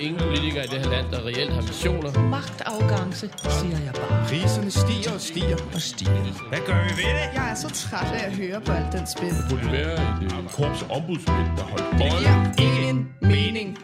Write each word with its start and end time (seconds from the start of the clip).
Ingen 0.00 0.20
politikere 0.20 0.64
i 0.64 0.66
det 0.66 0.78
her 0.78 0.90
land, 0.90 1.06
der 1.12 1.26
reelt 1.26 1.52
har 1.52 1.62
visioner. 1.62 2.10
Magtafgangse, 2.30 3.30
siger 3.58 3.78
jeg 3.84 3.92
bare. 3.94 4.24
Priserne 4.28 4.70
stiger 4.70 5.12
og 5.14 5.20
stiger 5.20 5.56
og 5.74 5.80
stiger. 5.80 6.48
Hvad 6.48 6.58
gør 6.66 6.78
vi 6.86 6.90
ved 7.02 7.10
det? 7.18 7.26
Jeg 7.34 7.50
er 7.50 7.54
så 7.54 7.68
træt 7.68 8.12
af 8.14 8.26
at 8.26 8.36
høre 8.36 8.60
på 8.60 8.72
alt 8.72 8.92
den 8.92 9.06
spil. 9.16 9.28
Det 9.28 9.44
burde 9.50 9.72
være 9.72 9.94
et 9.94 10.22
øh, 10.22 10.48
korps 10.56 10.82
ombudsmænd, 10.96 11.48
der 11.56 11.64
holdt 11.72 11.84
Det 11.92 12.10
giver 12.18 12.36
ingen 12.66 13.08
mening. 13.22 13.78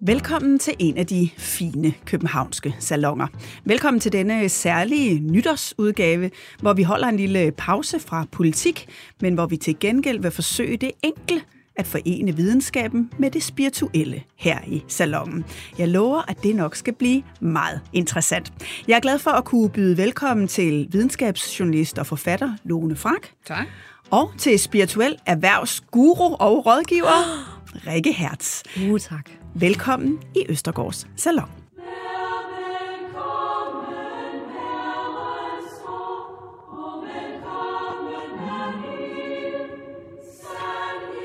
Velkommen 0.00 0.58
til 0.58 0.74
en 0.78 0.96
af 0.96 1.06
de 1.06 1.30
fine 1.36 1.94
københavnske 2.04 2.76
salonger. 2.78 3.26
Velkommen 3.64 4.00
til 4.00 4.12
denne 4.12 4.48
særlige 4.48 5.20
nytårsudgave, 5.20 6.30
hvor 6.60 6.72
vi 6.72 6.82
holder 6.82 7.08
en 7.08 7.16
lille 7.16 7.52
pause 7.52 8.00
fra 8.00 8.26
politik, 8.32 8.88
men 9.20 9.34
hvor 9.34 9.46
vi 9.46 9.56
til 9.56 9.78
gengæld 9.80 10.20
vil 10.20 10.30
forsøge 10.30 10.76
det 10.76 10.90
enkle 11.02 11.42
at 11.76 11.86
forene 11.86 12.36
videnskaben 12.36 13.10
med 13.18 13.30
det 13.30 13.42
spirituelle 13.42 14.22
her 14.36 14.58
i 14.66 14.84
salongen. 14.88 15.44
Jeg 15.78 15.88
lover, 15.88 16.22
at 16.28 16.42
det 16.42 16.56
nok 16.56 16.76
skal 16.76 16.94
blive 16.94 17.22
meget 17.40 17.80
interessant. 17.92 18.52
Jeg 18.88 18.96
er 18.96 19.00
glad 19.00 19.18
for 19.18 19.30
at 19.30 19.44
kunne 19.44 19.70
byde 19.70 19.96
velkommen 19.96 20.48
til 20.48 20.88
videnskabsjournalist 20.90 21.98
og 21.98 22.06
forfatter 22.06 22.52
Lone 22.64 22.96
Frank. 22.96 23.32
Tak. 23.46 23.66
Og 24.10 24.32
til 24.38 24.58
spirituel 24.58 25.16
erhvervsguru 25.26 26.34
og 26.34 26.66
rådgiver 26.66 27.46
Rikke 27.86 28.12
Hertz. 28.12 28.62
Uh, 28.88 29.00
tak. 29.00 29.30
Velkommen 29.54 30.18
i 30.34 30.44
Østergårds 30.48 31.06
Salon. 31.16 31.65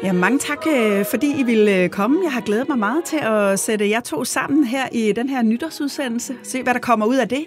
Ja, 0.03 0.13
mange 0.13 0.39
tak, 0.39 0.67
øh, 0.67 1.05
fordi 1.05 1.39
I 1.39 1.44
ville 1.44 1.83
øh, 1.83 1.89
komme. 1.89 2.23
Jeg 2.23 2.33
har 2.33 2.41
glædet 2.41 2.69
mig 2.69 2.77
meget 2.77 3.05
til 3.05 3.17
at 3.17 3.59
sætte 3.59 3.89
jer 3.89 3.99
to 3.99 4.23
sammen 4.23 4.63
her 4.63 4.89
i 4.91 5.11
den 5.11 5.30
her 5.30 5.41
nytårsudsendelse. 5.41 6.38
Se, 6.44 6.63
hvad 6.63 6.73
der 6.73 6.80
kommer 6.80 7.05
ud 7.05 7.16
af 7.16 7.30
det. 7.30 7.45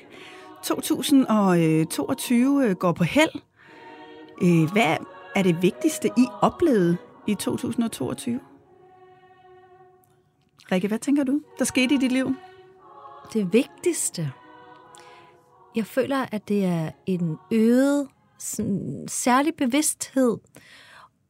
2022 0.65 2.69
øh, 2.69 2.77
går 2.77 2.93
på 2.93 3.05
held. 3.05 3.31
Hvad 4.73 4.97
er 5.35 5.43
det 5.43 5.63
vigtigste, 5.63 6.11
I 6.17 6.27
oplevede 6.41 6.97
i 7.27 7.35
2022? 7.35 8.41
Rikke, 10.73 10.89
hvad 10.89 10.99
tænker 10.99 11.25
du, 11.25 11.41
der 11.59 11.65
skete 11.65 11.95
i 11.95 11.99
dit 11.99 12.13
liv? 12.13 12.35
Det 13.33 13.53
vigtigste. 13.53 14.33
Jeg 15.77 15.87
føler, 15.87 16.27
at 16.33 16.49
det 16.49 16.65
er 16.65 16.91
en 17.07 17.37
øget 17.53 18.09
sådan, 18.39 19.05
særlig 19.09 19.55
bevidsthed 19.55 20.37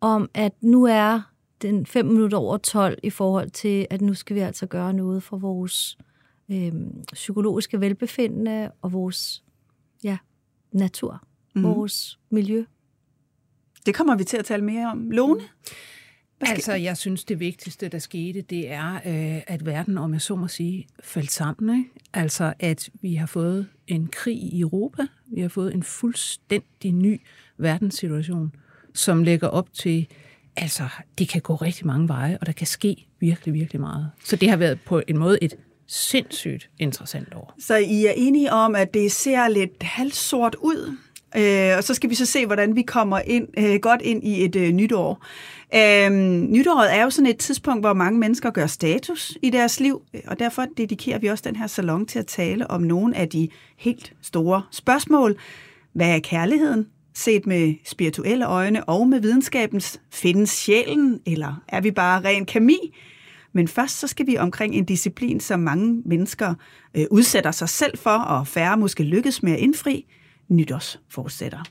om, 0.04 0.30
at 0.34 0.52
nu 0.60 0.84
er 0.84 1.20
den 1.62 1.86
5 1.86 2.06
minutter 2.06 2.38
over 2.38 2.56
12 2.56 2.98
i 3.02 3.10
forhold 3.10 3.50
til, 3.50 3.86
at 3.90 4.00
nu 4.00 4.14
skal 4.14 4.36
vi 4.36 4.40
altså 4.40 4.66
gøre 4.66 4.92
noget 4.92 5.22
for 5.22 5.36
vores 5.36 5.98
øh, 6.48 6.72
psykologiske 7.12 7.80
velbefindende 7.80 8.70
og 8.82 8.92
vores 8.92 9.44
ja, 10.04 10.18
natur, 10.72 11.26
mm. 11.54 11.62
vores 11.62 12.18
miljø. 12.30 12.64
Det 13.86 13.94
kommer 13.94 14.16
vi 14.16 14.24
til 14.24 14.36
at 14.36 14.44
tale 14.44 14.64
mere 14.64 14.90
om. 14.90 15.10
Lone? 15.10 15.40
Altså, 16.40 16.72
jeg 16.72 16.96
synes, 16.96 17.24
det 17.24 17.40
vigtigste, 17.40 17.88
der 17.88 17.98
skete, 17.98 18.40
det 18.40 18.70
er, 18.70 18.94
øh, 18.94 19.42
at 19.46 19.66
verden, 19.66 19.98
om 19.98 20.12
jeg 20.12 20.20
så 20.20 20.36
må 20.36 20.48
sige, 20.48 20.86
faldt 21.02 21.30
sammen. 21.30 21.78
Ikke? 21.78 21.90
Altså, 22.12 22.54
at 22.58 22.90
vi 23.00 23.14
har 23.14 23.26
fået 23.26 23.68
en 23.86 24.06
krig 24.06 24.36
i 24.36 24.60
Europa. 24.60 25.06
Vi 25.26 25.40
har 25.40 25.48
fået 25.48 25.74
en 25.74 25.82
fuldstændig 25.82 26.92
ny 26.92 27.20
verdenssituation, 27.58 28.54
som 28.94 29.22
lægger 29.22 29.48
op 29.48 29.72
til, 29.72 30.06
altså, 30.56 30.88
det 31.18 31.28
kan 31.28 31.40
gå 31.40 31.54
rigtig 31.54 31.86
mange 31.86 32.08
veje, 32.08 32.38
og 32.40 32.46
der 32.46 32.52
kan 32.52 32.66
ske 32.66 33.06
virkelig, 33.20 33.54
virkelig 33.54 33.80
meget. 33.80 34.10
Så 34.24 34.36
det 34.36 34.50
har 34.50 34.56
været 34.56 34.80
på 34.80 35.02
en 35.08 35.18
måde 35.18 35.38
et 35.42 35.56
sindssygt 35.86 36.70
interessant 36.78 37.34
år. 37.34 37.54
Så 37.58 37.76
I 37.76 38.06
er 38.06 38.12
enige 38.16 38.52
om, 38.52 38.74
at 38.74 38.94
det 38.94 39.12
ser 39.12 39.48
lidt 39.48 39.82
halvsort 39.82 40.54
ud, 40.54 40.96
øh, 41.36 41.76
og 41.76 41.84
så 41.84 41.94
skal 41.94 42.10
vi 42.10 42.14
så 42.14 42.26
se, 42.26 42.46
hvordan 42.46 42.76
vi 42.76 42.82
kommer 42.82 43.18
ind, 43.18 43.48
øh, 43.58 43.74
godt 43.74 44.02
ind 44.02 44.24
i 44.24 44.44
et 44.44 44.56
øh, 44.56 44.72
nyt 44.72 44.92
år. 44.92 45.26
Øhm, 45.74 46.52
nytåret 46.52 46.94
er 46.94 47.02
jo 47.02 47.10
sådan 47.10 47.30
et 47.30 47.38
tidspunkt, 47.38 47.82
hvor 47.82 47.92
mange 47.92 48.18
mennesker 48.18 48.50
gør 48.50 48.66
status 48.66 49.38
i 49.42 49.50
deres 49.50 49.80
liv, 49.80 50.02
øh, 50.14 50.20
og 50.26 50.38
derfor 50.38 50.66
dedikerer 50.76 51.18
vi 51.18 51.26
også 51.26 51.44
den 51.46 51.56
her 51.56 51.66
salon 51.66 52.06
til 52.06 52.18
at 52.18 52.26
tale 52.26 52.70
om 52.70 52.82
nogle 52.82 53.16
af 53.16 53.28
de 53.28 53.48
helt 53.76 54.12
store 54.22 54.62
spørgsmål. 54.70 55.36
Hvad 55.92 56.08
er 56.08 56.18
kærligheden? 56.18 56.86
Set 57.16 57.46
med 57.46 57.74
spirituelle 57.84 58.46
øjne 58.46 58.84
og 58.84 59.08
med 59.08 59.20
videnskabens 59.20 60.00
findes 60.12 60.50
sjælen, 60.50 61.20
eller 61.26 61.62
er 61.68 61.80
vi 61.80 61.90
bare 61.90 62.24
ren 62.24 62.46
kemi? 62.46 62.96
Men 63.52 63.68
først 63.68 63.98
så 63.98 64.06
skal 64.06 64.26
vi 64.26 64.38
omkring 64.38 64.74
en 64.74 64.84
disciplin, 64.84 65.40
som 65.40 65.60
mange 65.60 66.02
mennesker 66.06 66.54
øh, 66.96 67.06
udsætter 67.10 67.50
sig 67.50 67.68
selv 67.68 67.98
for, 67.98 68.10
og 68.10 68.46
færre 68.46 68.76
måske 68.76 69.02
lykkes 69.02 69.42
med 69.42 69.52
at 69.52 69.58
indfri, 69.58 70.06
nytårsforsætter. 70.48 71.62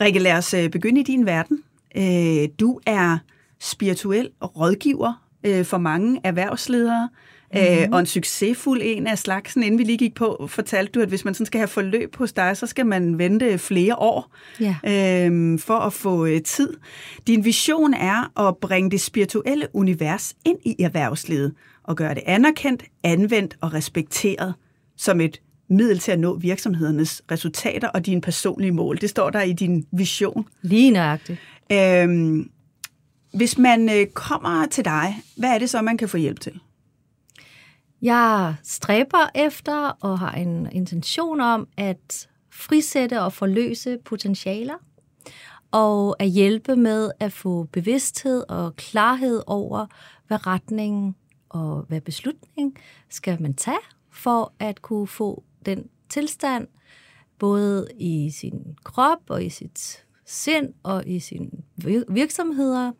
Rikke, 0.00 0.18
lad 0.18 0.32
os 0.32 0.54
øh, 0.54 0.70
begynde 0.70 1.00
i 1.00 1.04
din 1.04 1.26
verden. 1.26 1.62
Øh, 1.96 2.48
du 2.60 2.80
er 2.86 3.18
spirituel 3.60 4.30
rådgiver 4.42 5.26
øh, 5.44 5.64
for 5.64 5.78
mange 5.78 6.20
erhvervsledere, 6.24 7.08
mm-hmm. 7.54 7.92
og 7.92 8.00
en 8.00 8.06
succesfuld 8.06 8.80
en 8.84 9.06
af 9.06 9.18
slagsen. 9.18 9.62
Inden 9.62 9.78
vi 9.78 9.84
lige 9.84 9.98
gik 9.98 10.14
på, 10.14 10.46
fortalte 10.50 10.92
du, 10.92 11.00
at 11.00 11.08
hvis 11.08 11.24
man 11.24 11.34
sådan 11.34 11.46
skal 11.46 11.58
have 11.58 11.68
forløb 11.68 12.16
hos 12.16 12.32
dig, 12.32 12.56
så 12.56 12.66
skal 12.66 12.86
man 12.86 13.18
vente 13.18 13.58
flere 13.58 13.96
år 13.96 14.36
ja. 14.60 14.76
øh, 14.84 15.58
for 15.58 15.78
at 15.78 15.92
få 15.92 16.28
tid. 16.44 16.76
Din 17.26 17.44
vision 17.44 17.94
er 17.94 18.48
at 18.48 18.56
bringe 18.56 18.90
det 18.90 19.00
spirituelle 19.00 19.68
univers 19.72 20.34
ind 20.44 20.58
i 20.64 20.76
erhvervslivet 20.82 21.54
og 21.84 21.96
gøre 21.96 22.14
det 22.14 22.22
anerkendt, 22.26 22.84
anvendt 23.04 23.56
og 23.60 23.74
respekteret 23.74 24.54
som 24.96 25.20
et 25.20 25.40
middel 25.68 25.98
til 25.98 26.12
at 26.12 26.18
nå 26.18 26.36
virksomhedernes 26.36 27.22
resultater 27.30 27.88
og 27.88 28.06
dine 28.06 28.20
personlige 28.20 28.72
mål. 28.72 29.00
Det 29.00 29.10
står 29.10 29.30
der 29.30 29.42
i 29.42 29.52
din 29.52 29.86
vision. 29.92 30.46
Lige 30.62 30.90
nøjagtigt. 30.90 31.38
Øhm, 31.72 32.50
hvis 33.34 33.58
man 33.58 33.90
øh, 33.90 34.06
kommer 34.06 34.66
til 34.66 34.84
dig, 34.84 35.16
hvad 35.36 35.50
er 35.50 35.58
det 35.58 35.70
så, 35.70 35.82
man 35.82 35.98
kan 35.98 36.08
få 36.08 36.16
hjælp 36.16 36.40
til? 36.40 36.52
Jeg 38.02 38.54
stræber 38.62 39.30
efter 39.34 39.88
og 39.88 40.18
har 40.18 40.32
en 40.32 40.72
intention 40.72 41.40
om 41.40 41.68
at 41.76 42.28
frisætte 42.50 43.22
og 43.22 43.32
forløse 43.32 43.98
potentialer 44.04 44.74
og 45.70 46.16
at 46.22 46.28
hjælpe 46.28 46.76
med 46.76 47.10
at 47.20 47.32
få 47.32 47.64
bevidsthed 47.64 48.44
og 48.48 48.76
klarhed 48.76 49.42
over, 49.46 49.86
hvad 50.26 50.46
retningen 50.46 51.16
og 51.48 51.82
hvad 51.88 52.00
beslutning 52.00 52.76
skal 53.08 53.42
man 53.42 53.54
tage 53.54 53.78
for 54.10 54.52
at 54.58 54.82
kunne 54.82 55.06
få 55.06 55.44
den 55.66 55.88
tilstand, 56.08 56.66
både 57.38 57.88
i 57.98 58.30
sin 58.30 58.76
krop 58.84 59.18
og 59.28 59.44
i 59.44 59.48
sit 59.48 60.04
sind 60.26 60.74
og 60.82 61.06
i 61.06 61.20
sine 61.20 61.50
virksomheder, 62.08 62.92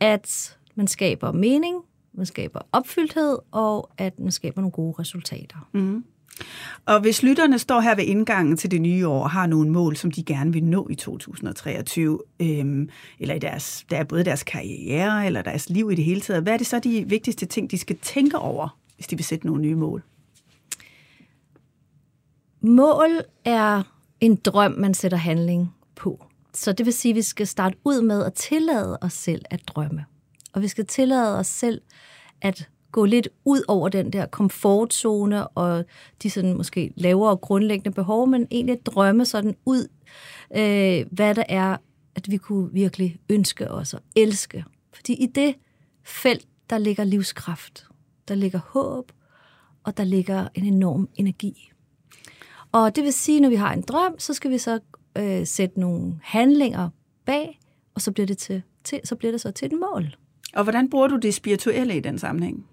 at 0.00 0.58
man 0.74 0.86
skaber 0.86 1.32
mening, 1.32 1.82
man 2.14 2.26
skaber 2.26 2.60
opfyldthed, 2.72 3.38
og 3.50 3.90
at 3.98 4.20
man 4.20 4.32
skaber 4.32 4.60
nogle 4.60 4.72
gode 4.72 4.94
resultater. 4.98 5.68
Mm. 5.72 6.04
Og 6.86 7.00
hvis 7.00 7.22
lytterne 7.22 7.58
står 7.58 7.80
her 7.80 7.94
ved 7.94 8.04
indgangen 8.04 8.56
til 8.56 8.70
det 8.70 8.80
nye 8.80 9.08
år 9.08 9.22
og 9.22 9.30
har 9.30 9.46
nogle 9.46 9.70
mål, 9.70 9.96
som 9.96 10.10
de 10.10 10.22
gerne 10.22 10.52
vil 10.52 10.64
nå 10.64 10.88
i 10.90 10.94
2023, 10.94 12.18
øhm, 12.40 12.88
eller 13.18 13.34
i 13.34 13.38
deres, 13.38 13.86
der 13.90 13.96
er 13.96 14.04
både 14.04 14.24
deres 14.24 14.42
karriere 14.42 15.26
eller 15.26 15.42
deres 15.42 15.70
liv 15.70 15.90
i 15.92 15.94
det 15.94 16.04
hele 16.04 16.20
taget, 16.20 16.42
hvad 16.42 16.52
er 16.52 16.56
det 16.56 16.66
så 16.66 16.78
de 16.78 17.04
vigtigste 17.08 17.46
ting, 17.46 17.70
de 17.70 17.78
skal 17.78 17.98
tænke 18.02 18.38
over, 18.38 18.78
hvis 18.94 19.06
de 19.06 19.16
vil 19.16 19.24
sætte 19.24 19.46
nogle 19.46 19.62
nye 19.62 19.74
mål? 19.74 20.02
Mål 22.60 23.20
er 23.44 23.82
en 24.20 24.36
drøm, 24.36 24.72
man 24.72 24.94
sætter 24.94 25.18
handling 25.18 25.74
på. 25.96 26.24
Så 26.54 26.72
det 26.72 26.86
vil 26.86 26.92
sige, 26.92 27.12
at 27.12 27.16
vi 27.16 27.22
skal 27.22 27.46
starte 27.46 27.76
ud 27.84 28.02
med 28.02 28.24
at 28.24 28.34
tillade 28.34 28.98
os 29.00 29.12
selv 29.12 29.44
at 29.50 29.60
drømme. 29.66 30.04
Og 30.52 30.62
vi 30.62 30.68
skal 30.68 30.86
tillade 30.86 31.38
os 31.38 31.46
selv 31.46 31.80
at 32.40 32.68
gå 32.92 33.04
lidt 33.04 33.28
ud 33.44 33.62
over 33.68 33.88
den 33.88 34.12
der 34.12 34.26
komfortzone 34.26 35.48
og 35.48 35.84
de 36.22 36.30
sådan 36.30 36.56
måske 36.56 36.92
lavere 36.96 37.36
grundlæggende 37.36 37.94
behov, 37.94 38.28
men 38.28 38.46
egentlig 38.50 38.86
drømme 38.86 39.24
sådan 39.24 39.56
ud, 39.64 39.88
øh, 40.56 41.06
hvad 41.10 41.34
der 41.34 41.44
er 41.48 41.76
at 42.14 42.30
vi 42.30 42.36
kunne 42.36 42.72
virkelig 42.72 43.18
ønske 43.28 43.70
os 43.70 43.94
og 43.94 44.00
elske. 44.16 44.64
Fordi 44.92 45.12
i 45.12 45.26
det 45.26 45.54
felt, 46.04 46.46
der 46.70 46.78
ligger 46.78 47.04
livskraft, 47.04 47.86
der 48.28 48.34
ligger 48.34 48.58
håb, 48.58 49.12
og 49.84 49.96
der 49.96 50.04
ligger 50.04 50.48
en 50.54 50.64
enorm 50.64 51.08
energi. 51.14 51.70
Og 52.72 52.96
det 52.96 53.04
vil 53.04 53.12
sige, 53.12 53.40
når 53.40 53.48
vi 53.48 53.54
har 53.54 53.72
en 53.72 53.82
drøm, 53.82 54.18
så 54.18 54.34
skal 54.34 54.50
vi 54.50 54.58
så 54.58 54.80
øh, 55.16 55.46
sætte 55.46 55.80
nogle 55.80 56.20
handlinger 56.22 56.88
bag, 57.24 57.60
og 57.94 58.00
så 58.00 58.12
bliver 58.12 58.26
det 58.26 58.38
til, 58.38 58.62
til, 58.84 59.00
så 59.04 59.16
bliver 59.16 59.32
det 59.32 59.40
så 59.40 59.50
til 59.50 59.66
et 59.66 59.78
mål. 59.80 60.16
Og 60.54 60.62
hvordan 60.62 60.90
bruger 60.90 61.08
du 61.08 61.16
det 61.16 61.34
spirituelle 61.34 61.96
i 61.96 62.00
den 62.00 62.18
sammenhæng? 62.18 62.66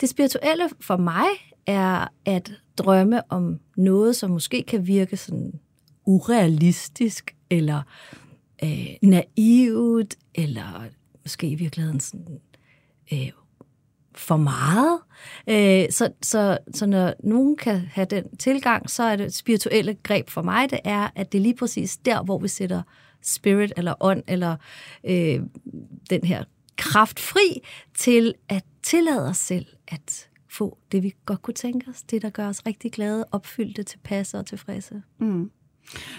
Det 0.00 0.08
spirituelle 0.08 0.68
for 0.80 0.96
mig 0.96 1.26
er 1.66 2.06
at 2.24 2.52
drømme 2.78 3.32
om 3.32 3.60
noget, 3.76 4.16
som 4.16 4.30
måske 4.30 4.62
kan 4.62 4.86
virke 4.86 5.16
sådan 5.16 5.52
urealistisk, 6.06 7.36
eller 7.50 7.82
øh, 8.64 8.86
naivt, 9.02 10.16
eller 10.34 10.84
måske 11.24 11.48
i 11.48 11.54
virkeligheden 11.54 12.00
sådan, 12.00 12.40
øh, 13.12 13.30
for 14.14 14.36
meget. 14.36 14.98
Øh, 15.46 15.92
så, 15.92 16.12
så, 16.22 16.58
så 16.74 16.86
når 16.86 17.14
nogen 17.24 17.56
kan 17.56 17.80
have 17.92 18.06
den 18.10 18.36
tilgang, 18.36 18.90
så 18.90 19.02
er 19.02 19.16
det 19.16 19.34
spirituelle 19.34 19.94
greb 20.02 20.30
for 20.30 20.42
mig, 20.42 20.70
det 20.70 20.80
er, 20.84 21.08
at 21.14 21.32
det 21.32 21.38
er 21.38 21.42
lige 21.42 21.56
præcis 21.56 21.96
der, 21.96 22.22
hvor 22.22 22.38
vi 22.38 22.48
sætter 22.48 22.82
spirit 23.22 23.72
eller 23.76 23.94
ånd 24.00 24.22
eller 24.28 24.56
øh, 25.04 25.40
den 26.10 26.24
her 26.24 26.44
kraft 26.80 27.20
fri 27.20 27.60
til 27.94 28.34
at 28.48 28.64
tillade 28.82 29.28
os 29.28 29.36
selv 29.36 29.66
at 29.88 30.28
få 30.50 30.78
det, 30.92 31.02
vi 31.02 31.14
godt 31.26 31.42
kunne 31.42 31.54
tænke 31.54 31.90
os. 31.90 32.02
Det, 32.02 32.22
der 32.22 32.30
gør 32.30 32.48
os 32.48 32.66
rigtig 32.66 32.92
glade, 32.92 33.24
opfyldte, 33.32 33.82
tilpasse 33.82 34.38
og 34.38 34.46
tilfredse. 34.46 35.02
Mm. 35.18 35.50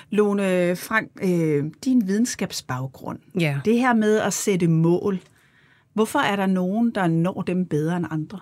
Lone 0.09 0.75
Frank, 0.75 1.11
øh, 1.23 1.63
din 1.85 2.07
videnskabsbaggrund, 2.07 3.19
Ja. 3.39 3.59
det 3.65 3.79
her 3.79 3.93
med 3.93 4.17
at 4.19 4.33
sætte 4.33 4.67
mål, 4.67 5.19
hvorfor 5.93 6.19
er 6.19 6.35
der 6.35 6.45
nogen, 6.45 6.91
der 6.95 7.07
når 7.07 7.41
dem 7.41 7.65
bedre 7.65 7.97
end 7.97 8.05
andre? 8.11 8.39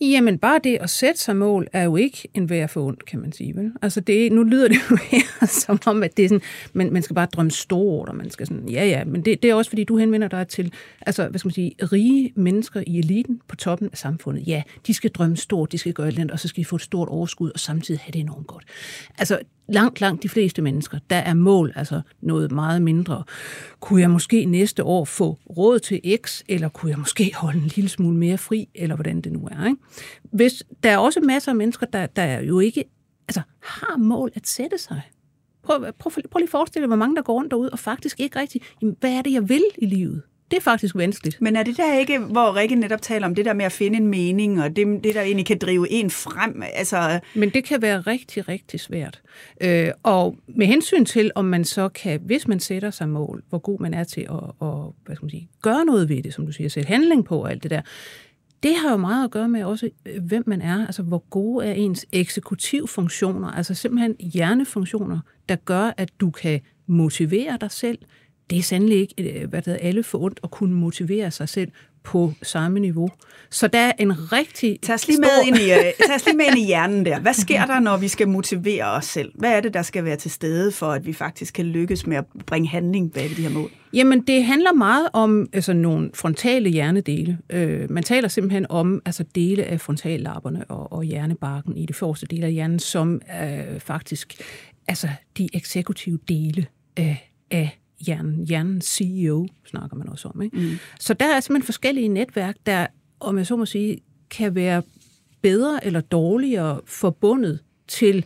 Jamen, 0.00 0.38
bare 0.38 0.60
det 0.64 0.78
at 0.80 0.90
sætte 0.90 1.20
sig 1.20 1.36
mål 1.36 1.66
er 1.72 1.82
jo 1.82 1.96
ikke 1.96 2.28
en 2.34 2.50
værd 2.50 2.68
for 2.68 2.86
ondt, 2.86 3.06
kan 3.06 3.20
man 3.20 3.32
sige. 3.32 3.56
Vel? 3.56 3.72
Altså, 3.82 4.00
det, 4.00 4.32
nu 4.32 4.42
lyder 4.42 4.68
det 4.68 4.76
jo 4.90 4.96
her 4.96 5.46
som 5.46 5.80
om, 5.86 6.02
at 6.02 6.16
det 6.16 6.24
er 6.24 6.28
sådan, 6.28 6.42
man, 6.72 6.92
man 6.92 7.02
skal 7.02 7.14
bare 7.14 7.26
drømme 7.26 7.50
stort, 7.50 8.08
og 8.08 8.16
man 8.16 8.30
skal 8.30 8.46
sådan, 8.46 8.68
ja, 8.68 8.86
ja, 8.86 9.04
men 9.04 9.24
det, 9.24 9.42
det 9.42 9.50
er 9.50 9.54
også, 9.54 9.70
fordi 9.70 9.84
du 9.84 9.96
henvender 9.96 10.28
dig 10.28 10.48
til, 10.48 10.72
altså, 11.00 11.28
hvad 11.28 11.38
skal 11.38 11.48
man 11.48 11.54
sige, 11.54 11.74
rige 11.82 12.32
mennesker 12.36 12.82
i 12.86 12.98
eliten 12.98 13.40
på 13.48 13.56
toppen 13.56 13.88
af 13.92 13.98
samfundet. 13.98 14.48
Ja, 14.48 14.62
de 14.86 14.94
skal 14.94 15.10
drømme 15.10 15.36
stort, 15.36 15.72
de 15.72 15.78
skal 15.78 15.92
gøre 15.92 16.06
alt 16.06 16.18
andet, 16.18 16.32
og 16.32 16.40
så 16.40 16.48
skal 16.48 16.60
de 16.60 16.68
få 16.68 16.76
et 16.76 16.82
stort 16.82 17.08
overskud, 17.08 17.50
og 17.50 17.60
samtidig 17.60 18.00
have 18.00 18.12
det 18.12 18.20
enormt 18.20 18.46
godt. 18.46 18.64
Altså, 19.18 19.38
langt, 19.68 20.00
langt 20.00 20.22
de 20.22 20.28
fleste 20.28 20.62
mennesker, 20.62 20.98
der 21.10 21.16
er 21.16 21.34
mål, 21.34 21.72
altså 21.76 22.00
noget 22.20 22.52
meget 22.52 22.82
mindre. 22.82 23.24
Kunne 23.80 24.00
jeg 24.00 24.10
måske 24.10 24.44
næste 24.44 24.84
år 24.84 25.04
få 25.04 25.38
råd 25.56 25.78
til 25.78 26.18
X, 26.24 26.42
eller 26.48 26.68
kunne 26.68 26.90
jeg 26.90 26.98
måske 26.98 27.32
holde 27.34 27.58
en 27.58 27.70
lille 27.76 27.88
smule 27.88 28.16
mere 28.16 28.38
fri, 28.38 28.68
eller 28.74 28.94
hvordan 28.94 29.20
det 29.20 29.32
nu 29.32 29.48
er. 29.50 29.66
Ikke? 29.66 29.78
Hvis, 30.22 30.62
der 30.82 30.90
er 30.90 30.98
også 30.98 31.20
masser 31.20 31.52
af 31.52 31.56
mennesker, 31.56 31.86
der, 31.86 32.06
der 32.06 32.40
jo 32.40 32.60
ikke 32.60 32.84
altså, 33.28 33.40
har 33.62 33.96
mål 33.96 34.32
at 34.34 34.46
sætte 34.46 34.78
sig. 34.78 35.02
Prøv, 35.62 35.80
prøv, 35.98 36.12
prøv 36.30 36.38
lige 36.38 36.42
at 36.42 36.50
forestille 36.50 36.82
dig, 36.82 36.88
hvor 36.88 36.96
mange 36.96 37.16
der 37.16 37.22
går 37.22 37.32
rundt 37.34 37.50
derude, 37.50 37.70
og 37.70 37.78
faktisk 37.78 38.20
ikke 38.20 38.38
rigtig, 38.38 38.60
jamen, 38.82 38.96
hvad 39.00 39.12
er 39.12 39.22
det, 39.22 39.32
jeg 39.32 39.48
vil 39.48 39.64
i 39.78 39.86
livet? 39.86 40.22
Det 40.50 40.56
er 40.56 40.60
faktisk 40.60 40.94
vanskeligt. 40.94 41.40
Men 41.40 41.56
er 41.56 41.62
det 41.62 41.76
der 41.76 41.98
ikke, 41.98 42.18
hvor 42.18 42.56
Rikke 42.56 42.74
netop 42.74 43.02
taler 43.02 43.26
om 43.26 43.34
det 43.34 43.44
der 43.44 43.52
med 43.52 43.64
at 43.64 43.72
finde 43.72 43.96
en 43.96 44.06
mening, 44.06 44.62
og 44.62 44.76
det, 44.76 44.86
det 45.04 45.14
der 45.14 45.20
egentlig 45.20 45.46
kan 45.46 45.58
drive 45.58 45.90
en 45.90 46.10
frem? 46.10 46.62
Altså, 46.74 47.20
Men 47.34 47.50
det 47.50 47.64
kan 47.64 47.82
være 47.82 48.00
rigtig, 48.00 48.48
rigtig 48.48 48.80
svært. 48.80 49.22
Øh, 49.60 49.88
og 50.02 50.36
med 50.48 50.66
hensyn 50.66 51.04
til, 51.04 51.30
om 51.34 51.44
man 51.44 51.64
så 51.64 51.88
kan, 51.88 52.20
hvis 52.24 52.48
man 52.48 52.60
sætter 52.60 52.90
sig 52.90 53.08
mål, 53.08 53.42
hvor 53.48 53.58
god 53.58 53.80
man 53.80 53.94
er 53.94 54.04
til 54.04 54.20
at, 54.20 54.68
at 54.68 54.74
hvad 55.06 55.16
skal 55.16 55.24
man 55.24 55.30
sige, 55.30 55.48
gøre 55.62 55.84
noget 55.84 56.08
ved 56.08 56.22
det, 56.22 56.34
som 56.34 56.46
du 56.46 56.52
siger, 56.52 56.68
sætte 56.68 56.88
handling 56.88 57.24
på 57.24 57.42
og 57.42 57.50
alt 57.50 57.62
det 57.62 57.70
der, 57.70 57.80
det 58.62 58.76
har 58.76 58.90
jo 58.90 58.96
meget 58.96 59.24
at 59.24 59.30
gøre 59.30 59.48
med 59.48 59.64
også, 59.64 59.90
øh, 60.06 60.22
hvem 60.22 60.44
man 60.46 60.62
er, 60.62 60.86
altså 60.86 61.02
hvor 61.02 61.24
gode 61.30 61.66
er 61.66 61.72
ens 61.72 62.06
eksekutivfunktioner, 62.12 63.48
altså 63.48 63.74
simpelthen 63.74 64.16
hjernefunktioner, 64.18 65.20
der 65.48 65.56
gør, 65.56 65.92
at 65.96 66.10
du 66.20 66.30
kan 66.30 66.60
motivere 66.86 67.58
dig 67.60 67.70
selv. 67.70 67.98
Det 68.50 68.58
er 68.58 68.62
sandelig 68.62 68.98
ikke, 68.98 69.40
øh, 69.42 69.48
hvad 69.48 69.62
det 69.62 69.66
hedder, 69.66 69.88
alle 69.88 70.02
for 70.02 70.18
ondt 70.18 70.40
at 70.44 70.50
kunne 70.50 70.74
motivere 70.74 71.30
sig 71.30 71.48
selv 71.48 71.70
på 72.06 72.32
samme 72.42 72.80
niveau. 72.80 73.08
Så 73.50 73.68
der 73.68 73.78
er 73.78 73.92
en 73.98 74.32
rigtig 74.32 74.78
tag 74.82 74.94
os 74.94 75.08
lige 75.08 75.20
med, 75.20 75.28
stor... 75.28 75.46
ind 75.46 75.56
i, 75.56 75.72
øh, 75.72 75.92
tag 76.06 76.14
os 76.14 76.24
lige 76.26 76.36
med 76.36 76.44
ind 76.44 76.58
i 76.58 76.66
hjernen 76.72 77.04
der. 77.04 77.20
Hvad 77.20 77.34
sker 77.34 77.66
der, 77.66 77.80
når 77.80 77.96
vi 77.96 78.08
skal 78.08 78.28
motivere 78.28 78.84
os 78.84 79.04
selv? 79.04 79.32
Hvad 79.34 79.52
er 79.52 79.60
det, 79.60 79.74
der 79.74 79.82
skal 79.82 80.04
være 80.04 80.16
til 80.16 80.30
stede 80.30 80.72
for, 80.72 80.86
at 80.86 81.06
vi 81.06 81.12
faktisk 81.12 81.54
kan 81.54 81.64
lykkes 81.64 82.06
med 82.06 82.16
at 82.16 82.24
bringe 82.46 82.68
handling 82.68 83.12
bag 83.12 83.28
de 83.36 83.42
her 83.42 83.50
mål? 83.50 83.70
Jamen, 83.92 84.20
det 84.26 84.44
handler 84.44 84.72
meget 84.72 85.08
om 85.12 85.48
altså, 85.52 85.72
nogle 85.72 86.10
frontale 86.14 86.70
hjernedele. 86.70 87.38
Øh, 87.50 87.90
man 87.90 88.02
taler 88.02 88.28
simpelthen 88.28 88.66
om 88.70 89.02
altså, 89.04 89.24
dele 89.34 89.64
af 89.64 89.80
frontallapperne 89.80 90.64
og, 90.64 90.92
og 90.92 91.04
hjernebarken 91.04 91.76
i 91.76 91.86
det 91.86 91.96
forreste 91.96 92.26
del 92.26 92.44
af 92.44 92.52
hjernen, 92.52 92.78
som 92.78 93.20
øh, 93.42 93.80
faktisk 93.80 94.40
altså 94.88 95.08
de 95.38 95.48
eksekutive 95.54 96.18
dele 96.28 96.66
af, 96.96 97.30
af 97.50 97.78
hjernen. 98.00 98.46
Hjernens 98.46 98.84
CEO 98.84 99.48
snakker 99.66 99.96
man 99.96 100.08
også 100.08 100.28
om. 100.28 100.42
Ikke? 100.42 100.56
Mm. 100.56 100.70
Så 101.00 101.14
der 101.14 101.36
er 101.36 101.40
simpelthen 101.40 101.66
forskellige 101.66 102.08
netværk, 102.08 102.56
der, 102.66 102.86
om 103.20 103.38
jeg 103.38 103.46
så 103.46 103.56
må 103.56 103.66
sige, 103.66 103.98
kan 104.30 104.54
være 104.54 104.82
bedre 105.42 105.86
eller 105.86 106.00
dårligere 106.00 106.80
forbundet 106.86 107.60
til 107.88 108.24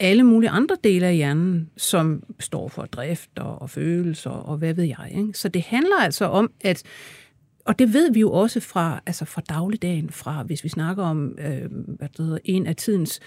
alle 0.00 0.24
mulige 0.24 0.50
andre 0.50 0.76
dele 0.84 1.06
af 1.06 1.16
hjernen, 1.16 1.70
som 1.76 2.22
står 2.40 2.68
for 2.68 2.82
drift 2.82 3.30
og, 3.36 3.62
og 3.62 3.70
følelser 3.70 4.30
og 4.30 4.56
hvad 4.56 4.74
ved 4.74 4.84
jeg. 4.84 5.12
Ikke? 5.16 5.32
Så 5.34 5.48
det 5.48 5.62
handler 5.62 5.96
altså 6.00 6.24
om, 6.24 6.50
at 6.60 6.82
og 7.66 7.78
det 7.78 7.92
ved 7.92 8.12
vi 8.12 8.20
jo 8.20 8.32
også 8.32 8.60
fra, 8.60 9.00
altså 9.06 9.24
fra 9.24 9.42
dagligdagen, 9.48 10.10
fra 10.10 10.42
hvis 10.42 10.64
vi 10.64 10.68
snakker 10.68 11.02
om 11.02 11.38
øh, 11.38 11.70
hvad 11.70 12.08
det 12.08 12.24
hedder, 12.24 12.38
en 12.44 12.66
af 12.66 12.76
tidens 12.76 13.20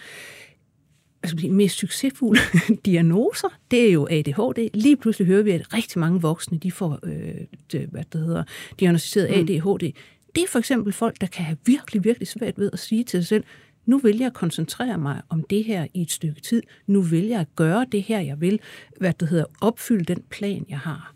sige, 1.25 1.51
mest 1.51 1.77
succesfulde 1.77 2.41
diagnoser, 2.85 3.47
det 3.71 3.87
er 3.87 3.91
jo 3.91 4.07
ADHD. 4.11 4.69
Lige 4.73 4.97
pludselig 4.97 5.27
hører 5.27 5.43
vi, 5.43 5.51
at 5.51 5.73
rigtig 5.73 5.99
mange 5.99 6.21
voksne 6.21 6.57
de 6.57 6.71
får 6.71 6.99
øh, 7.03 7.33
det, 7.71 7.87
hvad 7.91 8.03
det 8.13 8.21
hedder, 8.21 8.43
diagnostiseret 8.79 9.27
ADHD. 9.27 9.93
Det 10.35 10.43
er 10.43 10.47
for 10.47 10.59
eksempel 10.59 10.93
folk, 10.93 11.21
der 11.21 11.27
kan 11.27 11.45
have 11.45 11.57
virkelig, 11.65 12.03
virkelig 12.03 12.27
svært 12.27 12.59
ved 12.59 12.69
at 12.73 12.79
sige 12.79 13.03
til 13.03 13.19
sig 13.19 13.27
selv, 13.27 13.43
nu 13.85 13.97
vil 13.97 14.17
jeg 14.17 14.33
koncentrere 14.33 14.97
mig 14.97 15.21
om 15.29 15.43
det 15.43 15.63
her 15.63 15.87
i 15.93 16.01
et 16.01 16.11
stykke 16.11 16.41
tid. 16.41 16.63
Nu 16.87 17.01
vil 17.01 17.25
jeg 17.25 17.45
gøre 17.55 17.85
det 17.91 18.03
her, 18.03 18.19
jeg 18.19 18.41
vil. 18.41 18.59
Hvad 18.97 19.13
det 19.13 19.27
hedder, 19.27 19.45
opfylde 19.61 20.03
den 20.03 20.23
plan, 20.29 20.65
jeg 20.69 20.79
har. 20.79 21.13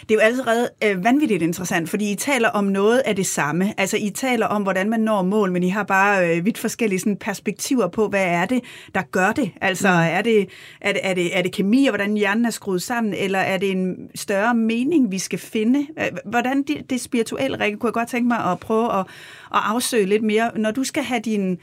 Det 0.00 0.10
er 0.10 0.14
jo 0.14 0.20
allerede 0.20 0.70
øh, 0.84 1.04
vanvittigt 1.04 1.42
interessant, 1.42 1.90
fordi 1.90 2.12
I 2.12 2.14
taler 2.14 2.48
om 2.48 2.64
noget 2.64 2.98
af 2.98 3.16
det 3.16 3.26
samme. 3.26 3.80
Altså, 3.80 3.96
I 3.96 4.10
taler 4.10 4.46
om, 4.46 4.62
hvordan 4.62 4.90
man 4.90 5.00
når 5.00 5.22
mål, 5.22 5.52
men 5.52 5.62
I 5.62 5.68
har 5.68 5.82
bare 5.82 6.36
øh, 6.36 6.44
vidt 6.44 6.58
forskellige 6.58 6.98
sådan, 6.98 7.16
perspektiver 7.16 7.88
på, 7.88 8.08
hvad 8.08 8.24
er 8.24 8.46
det, 8.46 8.64
der 8.94 9.02
gør 9.02 9.32
det? 9.32 9.50
Altså, 9.60 9.88
mm. 9.88 9.94
er, 9.94 10.22
det, 10.22 10.48
er, 10.80 10.92
det, 10.92 11.00
er, 11.04 11.14
det, 11.14 11.38
er 11.38 11.42
det 11.42 11.52
kemi, 11.52 11.86
og 11.86 11.90
hvordan 11.90 12.14
hjernen 12.14 12.44
er 12.44 12.50
skruet 12.50 12.82
sammen, 12.82 13.14
eller 13.14 13.38
er 13.38 13.58
det 13.58 13.70
en 13.70 13.96
større 14.14 14.54
mening, 14.54 15.10
vi 15.10 15.18
skal 15.18 15.38
finde? 15.38 15.86
Hvordan 16.24 16.62
det, 16.62 16.90
det 16.90 17.00
spirituelle, 17.00 17.60
Rikke, 17.60 17.78
kunne 17.78 17.88
jeg 17.88 17.94
godt 17.94 18.08
tænke 18.08 18.28
mig 18.28 18.38
at 18.38 18.60
prøve 18.60 18.92
at, 18.92 19.06
at 19.54 19.60
afsøge 19.64 20.06
lidt 20.06 20.22
mere. 20.22 20.50
Når 20.58 20.70
du 20.70 20.84
skal 20.84 21.02
have 21.02 21.20
din, 21.20 21.58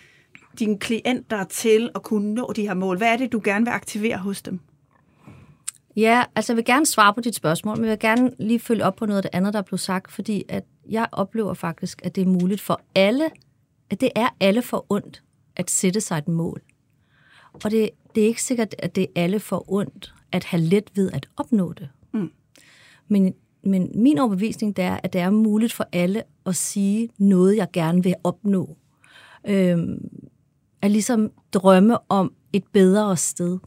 dine 0.60 0.80
klienter 0.80 1.44
til 1.44 1.90
at 1.96 2.04
kunne 2.04 2.34
nå 2.34 2.54
de 2.56 2.68
her 2.68 2.74
mål, 2.74 2.98
hvad 2.98 3.08
er 3.08 3.18
det, 3.18 3.32
du 3.32 3.42
gerne 3.44 3.66
vil 3.66 3.72
aktivere 3.72 4.18
hos 4.18 4.42
dem? 4.42 4.60
Ja, 5.95 6.24
altså 6.36 6.53
jeg 6.53 6.57
vil 6.57 6.65
gerne 6.65 6.86
svare 6.86 7.13
på 7.13 7.21
dit 7.21 7.36
spørgsmål, 7.36 7.77
men 7.77 7.86
jeg 7.86 7.91
vil 7.91 8.00
gerne 8.00 8.31
lige 8.39 8.60
følge 8.60 8.86
op 8.86 8.95
på 8.95 9.05
noget 9.05 9.17
af 9.17 9.21
det 9.24 9.29
andet, 9.33 9.53
der 9.53 9.60
er 9.60 9.63
blevet 9.63 9.79
sagt, 9.79 10.12
fordi 10.12 10.43
at 10.50 10.63
jeg 10.89 11.07
oplever 11.12 11.53
faktisk, 11.53 12.01
at 12.03 12.15
det 12.15 12.21
er 12.21 12.25
muligt 12.27 12.62
for 12.62 12.81
alle, 12.95 13.29
at 13.89 14.01
det 14.01 14.10
er 14.15 14.29
alle 14.39 14.62
for 14.62 14.86
ondt 14.89 15.24
at 15.55 15.71
sætte 15.71 16.01
sig 16.01 16.17
et 16.17 16.27
mål. 16.27 16.62
Og 17.53 17.71
det, 17.71 17.89
det 18.15 18.24
er 18.24 18.27
ikke 18.27 18.43
sikkert, 18.43 18.75
at 18.79 18.95
det 18.95 19.03
er 19.03 19.24
alle 19.24 19.39
for 19.39 19.65
ondt 19.67 20.13
at 20.31 20.43
have 20.43 20.62
let 20.62 20.91
ved 20.95 21.12
at 21.12 21.29
opnå 21.38 21.74
det. 21.74 21.89
Mm. 22.13 22.31
Men, 23.07 23.33
men 23.63 23.91
min 23.95 24.17
overbevisning 24.17 24.75
det 24.75 24.83
er, 24.83 25.00
at 25.03 25.13
det 25.13 25.21
er 25.21 25.29
muligt 25.29 25.74
for 25.74 25.88
alle 25.91 26.24
at 26.45 26.55
sige 26.55 27.10
noget, 27.17 27.57
jeg 27.57 27.67
gerne 27.74 28.03
vil 28.03 28.15
opnå. 28.24 28.77
Øhm, 29.48 30.10
at 30.81 30.91
ligesom 30.91 31.31
drømme 31.53 31.98
om 32.10 32.33
et 32.53 32.63
bedre 32.74 33.17
sted. 33.17 33.60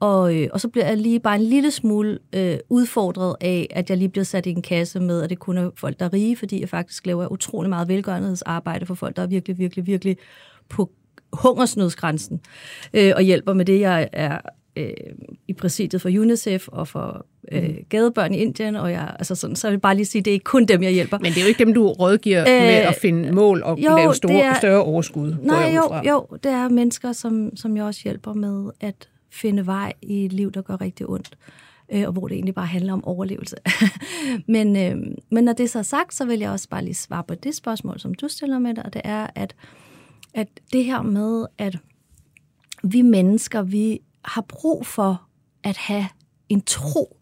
Og, 0.00 0.36
øh, 0.36 0.48
og 0.52 0.60
så 0.60 0.68
bliver 0.68 0.86
jeg 0.86 0.96
lige 0.96 1.20
bare 1.20 1.36
en 1.36 1.42
lille 1.42 1.70
smule 1.70 2.18
øh, 2.32 2.58
udfordret 2.68 3.36
af, 3.40 3.66
at 3.70 3.90
jeg 3.90 3.98
lige 3.98 4.08
bliver 4.08 4.24
sat 4.24 4.46
i 4.46 4.50
en 4.50 4.62
kasse 4.62 5.00
med, 5.00 5.22
at 5.22 5.30
det 5.30 5.38
kun 5.38 5.58
er 5.58 5.70
folk, 5.76 6.00
der 6.00 6.04
er 6.04 6.12
rige, 6.12 6.36
fordi 6.36 6.60
jeg 6.60 6.68
faktisk 6.68 7.06
laver 7.06 7.32
utrolig 7.32 7.68
meget 7.68 7.88
velgørenhedsarbejde 7.88 8.86
for 8.86 8.94
folk, 8.94 9.16
der 9.16 9.22
er 9.22 9.26
virkelig, 9.26 9.58
virkelig, 9.58 9.86
virkelig 9.86 10.16
på 10.68 10.90
hungersnødsgrænsen, 11.32 12.40
øh, 12.94 13.12
og 13.16 13.22
hjælper 13.22 13.52
med 13.52 13.64
det. 13.64 13.80
Jeg 13.80 14.08
er 14.12 14.38
øh, 14.76 14.90
i 15.48 15.52
præsidiet 15.52 16.02
for 16.02 16.08
UNICEF 16.08 16.68
og 16.68 16.88
for 16.88 17.26
øh, 17.52 17.74
gadebørn 17.88 18.34
i 18.34 18.36
Indien, 18.36 18.76
og 18.76 18.90
jeg, 18.90 19.14
altså 19.18 19.34
sådan, 19.34 19.56
så 19.56 19.68
vil 19.68 19.72
jeg 19.72 19.80
bare 19.80 19.96
lige 19.96 20.06
sige, 20.06 20.22
det 20.22 20.30
er 20.30 20.32
ikke 20.32 20.44
kun 20.44 20.64
dem, 20.64 20.82
jeg 20.82 20.92
hjælper. 20.92 21.18
Men 21.18 21.32
det 21.32 21.38
er 21.38 21.42
jo 21.42 21.48
ikke 21.48 21.64
dem, 21.64 21.74
du 21.74 21.86
rådgiver 21.86 22.40
øh, 22.40 22.62
med 22.62 22.74
at 22.74 22.94
finde 22.94 23.32
mål 23.32 23.62
og 23.62 23.78
jo, 23.78 23.96
lave 23.96 24.14
store, 24.14 24.40
er, 24.40 24.54
større 24.54 24.82
overskud. 24.82 25.34
Nej, 25.42 25.74
jo, 25.76 26.10
jo, 26.10 26.26
det 26.44 26.52
er 26.52 26.68
mennesker, 26.68 27.12
som, 27.12 27.56
som 27.56 27.76
jeg 27.76 27.84
også 27.84 28.00
hjælper 28.04 28.34
med 28.34 28.70
at 28.80 29.08
finde 29.30 29.66
vej 29.66 29.92
i 30.02 30.24
et 30.24 30.32
liv, 30.32 30.52
der 30.52 30.62
gør 30.62 30.80
rigtig 30.80 31.08
ondt. 31.08 31.38
øh, 31.92 32.06
og 32.06 32.12
hvor 32.12 32.28
det 32.28 32.34
egentlig 32.34 32.54
bare 32.54 32.66
handler 32.66 32.92
om 32.92 33.04
overlevelse. 33.04 33.56
men, 34.54 34.76
øh, 34.76 35.16
men 35.30 35.44
når 35.44 35.52
det 35.52 35.70
så 35.70 35.78
er 35.78 35.82
sagt, 35.82 36.14
så 36.14 36.24
vil 36.24 36.38
jeg 36.38 36.50
også 36.50 36.68
bare 36.68 36.84
lige 36.84 36.94
svare 36.94 37.24
på 37.24 37.34
det 37.34 37.54
spørgsmål, 37.54 38.00
som 38.00 38.14
du 38.14 38.28
stiller 38.28 38.58
med 38.58 38.74
dig, 38.74 38.84
og 38.86 38.92
det 38.92 39.02
er, 39.04 39.26
at, 39.34 39.54
at 40.34 40.48
det 40.72 40.84
her 40.84 41.02
med, 41.02 41.46
at 41.58 41.78
vi 42.82 43.02
mennesker, 43.02 43.62
vi 43.62 44.00
har 44.24 44.42
brug 44.48 44.86
for 44.86 45.22
at 45.64 45.76
have 45.76 46.06
en 46.48 46.62
tro 46.62 47.16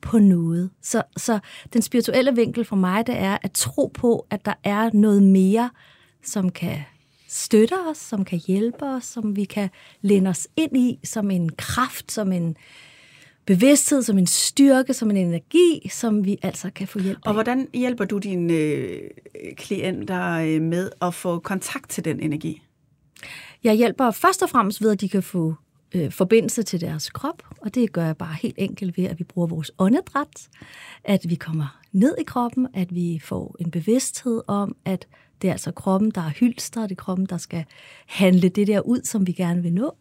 på 0.00 0.18
noget. 0.18 0.70
Så, 0.82 1.02
så 1.16 1.38
den 1.72 1.82
spirituelle 1.82 2.34
vinkel 2.34 2.64
for 2.64 2.76
mig, 2.76 3.06
det 3.06 3.18
er 3.18 3.38
at 3.42 3.52
tro 3.52 3.90
på, 3.94 4.26
at 4.30 4.44
der 4.44 4.54
er 4.64 4.90
noget 4.94 5.22
mere, 5.22 5.70
som 6.22 6.50
kan 6.50 6.78
støtte 7.28 7.74
os, 7.90 7.96
som 7.96 8.24
kan 8.24 8.40
hjælpe 8.46 8.84
os, 8.84 9.04
som 9.04 9.36
vi 9.36 9.44
kan 9.44 9.68
læne 10.00 10.28
os 10.28 10.48
ind 10.56 10.76
i 10.76 10.98
som 11.04 11.30
en 11.30 11.48
kraft, 11.48 12.12
som 12.12 12.32
en 12.32 12.56
bevidsthed, 13.46 14.02
som 14.02 14.18
en 14.18 14.26
styrke, 14.26 14.94
som 14.94 15.10
en 15.10 15.16
energi, 15.16 15.88
som 15.90 16.24
vi 16.24 16.38
altså 16.42 16.70
kan 16.70 16.88
få 16.88 16.98
hjælp 16.98 17.18
af. 17.24 17.28
Og 17.28 17.34
hvordan 17.34 17.68
hjælper 17.74 18.04
du 18.04 18.18
dine 18.18 18.52
øh, 18.52 19.10
klienter 19.56 20.32
øh, 20.32 20.62
med 20.62 20.90
at 21.02 21.14
få 21.14 21.38
kontakt 21.38 21.90
til 21.90 22.04
den 22.04 22.20
energi? 22.20 22.62
Jeg 23.64 23.74
hjælper 23.74 24.10
først 24.10 24.42
og 24.42 24.50
fremmest 24.50 24.82
ved, 24.82 24.90
at 24.90 25.00
de 25.00 25.08
kan 25.08 25.22
få 25.22 25.54
øh, 25.94 26.12
forbindelse 26.12 26.62
til 26.62 26.80
deres 26.80 27.10
krop, 27.10 27.42
og 27.60 27.74
det 27.74 27.92
gør 27.92 28.04
jeg 28.04 28.16
bare 28.16 28.36
helt 28.42 28.54
enkelt 28.58 28.98
ved, 28.98 29.04
at 29.04 29.18
vi 29.18 29.24
bruger 29.24 29.48
vores 29.48 29.70
åndedræt, 29.78 30.48
at 31.04 31.20
vi 31.28 31.34
kommer 31.34 31.80
ned 31.92 32.14
i 32.20 32.24
kroppen, 32.24 32.68
at 32.74 32.94
vi 32.94 33.20
får 33.24 33.56
en 33.60 33.70
bevidsthed 33.70 34.42
om, 34.46 34.76
at 34.84 35.06
det 35.42 35.48
er 35.48 35.52
altså 35.52 35.72
kroppen, 35.72 36.10
der 36.10 36.20
er 36.20 36.30
hylster, 36.30 36.82
det 36.82 36.90
er 36.90 37.02
kroppen, 37.02 37.26
der 37.26 37.38
skal 37.38 37.64
handle 38.06 38.48
det 38.48 38.66
der 38.66 38.80
ud, 38.80 39.00
som 39.04 39.26
vi 39.26 39.32
gerne 39.32 39.62
vil 39.62 39.72
nå. 39.72 39.94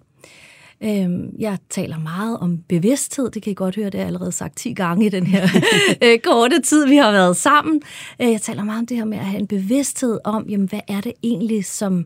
Øhm, 0.83 1.35
jeg 1.39 1.57
taler 1.69 1.99
meget 1.99 2.37
om 2.37 2.57
bevidsthed, 2.57 3.31
det 3.31 3.41
kan 3.41 3.51
I 3.51 3.53
godt 3.53 3.75
høre, 3.75 3.85
det 3.85 3.93
har 3.93 3.99
jeg 3.99 4.07
allerede 4.07 4.31
sagt 4.31 4.57
10 4.57 4.73
gange 4.73 5.05
i 5.05 5.09
den 5.09 5.27
her 5.27 5.47
øh, 6.03 6.19
korte 6.19 6.61
tid, 6.61 6.87
vi 6.87 6.95
har 6.95 7.11
været 7.11 7.37
sammen. 7.37 7.81
Øh, 8.21 8.31
jeg 8.31 8.41
taler 8.41 8.63
meget 8.63 8.79
om 8.79 8.85
det 8.85 8.97
her 8.97 9.05
med 9.05 9.17
at 9.17 9.25
have 9.25 9.39
en 9.39 9.47
bevidsthed 9.47 10.19
om, 10.23 10.49
jamen, 10.49 10.69
hvad 10.69 10.79
er 10.87 11.01
det 11.01 11.13
egentlig, 11.23 11.65
som 11.65 12.05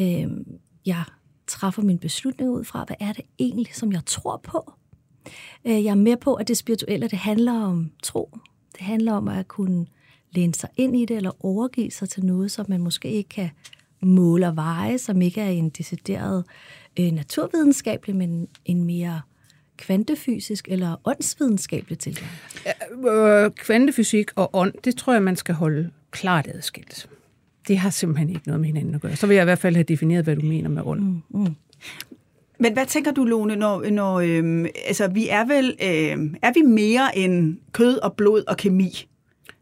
øh, 0.00 0.26
jeg 0.86 1.02
træffer 1.46 1.82
min 1.82 1.98
beslutning 1.98 2.50
ud 2.50 2.64
fra? 2.64 2.84
Hvad 2.86 2.96
er 3.00 3.12
det 3.12 3.24
egentlig, 3.38 3.74
som 3.74 3.92
jeg 3.92 4.02
tror 4.06 4.40
på? 4.44 4.72
Øh, 5.64 5.84
jeg 5.84 5.90
er 5.90 5.94
med 5.94 6.16
på, 6.16 6.34
at 6.34 6.48
det 6.48 6.56
spirituelle, 6.56 7.08
det 7.08 7.18
handler 7.18 7.62
om 7.62 7.90
tro. 8.02 8.38
Det 8.72 8.80
handler 8.80 9.12
om 9.12 9.28
at 9.28 9.48
kunne 9.48 9.86
læne 10.32 10.54
sig 10.54 10.68
ind 10.76 10.96
i 10.96 11.04
det, 11.04 11.16
eller 11.16 11.44
overgive 11.44 11.90
sig 11.90 12.08
til 12.08 12.24
noget, 12.24 12.50
som 12.50 12.66
man 12.68 12.80
måske 12.80 13.10
ikke 13.10 13.28
kan 13.28 13.50
måle 14.02 14.48
og 14.48 14.56
veje, 14.56 14.98
som 14.98 15.22
ikke 15.22 15.40
er 15.40 15.50
en 15.50 15.68
decideret 15.68 16.44
øh, 17.00 17.12
naturvidenskabelig, 17.12 18.16
men 18.16 18.48
en 18.64 18.84
mere 18.84 19.20
kvantefysisk 19.76 20.68
eller 20.68 20.96
åndsvidenskabelig 21.04 21.98
tilgang? 21.98 22.30
Øh, 23.08 23.50
kvantefysik 23.50 24.30
og 24.36 24.50
ånd, 24.52 24.72
det 24.84 24.96
tror 24.96 25.12
jeg, 25.12 25.22
man 25.22 25.36
skal 25.36 25.54
holde 25.54 25.90
klart 26.10 26.48
adskilt. 26.54 27.08
Det 27.68 27.78
har 27.78 27.90
simpelthen 27.90 28.28
ikke 28.28 28.42
noget 28.46 28.60
med 28.60 28.66
hinanden 28.66 28.94
at 28.94 29.00
gøre. 29.00 29.16
Så 29.16 29.26
vil 29.26 29.34
jeg 29.34 29.42
i 29.42 29.44
hvert 29.44 29.58
fald 29.58 29.74
have 29.74 29.84
defineret, 29.84 30.24
hvad 30.24 30.36
du 30.36 30.42
mener 30.42 30.68
med 30.68 30.82
ånd. 30.84 31.00
Mm, 31.00 31.22
mm. 31.30 31.54
Men 32.60 32.72
hvad 32.72 32.86
tænker 32.86 33.12
du, 33.12 33.24
Lone, 33.24 33.56
når, 33.56 33.90
når 33.90 34.20
øhm, 34.20 34.66
altså, 34.86 35.08
vi 35.08 35.28
er 35.28 35.44
vel, 35.44 35.76
øhm, 35.82 36.34
er 36.42 36.52
vi 36.54 36.62
mere 36.62 37.18
end 37.18 37.56
kød 37.72 37.98
og 37.98 38.16
blod 38.16 38.44
og 38.48 38.56
kemi? 38.56 39.08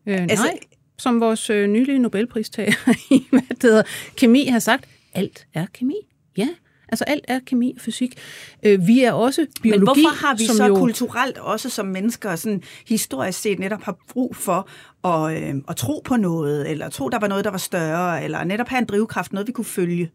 Øh, 0.06 0.22
altså, 0.22 0.44
nej, 0.44 0.58
som 0.98 1.20
vores 1.20 1.50
øh, 1.50 1.68
nylige 1.68 1.98
Nobelpristager 1.98 2.94
i 3.14 3.26
hvad 3.30 3.42
det 3.50 3.62
hedder, 3.62 3.82
kemi 4.16 4.46
har 4.46 4.58
sagt, 4.58 4.88
alt 5.14 5.46
er 5.54 5.66
kemi. 5.75 5.96
Ja, 6.36 6.48
Altså 6.88 7.04
alt 7.04 7.25
er 7.28 7.40
kemi 7.46 7.72
og 7.76 7.80
fysik. 7.80 8.18
Øh, 8.62 8.86
vi 8.86 9.02
er 9.02 9.12
også 9.12 9.46
biologi. 9.62 9.78
Men 9.78 9.86
hvorfor 9.86 10.26
har 10.26 10.34
vi 10.34 10.46
som 10.46 10.56
så 10.56 10.66
jo... 10.66 10.75
kulturelt 10.75 11.38
også 11.38 11.70
som 11.70 11.86
mennesker 11.86 12.36
sådan 12.36 12.62
historisk 12.88 13.40
set 13.40 13.58
netop 13.58 13.82
har 13.82 13.98
brug 14.08 14.36
for 14.36 14.68
at, 15.04 15.42
øh, 15.42 15.54
at 15.68 15.76
tro 15.76 16.02
på 16.04 16.16
noget, 16.16 16.70
eller 16.70 16.88
tro, 16.88 17.08
der 17.08 17.18
var 17.18 17.28
noget, 17.28 17.44
der 17.44 17.50
var 17.50 17.58
større, 17.58 18.25
eller 18.25 18.44
netop 18.44 18.68
have 18.68 18.78
en 18.78 18.84
drivkraft, 18.84 19.32
noget 19.32 19.46
vi 19.46 19.52
kunne 19.52 19.64
følge? 19.64 20.10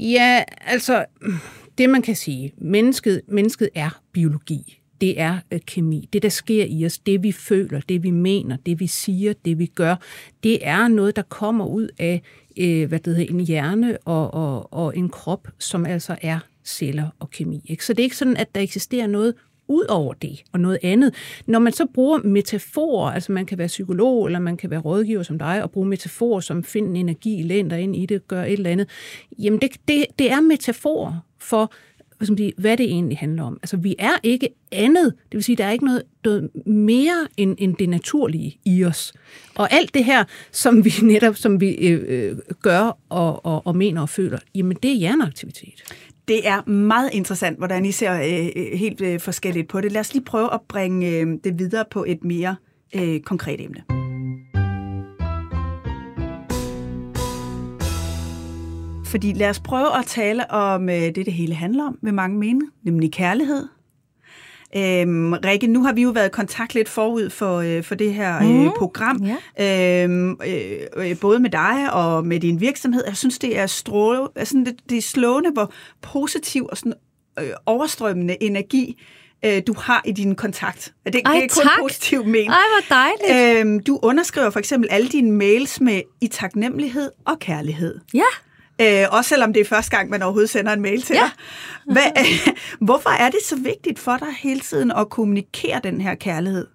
Ja, 0.00 0.44
altså 0.60 1.04
det 1.78 1.90
man 1.90 2.02
kan 2.02 2.16
sige, 2.16 2.52
mennesket, 2.58 3.20
mennesket 3.28 3.68
er 3.74 4.00
biologi 4.12 4.82
det 5.00 5.20
er 5.20 5.38
øh, 5.52 5.60
kemi. 5.66 6.08
Det, 6.12 6.22
der 6.22 6.28
sker 6.28 6.64
i 6.64 6.86
os, 6.86 6.98
det 6.98 7.22
vi 7.22 7.32
føler, 7.32 7.80
det 7.88 8.02
vi 8.02 8.10
mener, 8.10 8.56
det 8.66 8.80
vi 8.80 8.86
siger, 8.86 9.32
det 9.44 9.58
vi 9.58 9.66
gør, 9.66 9.96
det 10.42 10.58
er 10.62 10.88
noget, 10.88 11.16
der 11.16 11.22
kommer 11.22 11.66
ud 11.66 11.88
af 11.98 12.22
øh, 12.58 12.88
hvad 12.88 12.98
det 12.98 13.16
hedder, 13.16 13.34
en 13.34 13.40
hjerne 13.40 13.98
og, 14.04 14.34
og, 14.34 14.72
og 14.72 14.96
en 14.96 15.08
krop, 15.08 15.48
som 15.58 15.86
altså 15.86 16.16
er 16.22 16.38
celler 16.64 17.08
og 17.18 17.30
kemi. 17.30 17.62
Ikke? 17.64 17.84
Så 17.84 17.92
det 17.92 18.00
er 18.00 18.04
ikke 18.04 18.16
sådan, 18.16 18.36
at 18.36 18.54
der 18.54 18.60
eksisterer 18.60 19.06
noget 19.06 19.34
ud 19.68 19.84
over 19.88 20.14
det 20.14 20.42
og 20.52 20.60
noget 20.60 20.78
andet. 20.82 21.14
Når 21.46 21.58
man 21.58 21.72
så 21.72 21.86
bruger 21.94 22.18
metaforer, 22.18 23.12
altså 23.12 23.32
man 23.32 23.46
kan 23.46 23.58
være 23.58 23.66
psykolog, 23.66 24.26
eller 24.26 24.38
man 24.38 24.56
kan 24.56 24.70
være 24.70 24.80
rådgiver 24.80 25.22
som 25.22 25.38
dig, 25.38 25.62
og 25.62 25.70
bruge 25.70 25.88
metaforer 25.88 26.40
som 26.40 26.64
find 26.64 26.88
en 26.88 26.96
energi, 26.96 27.42
læn 27.42 27.68
dig 27.68 27.80
ind 27.80 27.96
i 27.96 28.06
det, 28.06 28.28
gør 28.28 28.42
et 28.42 28.52
eller 28.52 28.70
andet, 28.70 28.88
jamen 29.38 29.60
det, 29.60 29.70
det, 29.88 30.06
det 30.18 30.30
er 30.30 30.40
metaforer 30.40 31.24
for 31.38 31.72
hvad 32.58 32.76
det 32.76 32.86
egentlig 32.86 33.18
handler 33.18 33.42
om. 33.42 33.58
Altså, 33.62 33.76
vi 33.76 33.94
er 33.98 34.12
ikke 34.22 34.48
andet. 34.72 35.14
Det 35.32 35.36
vil 35.36 35.44
sige, 35.44 35.56
der 35.56 35.64
er 35.64 35.70
ikke 35.70 35.84
noget, 35.84 36.02
noget 36.24 36.50
mere 36.66 37.28
end, 37.36 37.56
end 37.58 37.76
det 37.76 37.88
naturlige 37.88 38.58
i 38.64 38.84
os. 38.84 39.12
Og 39.54 39.72
alt 39.72 39.94
det 39.94 40.04
her, 40.04 40.24
som 40.52 40.84
vi 40.84 40.92
netop 41.12 41.36
som 41.36 41.60
vi 41.60 41.70
øh, 41.70 42.04
øh, 42.08 42.36
gør 42.62 42.98
og, 43.08 43.46
og, 43.46 43.66
og 43.66 43.76
mener 43.76 44.00
og 44.00 44.08
føler, 44.08 44.38
jamen 44.54 44.76
det 44.82 44.90
er 44.90 44.94
hjerneaktivitet. 44.94 45.94
Det 46.28 46.48
er 46.48 46.70
meget 46.70 47.10
interessant, 47.12 47.58
hvordan 47.58 47.84
I 47.84 47.92
ser 47.92 48.14
øh, 48.14 48.48
øh, 48.56 48.78
helt 48.78 49.00
øh, 49.00 49.20
forskelligt 49.20 49.68
på 49.68 49.80
det. 49.80 49.92
Lad 49.92 50.00
os 50.00 50.14
lige 50.14 50.24
prøve 50.24 50.54
at 50.54 50.60
bringe 50.68 51.20
øh, 51.20 51.26
det 51.44 51.58
videre 51.58 51.84
på 51.90 52.04
et 52.08 52.24
mere 52.24 52.56
øh, 52.94 53.20
konkret 53.20 53.60
emne. 53.60 53.82
Fordi 59.08 59.32
lad 59.32 59.50
os 59.50 59.60
prøve 59.60 59.98
at 59.98 60.06
tale 60.06 60.50
om 60.50 60.88
øh, 60.88 60.94
det, 60.94 61.16
det 61.16 61.32
hele 61.32 61.54
handler 61.54 61.86
om, 61.86 61.98
vil 62.02 62.14
mange 62.14 62.38
mene, 62.38 62.60
nemlig 62.84 63.12
kærlighed. 63.12 63.68
Øhm, 64.76 65.32
Rikke, 65.32 65.66
nu 65.66 65.82
har 65.82 65.92
vi 65.92 66.02
jo 66.02 66.10
været 66.10 66.26
i 66.26 66.30
kontakt 66.30 66.74
lidt 66.74 66.88
forud 66.88 67.30
for, 67.30 67.56
øh, 67.58 67.84
for 67.84 67.94
det 67.94 68.14
her 68.14 68.36
øh, 68.36 68.64
mm, 68.64 68.70
program, 68.78 69.24
ja. 69.56 70.04
øhm, 70.04 70.30
øh, 70.46 71.10
øh, 71.10 71.18
både 71.20 71.38
med 71.38 71.50
dig 71.50 71.92
og 71.92 72.26
med 72.26 72.40
din 72.40 72.60
virksomhed. 72.60 73.04
Jeg 73.06 73.16
synes, 73.16 73.38
det 73.38 73.58
er, 73.58 73.66
stråle, 73.66 74.28
altså, 74.36 74.62
det, 74.66 74.76
det 74.90 74.98
er 74.98 75.02
slående, 75.02 75.50
hvor 75.50 75.72
positiv 76.02 76.68
og 76.70 76.76
sådan, 76.76 76.94
øh, 77.38 77.50
overstrømmende 77.66 78.42
energi 78.42 79.02
øh, 79.44 79.62
du 79.66 79.74
har 79.78 80.02
i 80.06 80.12
din 80.12 80.34
kontakt. 80.34 80.94
Det, 81.06 81.14
Ej, 81.24 81.34
det 81.34 81.44
er 81.44 81.48
kun 81.48 81.62
tak. 81.62 81.80
positivt 81.80 82.26
men. 82.26 82.50
Ej, 82.50 82.62
hvor 82.72 82.96
dejligt. 82.96 83.58
Øhm, 83.60 83.80
du 83.80 83.98
underskriver 84.02 84.50
for 84.50 84.58
eksempel 84.58 84.88
alle 84.90 85.08
dine 85.08 85.32
mails 85.32 85.80
med 85.80 86.02
i 86.20 86.26
taknemmelighed 86.26 87.10
og 87.24 87.38
kærlighed. 87.38 88.00
Ja. 88.14 88.47
Øh, 88.80 89.04
også 89.10 89.28
selvom 89.28 89.52
det 89.52 89.60
er 89.60 89.64
første 89.64 89.96
gang, 89.96 90.10
man 90.10 90.22
overhovedet 90.22 90.50
sender 90.50 90.72
en 90.72 90.82
mail 90.82 91.02
til 91.02 91.14
Ja. 91.14 91.20
dig. 91.20 91.30
Hvad, 91.92 92.24
hvorfor 92.86 93.10
er 93.10 93.30
det 93.30 93.40
så 93.44 93.56
vigtigt 93.56 93.98
for 93.98 94.16
dig 94.16 94.28
hele 94.40 94.60
tiden 94.60 94.90
at 94.90 95.10
kommunikere 95.10 95.80
den 95.84 96.00
her 96.00 96.14
kærlighed? 96.14 96.66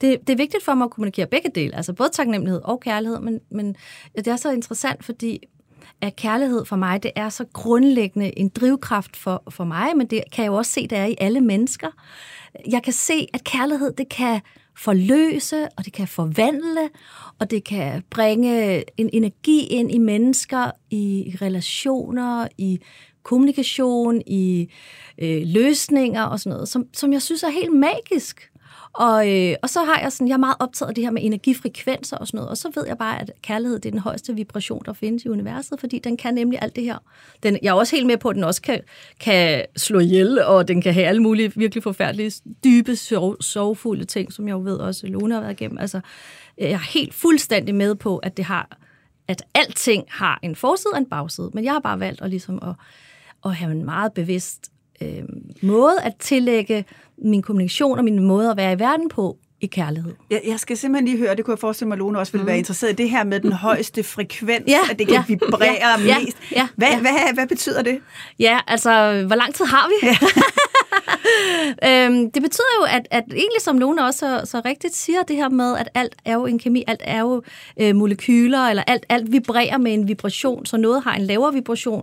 Det, 0.00 0.20
det 0.26 0.30
er 0.32 0.36
vigtigt 0.36 0.64
for 0.64 0.74
mig 0.74 0.84
at 0.84 0.90
kommunikere 0.90 1.26
begge 1.26 1.50
dele, 1.54 1.76
altså 1.76 1.92
både 1.92 2.08
taknemmelighed 2.12 2.60
og 2.64 2.80
kærlighed, 2.80 3.20
men, 3.20 3.40
men 3.50 3.76
det 4.16 4.26
er 4.28 4.36
så 4.36 4.50
interessant, 4.50 5.04
fordi 5.04 5.40
at 6.00 6.16
kærlighed 6.16 6.64
for 6.64 6.76
mig, 6.76 7.02
det 7.02 7.10
er 7.16 7.28
så 7.28 7.44
grundlæggende 7.52 8.38
en 8.38 8.48
drivkraft 8.48 9.16
for, 9.16 9.42
for 9.50 9.64
mig, 9.64 9.96
men 9.96 10.06
det 10.06 10.22
kan 10.32 10.44
jeg 10.44 10.50
jo 10.50 10.54
også 10.54 10.72
se, 10.72 10.86
det 10.88 10.98
er 10.98 11.04
i 11.04 11.14
alle 11.18 11.40
mennesker. 11.40 11.88
Jeg 12.70 12.82
kan 12.82 12.92
se, 12.92 13.26
at 13.34 13.44
kærlighed, 13.44 13.92
det 13.98 14.08
kan 14.08 14.40
forløse, 14.76 15.68
og 15.76 15.84
det 15.84 15.92
kan 15.92 16.08
forvandle, 16.08 16.90
og 17.38 17.50
det 17.50 17.64
kan 17.64 18.02
bringe 18.10 18.84
en 19.00 19.10
energi 19.12 19.66
ind 19.66 19.92
i 19.92 19.98
mennesker, 19.98 20.70
i 20.90 21.36
relationer, 21.42 22.48
i 22.58 22.80
kommunikation, 23.22 24.22
i 24.26 24.68
øh, 25.18 25.42
løsninger 25.46 26.22
og 26.22 26.40
sådan 26.40 26.56
noget, 26.56 26.68
som, 26.68 26.86
som 26.92 27.12
jeg 27.12 27.22
synes 27.22 27.42
er 27.42 27.50
helt 27.50 27.72
magisk. 27.72 28.50
Og, 28.94 29.32
øh, 29.32 29.54
og 29.62 29.70
så 29.70 29.84
har 29.84 30.00
jeg 30.00 30.12
sådan, 30.12 30.28
jeg 30.28 30.34
er 30.34 30.38
meget 30.38 30.56
optaget 30.58 30.88
af 30.88 30.94
det 30.94 31.04
her 31.04 31.10
med 31.10 31.24
energifrekvenser 31.24 32.16
og 32.16 32.26
sådan 32.26 32.38
noget, 32.38 32.50
og 32.50 32.56
så 32.56 32.70
ved 32.74 32.86
jeg 32.86 32.98
bare, 32.98 33.20
at 33.20 33.30
kærlighed 33.42 33.78
det 33.78 33.86
er 33.88 33.90
den 33.90 34.00
højeste 34.00 34.34
vibration, 34.34 34.82
der 34.84 34.92
findes 34.92 35.24
i 35.24 35.28
universet, 35.28 35.80
fordi 35.80 35.98
den 35.98 36.16
kan 36.16 36.34
nemlig 36.34 36.58
alt 36.62 36.76
det 36.76 36.84
her. 36.84 36.98
Den, 37.42 37.58
jeg 37.62 37.70
er 37.70 37.74
også 37.74 37.96
helt 37.96 38.06
med 38.06 38.16
på, 38.16 38.28
at 38.28 38.36
den 38.36 38.44
også 38.44 38.62
kan, 38.62 38.80
kan 39.20 39.64
slå 39.76 39.98
ihjel, 39.98 40.42
og 40.44 40.68
den 40.68 40.82
kan 40.82 40.94
have 40.94 41.06
alle 41.06 41.22
mulige 41.22 41.52
virkelig 41.56 41.82
forfærdelige, 41.82 42.32
dybe, 42.64 42.96
sov, 42.96 43.36
sorgfulde 43.42 44.04
ting, 44.04 44.32
som 44.32 44.48
jeg 44.48 44.52
jo 44.52 44.60
ved 44.60 44.76
også 44.76 45.06
Lone 45.06 45.34
har 45.34 45.40
været 45.40 45.60
igennem. 45.60 45.78
Altså, 45.78 46.00
jeg 46.58 46.70
er 46.70 46.92
helt 46.92 47.14
fuldstændig 47.14 47.74
med 47.74 47.94
på, 47.94 48.18
at 48.18 48.36
det 48.36 48.44
har 48.44 48.78
at 49.28 49.42
alting 49.54 50.04
har 50.08 50.38
en 50.42 50.56
forside 50.56 50.92
og 50.92 50.98
en 50.98 51.06
bagside, 51.06 51.50
men 51.54 51.64
jeg 51.64 51.72
har 51.72 51.80
bare 51.80 52.00
valgt 52.00 52.20
at, 52.22 52.30
ligesom 52.30 52.58
at, 52.62 52.74
at 53.44 53.54
have 53.54 53.72
en 53.72 53.84
meget 53.84 54.12
bevidst 54.12 54.72
øh, 55.02 55.22
måde 55.62 56.00
at 56.02 56.16
tillægge 56.18 56.84
min 57.18 57.42
kommunikation 57.42 57.98
og 57.98 58.04
min 58.04 58.22
måde 58.24 58.50
at 58.50 58.56
være 58.56 58.72
i 58.72 58.78
verden 58.78 59.08
på 59.08 59.36
i 59.60 59.66
kærlighed. 59.66 60.14
Jeg, 60.30 60.40
jeg 60.46 60.60
skal 60.60 60.76
simpelthen 60.76 61.08
lige 61.08 61.18
høre, 61.18 61.36
det 61.36 61.44
kunne 61.44 61.52
jeg 61.52 61.58
forestille 61.58 61.88
mig, 61.88 61.94
at 61.94 61.98
Lone 61.98 62.18
også 62.18 62.32
ville 62.32 62.42
mm. 62.42 62.46
være 62.46 62.58
interesseret 62.58 62.92
i, 62.92 62.94
det 62.94 63.10
her 63.10 63.24
med 63.24 63.40
den 63.40 63.52
højeste 63.52 64.02
frekvens, 64.02 64.64
Ja, 64.68 64.78
at 64.90 64.98
det 64.98 65.06
kan 65.06 65.16
ja, 65.16 65.24
vibrere 65.28 65.64
ja, 65.64 66.00
ja, 66.06 66.18
mest. 66.18 66.36
ja, 66.52 66.68
hvad, 66.76 66.88
ja. 66.88 67.00
Hvad, 67.00 67.34
hvad 67.34 67.46
betyder 67.46 67.82
det? 67.82 68.00
Ja, 68.38 68.58
altså, 68.66 69.22
hvor 69.26 69.36
lang 69.36 69.54
tid 69.54 69.64
har 69.64 69.88
vi? 69.88 70.08
øhm, 71.88 72.30
det 72.30 72.42
betyder 72.42 72.74
jo, 72.80 72.84
at, 72.96 73.08
at 73.10 73.24
egentlig 73.30 73.60
som 73.60 73.76
nogen 73.76 73.98
også 73.98 74.18
så, 74.18 74.50
så 74.50 74.62
rigtigt 74.64 74.96
siger, 74.96 75.22
det 75.22 75.36
her 75.36 75.48
med, 75.48 75.76
at 75.76 75.88
alt 75.94 76.14
er 76.24 76.34
jo 76.34 76.46
en 76.46 76.58
kemi, 76.58 76.84
alt 76.86 77.02
er 77.04 77.20
jo 77.20 77.42
øh, 77.80 77.96
molekyler, 77.96 78.60
eller 78.60 78.82
alt, 78.86 79.06
alt 79.08 79.32
vibrerer 79.32 79.78
med 79.78 79.94
en 79.94 80.08
vibration, 80.08 80.66
så 80.66 80.76
noget 80.76 81.02
har 81.02 81.14
en 81.14 81.22
lavere 81.22 81.52
vibration, 81.52 82.02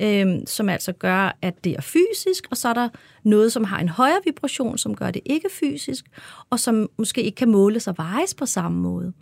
øhm, 0.00 0.46
som 0.46 0.68
altså 0.68 0.92
gør, 0.92 1.36
at 1.42 1.64
det 1.64 1.72
er 1.72 1.80
fysisk, 1.80 2.46
og 2.50 2.56
så 2.56 2.68
er 2.68 2.74
der 2.74 2.88
noget, 3.22 3.52
som 3.52 3.64
har 3.64 3.78
en 3.78 3.88
højere 3.88 4.20
vibration, 4.24 4.78
som 4.78 4.94
gør 4.96 5.10
det 5.10 5.22
ikke 5.24 5.48
fysisk, 5.60 6.04
og 6.50 6.60
som 6.60 6.90
måske 6.96 7.22
ikke 7.22 7.36
kan 7.36 7.48
måles 7.48 7.86
og 7.86 7.94
vejes 7.98 8.34
på 8.34 8.46
samme 8.46 8.80
måde. 8.80 9.12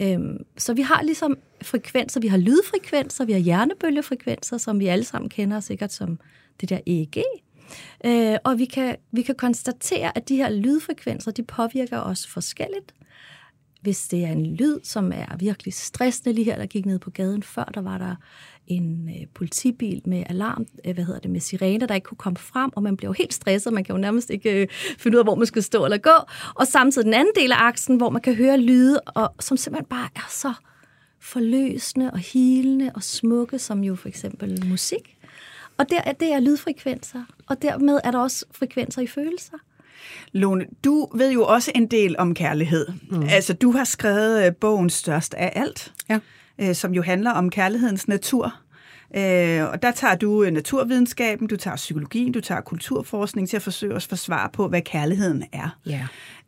Øhm, 0.00 0.36
så 0.58 0.74
vi 0.74 0.82
har 0.82 1.02
ligesom 1.02 1.36
frekvenser, 1.62 2.20
vi 2.20 2.28
har 2.28 2.38
lydfrekvenser, 2.38 3.24
vi 3.24 3.32
har 3.32 3.40
hjernebølgefrekvenser, 3.40 4.58
som 4.58 4.80
vi 4.80 4.86
alle 4.86 5.04
sammen 5.04 5.28
kender 5.28 5.60
sikkert 5.60 5.92
som 5.92 6.18
det 6.60 6.68
der 6.68 6.78
EEG, 6.86 7.22
Øh, 8.04 8.36
og 8.44 8.58
vi 8.58 8.64
kan, 8.64 8.96
vi 9.12 9.22
kan 9.22 9.34
konstatere, 9.34 10.16
at 10.16 10.28
de 10.28 10.36
her 10.36 10.50
lydfrekvenser, 10.50 11.30
de 11.30 11.42
påvirker 11.42 12.00
os 12.00 12.26
forskelligt. 12.26 12.94
Hvis 13.80 14.08
det 14.08 14.24
er 14.24 14.28
en 14.32 14.46
lyd, 14.46 14.78
som 14.82 15.12
er 15.12 15.36
virkelig 15.36 15.74
stressende, 15.74 16.32
lige 16.32 16.44
her, 16.44 16.56
der 16.56 16.66
gik 16.66 16.86
ned 16.86 16.98
på 16.98 17.10
gaden 17.10 17.42
før, 17.42 17.64
der 17.64 17.80
var 17.80 17.98
der 17.98 18.14
en 18.66 19.08
øh, 19.08 19.26
politibil 19.34 20.02
med 20.04 20.24
alarm, 20.26 20.66
øh, 20.84 20.94
hvad 20.94 21.04
hedder 21.04 21.20
det, 21.20 21.30
med 21.30 21.40
sirener, 21.40 21.86
der 21.86 21.94
ikke 21.94 22.04
kunne 22.04 22.18
komme 22.18 22.36
frem, 22.36 22.70
og 22.76 22.82
man 22.82 22.96
bliver 22.96 23.08
jo 23.08 23.12
helt 23.12 23.34
stresset, 23.34 23.72
man 23.72 23.84
kan 23.84 23.94
jo 23.94 24.00
nærmest 24.00 24.30
ikke 24.30 24.62
øh, 24.62 24.68
finde 24.98 25.16
ud 25.16 25.18
af, 25.18 25.24
hvor 25.24 25.34
man 25.34 25.46
skal 25.46 25.62
stå 25.62 25.84
eller 25.84 25.98
gå. 25.98 26.10
Og 26.54 26.66
samtidig 26.66 27.04
den 27.04 27.14
anden 27.14 27.32
del 27.36 27.52
af 27.52 27.56
aksen, 27.58 27.96
hvor 27.96 28.10
man 28.10 28.22
kan 28.22 28.34
høre 28.34 28.60
lyde, 28.60 29.00
og 29.00 29.34
som 29.40 29.56
simpelthen 29.56 29.88
bare 29.88 30.08
er 30.16 30.28
så 30.30 30.52
forløsende 31.20 32.10
og 32.10 32.18
hilende 32.18 32.92
og 32.94 33.02
smukke, 33.02 33.58
som 33.58 33.84
jo 33.84 33.94
for 33.94 34.08
eksempel 34.08 34.66
musik. 34.66 35.16
Og 35.80 35.86
der, 35.90 36.12
det 36.12 36.32
er 36.32 36.40
lydfrekvenser, 36.40 37.22
og 37.46 37.62
dermed 37.62 38.00
er 38.04 38.10
der 38.10 38.18
også 38.18 38.44
frekvenser 38.52 39.02
i 39.02 39.06
følelser. 39.06 39.56
Lone, 40.32 40.66
du 40.84 41.08
ved 41.14 41.32
jo 41.32 41.44
også 41.46 41.72
en 41.74 41.86
del 41.86 42.16
om 42.18 42.34
kærlighed. 42.34 42.86
Mm. 43.10 43.22
Altså, 43.30 43.52
du 43.52 43.70
har 43.72 43.84
skrevet 43.84 44.46
øh, 44.46 44.52
bogen 44.60 44.90
Størst 44.90 45.34
af 45.34 45.52
alt, 45.56 45.92
Ja. 46.08 46.18
øh, 46.58 46.74
som 46.74 46.94
jo 46.94 47.02
handler 47.02 47.30
om 47.30 47.50
kærlighedens 47.50 48.08
natur. 48.08 48.54
Øh, 49.16 49.64
og 49.72 49.82
der 49.82 49.90
tager 49.90 50.14
du 50.14 50.42
øh, 50.42 50.50
naturvidenskaben, 50.52 51.46
du 51.48 51.56
tager 51.56 51.76
psykologien, 51.76 52.32
du 52.32 52.40
tager 52.40 52.60
kulturforskning 52.60 53.48
til 53.48 53.56
at 53.56 53.62
forsøge 53.62 53.94
at 53.94 54.02
forsvare 54.02 54.48
på, 54.52 54.68
hvad 54.68 54.82
kærligheden 54.82 55.44
er. 55.52 55.78
Ja. 55.86 56.06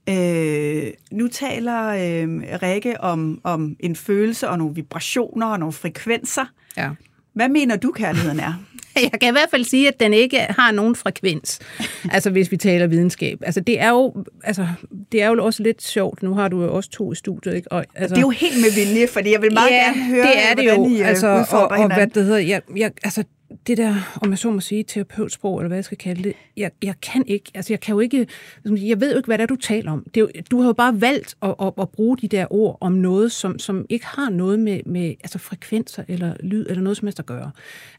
Øh, 0.09 0.93
nu 1.13 1.29
taler 1.29 1.87
øh, 1.89 2.43
Rikke 2.63 3.01
om, 3.01 3.41
om 3.45 3.77
en 3.81 3.97
følelse 3.97 4.49
og 4.49 4.59
nogle 4.59 4.75
vibrationer 4.75 5.47
og 5.47 5.59
nogle 5.59 5.73
frekvenser. 5.73 6.45
ja. 6.77 6.91
Hvad 7.35 7.49
mener 7.49 7.77
du, 7.77 7.93
kærligheden 7.93 8.41
er? 8.41 8.55
Jeg 9.13 9.21
kan 9.21 9.29
i 9.29 9.33
hvert 9.33 9.51
fald 9.51 9.65
sige, 9.65 9.89
at 9.89 10.01
den 10.01 10.13
ikke 10.13 10.39
har 10.39 10.73
nogen 10.73 10.97
frekvens, 10.97 11.59
altså 12.11 12.31
hvis 12.31 12.51
vi 12.51 12.57
taler 12.57 12.87
videnskab. 12.87 13.39
Altså 13.43 13.61
det 13.61 13.81
er 13.81 13.91
jo, 13.91 14.25
altså, 14.45 14.67
det 15.13 15.23
er 15.23 15.29
jo 15.29 15.45
også 15.45 15.63
lidt 15.63 15.83
sjovt. 15.83 16.23
Nu 16.23 16.35
har 16.35 16.49
du 16.49 16.63
jo 16.63 16.75
også 16.75 16.91
to 16.91 17.13
i 17.13 17.15
studiet, 17.15 17.55
ikke? 17.55 17.73
Og, 17.73 17.85
altså, 17.95 18.15
Det 18.15 18.21
er 18.21 18.27
jo 18.27 18.31
helt 18.31 18.61
med 18.61 18.87
vilje, 18.87 19.07
fordi 19.07 19.33
jeg 19.33 19.43
vil 19.43 19.53
meget 19.53 19.71
ja, 19.71 19.77
gerne 19.77 20.05
høre, 20.05 20.27
det 20.27 20.51
er 20.51 20.55
det 20.55 20.65
hvordan 20.65 20.91
jo. 20.91 20.97
I 20.97 21.01
øh, 21.01 21.09
altså, 21.09 21.47
og, 21.51 21.69
og 21.69 21.95
hvad 21.95 22.07
det 22.07 22.25
hedder, 22.25 22.39
jeg, 22.39 22.63
jeg, 22.77 22.91
altså, 23.05 23.25
det 23.67 23.77
der, 23.77 24.19
om 24.23 24.31
jeg 24.31 24.39
så 24.39 24.51
må 24.51 24.61
sige, 24.61 24.83
terapeutsprog, 24.83 25.59
eller 25.59 25.69
hvad 25.69 25.77
jeg 25.77 25.85
skal 25.85 25.99
kalde 25.99 26.23
det, 26.23 26.35
jeg, 26.57 26.71
jeg 26.83 26.95
kan 27.03 27.25
ikke, 27.27 27.51
altså 27.55 27.73
jeg 27.73 27.81
kan 27.81 27.93
jo 27.93 28.01
ikke, 28.01 28.27
jeg 28.65 29.01
ved 29.01 29.11
jo 29.11 29.17
ikke, 29.17 29.27
hvad 29.27 29.39
det 29.39 29.43
er, 29.43 29.47
du 29.47 29.57
taler 29.57 29.93
om. 29.93 30.07
Det 30.15 30.17
er 30.17 30.21
jo, 30.21 30.29
du 30.51 30.61
har 30.61 30.67
jo 30.67 30.73
bare 30.73 31.01
valgt 31.01 31.37
at, 31.43 31.55
at, 31.61 31.73
at 31.81 31.89
bruge 31.89 32.17
de 32.19 32.29
der 32.29 32.47
ord 32.51 32.79
om 32.81 32.93
noget, 32.93 33.33
som, 33.33 33.59
som 33.59 33.87
ikke 33.89 34.07
har 34.07 34.31
noget 34.31 34.59
med, 34.59 34.81
med 34.87 35.09
altså 35.09 35.39
frekvenser 35.39 36.05
eller 36.09 36.35
lyd 36.41 36.67
eller 36.69 36.83
noget 36.83 36.97
som 36.97 37.07
helst 37.07 37.19
at 37.19 37.27
gøre. 37.27 37.51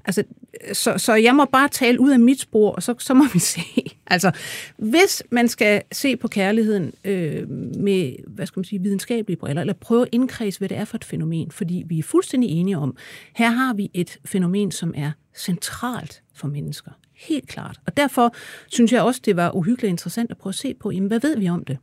Altså, 0.05 0.24
så, 0.74 0.98
så 0.98 1.13
jeg 1.13 1.36
må 1.36 1.45
bare 1.45 1.67
tale 1.67 2.01
ud 2.01 2.12
af 2.12 2.19
mit 2.19 2.39
spor, 2.39 2.72
og 2.72 2.83
så, 2.83 2.95
så 3.00 3.13
må 3.13 3.24
vi 3.33 3.39
se. 3.53 3.62
Altså, 4.07 4.31
hvis 4.77 5.24
man 5.29 5.48
skal 5.48 5.81
se 5.91 6.17
på 6.17 6.27
kærligheden 6.27 6.93
øh, 7.03 7.50
med, 7.50 8.15
hvad 8.27 8.45
skal 8.45 8.60
man 8.60 8.65
sige, 8.65 8.81
videnskabelige 8.81 9.38
briller, 9.38 9.62
eller 9.62 9.74
prøve 9.74 10.01
at 10.01 10.10
indkredse, 10.12 10.60
hvad 10.60 10.69
det 10.69 10.77
er 10.77 10.86
for 10.86 10.98
et 10.98 11.03
fænomen, 11.03 11.51
fordi 11.51 11.83
vi 11.88 12.00
er 12.00 12.03
fuldstændig 12.03 12.49
enige 12.49 12.77
om, 12.77 12.97
her 13.36 13.49
har 13.49 13.73
vi 13.73 13.91
et 13.93 14.17
fænomen, 14.25 14.71
som 14.71 14.93
er 14.97 15.12
centralt 15.38 16.22
for 16.34 16.48
mennesker. 16.48 16.91
Helt 17.13 17.48
klart. 17.48 17.80
Og 17.86 17.98
derfor 17.98 18.36
synes 18.67 18.91
jeg 18.93 19.02
også, 19.02 19.22
det 19.26 19.36
var 19.36 19.52
uhyggeligt 19.56 19.89
interessant 19.89 20.32
at 20.32 20.38
prøve 20.38 20.52
at 20.52 20.56
se 20.56 20.74
på, 20.74 20.91
jamen, 20.91 21.08
hvad 21.08 21.19
ved 21.19 21.38
vi 21.38 21.50
om 21.50 21.65
det? 21.65 21.78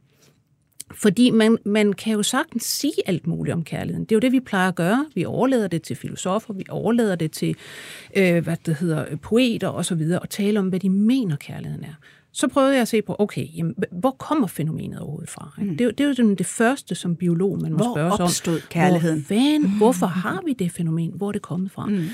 Fordi 0.94 1.30
man, 1.30 1.58
man 1.64 1.92
kan 1.92 2.12
jo 2.12 2.22
sagtens 2.22 2.64
sige 2.64 2.92
alt 3.06 3.26
muligt 3.26 3.54
om 3.54 3.64
kærligheden. 3.64 4.04
Det 4.04 4.12
er 4.12 4.16
jo 4.16 4.20
det, 4.20 4.32
vi 4.32 4.40
plejer 4.40 4.68
at 4.68 4.74
gøre. 4.74 5.06
Vi 5.14 5.24
overlader 5.24 5.68
det 5.68 5.82
til 5.82 5.96
filosofer, 5.96 6.54
vi 6.54 6.64
overlader 6.68 7.14
det 7.16 7.32
til 7.32 7.56
øh, 8.16 8.44
hvad 8.44 8.56
det 8.66 8.74
hedder, 8.76 9.16
poeter 9.16 9.68
og 9.68 9.84
så 9.84 9.94
videre, 9.94 10.18
og 10.20 10.30
tale 10.30 10.58
om, 10.58 10.68
hvad 10.68 10.80
de 10.80 10.90
mener, 10.90 11.36
kærligheden 11.36 11.84
er. 11.84 11.94
Så 12.32 12.48
prøvede 12.48 12.72
jeg 12.72 12.82
at 12.82 12.88
se 12.88 13.02
på, 13.02 13.16
okay, 13.18 13.46
jamen, 13.56 13.74
hvor 13.92 14.10
kommer 14.10 14.46
fænomenet 14.46 14.98
overhovedet 14.98 15.30
fra? 15.30 15.52
Mm. 15.58 15.68
Det, 15.68 15.80
er 15.80 15.84
jo- 15.84 15.90
det 15.90 16.00
er 16.04 16.08
jo 16.08 16.14
sådan 16.14 16.34
det 16.34 16.46
første 16.46 16.94
som 16.94 17.16
biolog, 17.16 17.58
man 17.62 17.72
må 17.72 17.76
Hvor 17.78 17.94
spørge 17.94 18.10
sig 18.10 18.20
om. 18.20 18.24
opstod 18.24 18.60
kærligheden? 18.70 19.20
Hvor, 19.26 19.34
fanden, 19.36 19.76
hvorfor 19.76 20.06
har 20.06 20.42
vi 20.46 20.52
det 20.52 20.72
fænomen? 20.72 21.12
Hvor 21.14 21.28
er 21.28 21.32
det 21.32 21.42
kommet 21.42 21.70
fra? 21.70 21.86
Mm. 21.86 22.04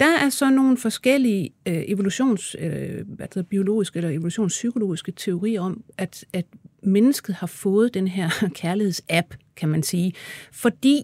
Der 0.00 0.18
er 0.18 0.28
så 0.28 0.50
nogle 0.50 0.76
forskellige 0.76 1.50
øh, 1.66 1.82
evolutions, 1.86 2.56
øh, 2.58 2.70
hvad 3.06 3.26
det 3.26 3.34
hedder, 3.34 3.42
biologiske 3.42 3.96
eller 3.96 4.10
evolutionspsykologiske 4.10 5.12
teorier 5.12 5.60
om, 5.60 5.84
at, 5.98 6.24
at 6.32 6.46
mennesket 6.82 7.34
har 7.34 7.46
fået 7.46 7.94
den 7.94 8.08
her 8.08 8.30
kærlighedsapp, 8.60 9.34
kan 9.56 9.68
man 9.68 9.82
sige, 9.82 10.12
fordi 10.52 11.02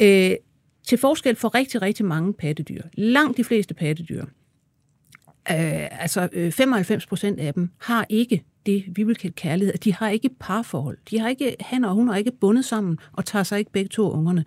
øh, 0.00 0.30
til 0.86 0.98
forskel 0.98 1.36
for 1.36 1.54
rigtig, 1.54 1.82
rigtig 1.82 2.06
mange 2.06 2.32
pattedyr, 2.32 2.82
langt 2.94 3.36
de 3.36 3.44
fleste 3.44 3.74
pattedyr, 3.74 4.24
øh, 5.50 6.02
altså 6.02 6.28
øh, 6.32 6.52
95 6.52 7.06
procent 7.06 7.40
af 7.40 7.54
dem 7.54 7.70
har 7.78 8.06
ikke 8.08 8.44
det, 8.66 8.84
vi 8.88 9.02
vil 9.02 9.16
kalde 9.16 9.34
kærlighed. 9.34 9.74
De 9.74 9.92
har 9.94 10.08
ikke 10.08 10.30
parforhold. 10.40 10.98
De 11.10 11.18
har 11.18 11.28
ikke, 11.28 11.56
han 11.60 11.84
og 11.84 11.94
hun 11.94 12.08
er 12.08 12.14
ikke 12.14 12.32
bundet 12.40 12.64
sammen 12.64 12.98
og 13.12 13.24
tager 13.24 13.42
sig 13.42 13.58
ikke 13.58 13.72
begge 13.72 13.88
to 13.88 14.10
ungerne. 14.10 14.44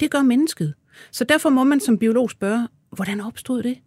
Det 0.00 0.10
gør 0.10 0.22
mennesket. 0.22 0.74
Så 1.10 1.24
derfor 1.24 1.50
må 1.50 1.64
man 1.64 1.80
som 1.80 1.98
biolog 1.98 2.30
spørge, 2.30 2.68
hvordan 2.92 3.20
opstod 3.20 3.62
det? 3.62 3.78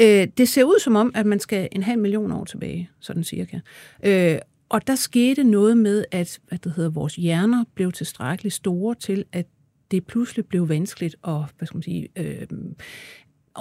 Øh, 0.00 0.28
det 0.38 0.48
ser 0.48 0.64
ud 0.64 0.80
som 0.80 0.96
om, 0.96 1.12
at 1.14 1.26
man 1.26 1.40
skal 1.40 1.68
en 1.72 1.82
halv 1.82 2.00
million 2.00 2.32
år 2.32 2.44
tilbage, 2.44 2.90
sådan 3.00 3.24
cirka. 3.24 3.60
Øh, 4.04 4.38
og 4.68 4.86
der 4.86 4.94
skete 4.94 5.44
noget 5.44 5.76
med, 5.76 6.04
at 6.10 6.40
hvad 6.48 6.58
det 6.58 6.72
hedder, 6.76 6.90
vores 6.90 7.16
hjerner 7.16 7.64
blev 7.74 7.92
tilstrækkeligt 7.92 8.54
store 8.54 8.94
til, 8.94 9.24
at 9.32 9.46
det 9.90 10.06
pludselig 10.06 10.46
blev 10.46 10.68
vanskeligt 10.68 11.16
at, 11.24 11.40
hvad 11.58 11.66
skal 11.66 11.76
man 11.76 11.82
sige, 11.82 12.08
øh, 12.16 12.46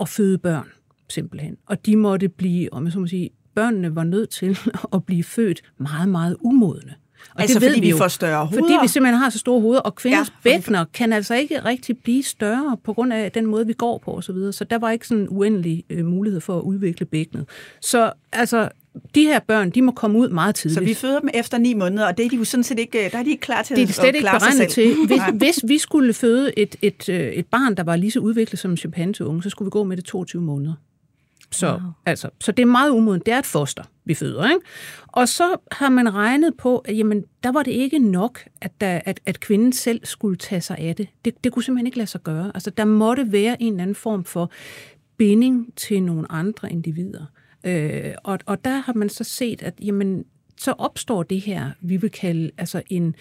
at 0.02 0.10
føde 0.10 0.38
børn, 0.38 0.68
simpelthen. 1.10 1.58
Og 1.66 1.86
de 1.86 1.96
måtte 1.96 2.30
blive, 2.30 2.74
om 2.74 2.86
jeg 2.86 2.94
så 2.94 3.00
må 3.00 3.08
sige, 3.08 3.30
børnene 3.56 3.96
var 3.96 4.04
nødt 4.04 4.30
til 4.30 4.58
at 4.94 5.06
blive 5.06 5.24
født 5.24 5.62
meget, 5.78 6.10
meget 6.10 6.38
umodne. 6.40 6.96
Og 7.36 7.42
Altså, 7.42 7.60
ved 7.60 7.70
fordi 7.70 7.82
vi 7.82 7.90
jo. 7.90 7.98
får 7.98 8.08
større 8.08 8.48
Fordi 8.48 8.60
hoveder? 8.60 8.82
vi 8.82 8.88
simpelthen 8.88 9.20
har 9.22 9.30
så 9.30 9.40
store 9.40 9.62
hoveder, 9.62 9.82
og 9.82 9.96
kvinders 9.96 10.28
Ja, 10.28 10.34
fordi- 10.50 10.56
bækkener 10.58 10.86
kan 10.94 11.14
altså 11.14 11.36
ikke 11.36 11.66
rigtig 11.66 11.98
blive 11.98 12.24
større 12.24 12.78
på 12.84 12.94
grund 12.94 13.14
af 13.14 13.32
den 13.32 13.46
måde, 13.46 13.68
vi 13.68 13.74
går 13.74 13.98
på 14.06 14.12
osv. 14.12 14.22
Så, 14.22 14.34
videre. 14.34 14.54
så 14.54 14.64
der 14.64 14.78
var 14.78 14.92
ikke 14.92 15.08
sådan 15.08 15.22
en 15.24 15.28
uendelig 15.30 15.84
øh, 15.90 16.06
mulighed 16.06 16.42
for 16.42 16.58
at 16.58 16.62
udvikle 16.62 17.06
bækkenet. 17.06 17.46
Så 17.82 18.12
altså, 18.34 18.70
de 19.16 19.24
her 19.24 19.40
børn, 19.48 19.70
de 19.70 19.82
må 19.82 19.92
komme 19.92 20.20
ud 20.20 20.30
meget 20.30 20.56
tidligt. 20.56 20.80
Så 20.80 20.86
vi 20.86 20.94
føder 20.94 21.20
dem 21.20 21.30
efter 21.34 21.58
ni 21.58 21.74
måneder, 21.74 22.08
og 22.08 22.18
det 22.18 22.26
er 22.26 22.30
de 22.30 22.36
jo 22.36 22.44
sådan 22.44 22.64
set 22.64 22.80
ikke, 22.80 23.10
der 23.12 23.18
er 23.20 23.24
de 23.24 23.30
ikke 23.30 23.42
klar 23.42 23.64
til 23.64 23.76
det 23.76 23.84
er 23.84 23.88
at 23.88 23.94
slet 23.94 24.16
ikke 24.16 24.20
beregnet 24.22 24.54
selv. 24.58 24.70
til. 24.70 24.96
Hvis, 25.08 25.22
hvis 25.34 25.60
vi 25.68 25.78
skulle 25.78 26.14
føde 26.14 26.60
et, 26.60 26.76
et, 26.82 27.10
øh, 27.10 27.20
et 27.20 27.46
barn, 27.46 27.76
der 27.76 27.84
var 27.84 27.96
lige 27.96 28.12
så 28.12 28.20
udviklet 28.20 28.60
som 28.60 28.72
en 28.72 28.78
chimpanseunge, 28.78 29.44
så 29.44 29.50
skulle 29.50 29.66
vi 29.68 29.70
gå 29.70 29.84
med 29.84 29.98
det 29.98 30.06
22 30.06 30.42
måneder. 30.42 30.74
Så, 31.54 31.72
wow. 31.72 31.80
altså, 32.06 32.30
så 32.42 32.52
det 32.52 32.64
er 32.64 32.68
meget 32.68 32.90
umodent. 32.90 33.26
Det 33.26 33.34
er 33.34 33.40
et 33.40 33.46
foster, 33.46 33.84
vi 34.06 34.14
føder. 34.14 34.50
Ikke? 34.50 34.62
Og 35.08 35.28
så 35.28 35.58
har 35.72 35.90
man 35.90 36.14
regnet 36.14 36.54
på, 36.58 36.78
at 36.78 36.98
jamen, 36.98 37.24
der 37.44 37.52
var 37.52 37.64
det 37.64 37.72
ikke 37.72 38.00
nok, 38.00 38.40
at, 38.62 38.82
der, 38.82 39.02
at, 39.06 39.20
at 39.26 39.40
kvinden 39.40 39.74
selv 39.74 40.06
skulle 40.06 40.38
tage 40.38 40.62
sig 40.62 40.78
af 40.78 40.96
det. 40.96 41.08
det. 41.26 41.44
Det 41.44 41.52
kunne 41.52 41.64
simpelthen 41.64 41.86
ikke 41.86 41.98
lade 41.98 42.10
sig 42.10 42.24
gøre. 42.24 42.52
Altså, 42.54 42.70
der 42.70 42.86
måtte 42.86 43.32
være 43.32 43.62
en 43.62 43.74
eller 43.74 43.84
anden 43.84 43.96
form 43.96 44.24
for 44.24 44.52
binding 45.18 45.74
til 45.76 46.04
nogle 46.04 46.32
andre 46.32 46.72
individer. 46.72 47.26
Øh, 47.64 48.14
og, 48.24 48.40
og 48.46 48.66
der 48.66 48.78
har 48.78 48.94
man 48.94 49.10
så 49.10 49.24
set, 49.24 49.62
at 49.62 49.74
jamen, 49.82 50.26
så 50.58 50.72
opstår 50.72 51.24
det 51.24 51.42
her, 51.42 51.72
vi 51.82 51.98
vil 51.98 52.10
kalde 52.10 52.52
altså 52.58 52.82
en 52.90 53.16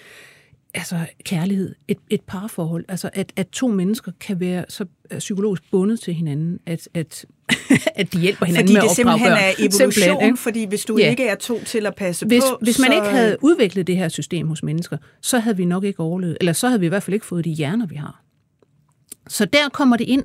altså 0.75 0.97
kærlighed, 1.25 1.75
et, 1.89 1.99
et 2.11 2.21
parforhold, 2.21 2.85
altså 2.89 3.11
at, 3.13 3.33
at 3.37 3.49
to 3.49 3.69
mennesker 3.69 4.13
kan 4.21 4.41
være 4.41 4.65
så 4.69 4.85
øh, 5.11 5.19
psykologisk 5.19 5.63
bundet 5.71 6.01
til 6.01 6.15
hinanden, 6.15 6.59
at, 6.67 6.89
at, 6.95 7.25
at 8.01 8.13
de 8.13 8.21
hjælper 8.21 8.47
hinanden 8.47 8.67
Fordi 8.69 8.73
med 8.75 8.83
det 8.83 8.89
at 8.89 8.97
simpelthen 8.97 9.33
opdrage 9.33 9.51
er 9.51 9.55
børn. 9.57 9.67
evolution, 9.67 9.93
Simpelthen, 9.93 10.27
ikke? 10.29 10.39
fordi 10.39 10.65
hvis 10.65 10.85
du 10.85 10.97
Ja. 10.99 11.11
ikke 11.11 11.27
er 11.29 11.35
to 11.35 11.65
til 11.65 11.87
at 11.87 11.95
passe 11.95 12.27
hvis, 12.27 12.43
på, 12.51 12.59
hvis 12.63 12.79
man 12.79 12.89
så... 12.89 12.95
ikke 12.95 13.07
havde 13.09 13.37
udviklet 13.43 13.87
det 13.87 13.97
her 13.97 14.09
system 14.09 14.49
hos 14.49 14.63
mennesker, 14.63 14.97
så 15.23 15.39
havde 15.39 15.57
vi 15.57 15.65
nok 15.65 15.85
ikke 15.85 16.01
overlevet, 16.01 16.37
eller 16.41 16.53
så 16.53 16.69
havde 16.69 16.81
vi 16.81 16.87
i 16.87 16.89
hvert 16.89 17.03
fald 17.03 17.15
ikke 17.15 17.27
fået 17.27 17.45
de 17.45 17.51
hjerner, 17.51 17.87
vi 17.87 17.95
har. 17.97 18.23
Så 19.29 19.45
der 19.45 19.69
kommer 19.73 19.97
det 19.97 20.05
ind, 20.09 20.23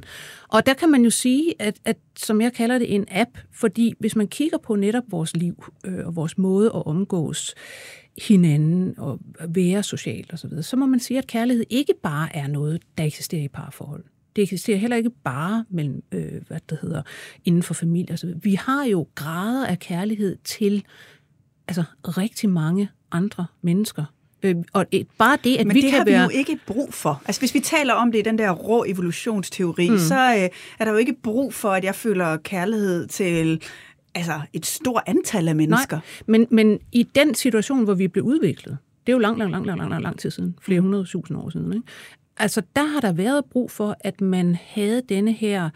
og 0.50 0.66
der 0.66 0.74
kan 0.74 0.90
man 0.92 1.04
jo 1.04 1.10
sige, 1.10 1.54
at, 1.60 1.76
at 1.86 1.98
som 2.20 2.42
jeg 2.42 2.54
kalder 2.54 2.78
det, 2.78 2.96
en 2.96 3.06
app, 3.12 3.30
fordi 3.54 3.94
hvis 4.00 4.16
man 4.16 4.28
kigger 4.28 4.58
på 4.58 4.76
netop 4.76 5.04
vores 5.10 5.36
liv 5.36 5.64
øh, 5.86 6.06
og 6.08 6.16
vores 6.16 6.38
måde 6.38 6.66
at 6.76 6.86
omgås 6.86 7.56
hinanden 8.18 8.96
og 8.98 9.20
være 9.48 9.84
socialt 9.84 10.34
osv., 10.34 10.38
så, 10.38 10.48
videre, 10.48 10.64
så 10.64 10.76
må 10.76 10.86
man 10.86 11.00
sige, 11.00 11.18
at 11.18 11.28
kærlighed 11.28 11.66
ikke 11.70 11.94
bare 12.04 12.36
er 12.36 12.48
noget, 12.48 12.82
der 12.98 13.04
eksisterer 13.04 13.44
i 13.44 13.48
parforhold. 13.48 14.04
Det 14.36 14.42
eksisterer 14.42 14.78
heller 14.78 14.98
ikke 14.98 15.10
bare 15.10 15.66
mellem, 15.70 16.04
øh, 16.12 16.42
hvad 16.48 16.60
det 16.70 16.78
hedder, 16.82 17.02
inden 17.46 17.64
for 17.64 17.74
familie 17.74 18.14
osv. 18.14 18.30
Vi 18.44 18.54
har 18.54 18.86
jo 18.86 19.08
grader 19.16 19.68
af 19.68 19.80
kærlighed 19.80 20.38
til 20.44 20.84
altså, 21.68 21.84
rigtig 22.04 22.50
mange 22.50 22.90
andre 23.12 23.46
mennesker. 23.62 24.06
Øh, 24.44 24.56
og 24.74 24.86
et, 24.92 25.08
bare 25.18 25.38
det, 25.44 25.58
at 25.58 25.68
Men 25.68 25.76
vi 25.76 25.82
det 25.82 25.90
kan 25.90 25.98
har 26.00 26.06
være... 26.06 26.28
vi 26.28 26.34
jo 26.34 26.40
ikke 26.40 26.60
brug 26.68 26.94
for. 26.94 27.22
Altså 27.26 27.42
hvis 27.42 27.54
vi 27.54 27.60
taler 27.60 27.94
om 27.94 28.12
det 28.12 28.20
i 28.20 28.22
den 28.22 28.38
der 28.38 28.52
rå 28.52 28.86
evolutionsteori, 28.88 29.90
mm. 29.90 29.98
så 29.98 30.16
øh, 30.16 30.50
er 30.80 30.86
der 30.86 30.92
jo 30.92 30.98
ikke 30.98 31.14
brug 31.24 31.54
for, 31.54 31.70
at 31.70 31.84
jeg 31.84 31.96
føler 31.96 32.38
kærlighed 32.38 33.08
til 33.08 33.62
altså, 34.18 34.42
et 34.54 34.66
stort 34.66 35.04
antal 35.06 35.48
af 35.48 35.56
mennesker. 35.56 35.98
Nej, 35.98 36.24
men, 36.26 36.48
men 36.52 36.80
i 36.92 37.04
den 37.04 37.36
situation, 37.36 37.84
hvor 37.84 37.94
vi 37.94 38.08
blev 38.08 38.24
udviklet, 38.24 38.78
det 39.06 39.12
er 39.12 39.16
jo 39.16 39.20
lang, 39.20 39.38
lang, 39.38 39.52
lang, 39.52 39.66
lang, 39.66 39.80
lang, 39.80 39.90
lang, 39.90 40.04
lang 40.04 40.20
tid 40.20 40.32
siden, 40.32 40.56
flere 40.62 40.82
hundrede 40.82 41.06
tusind 41.06 41.38
år 41.38 41.50
siden, 41.50 41.74
ikke? 41.74 41.88
Altså, 42.38 42.62
der 42.76 42.84
har 42.84 43.00
der 43.00 43.12
været 43.12 43.46
brug 43.46 43.72
for, 43.72 43.98
at 44.00 44.22
man 44.22 44.58
havde 44.62 45.02
denne 45.10 45.34
her, 45.34 45.70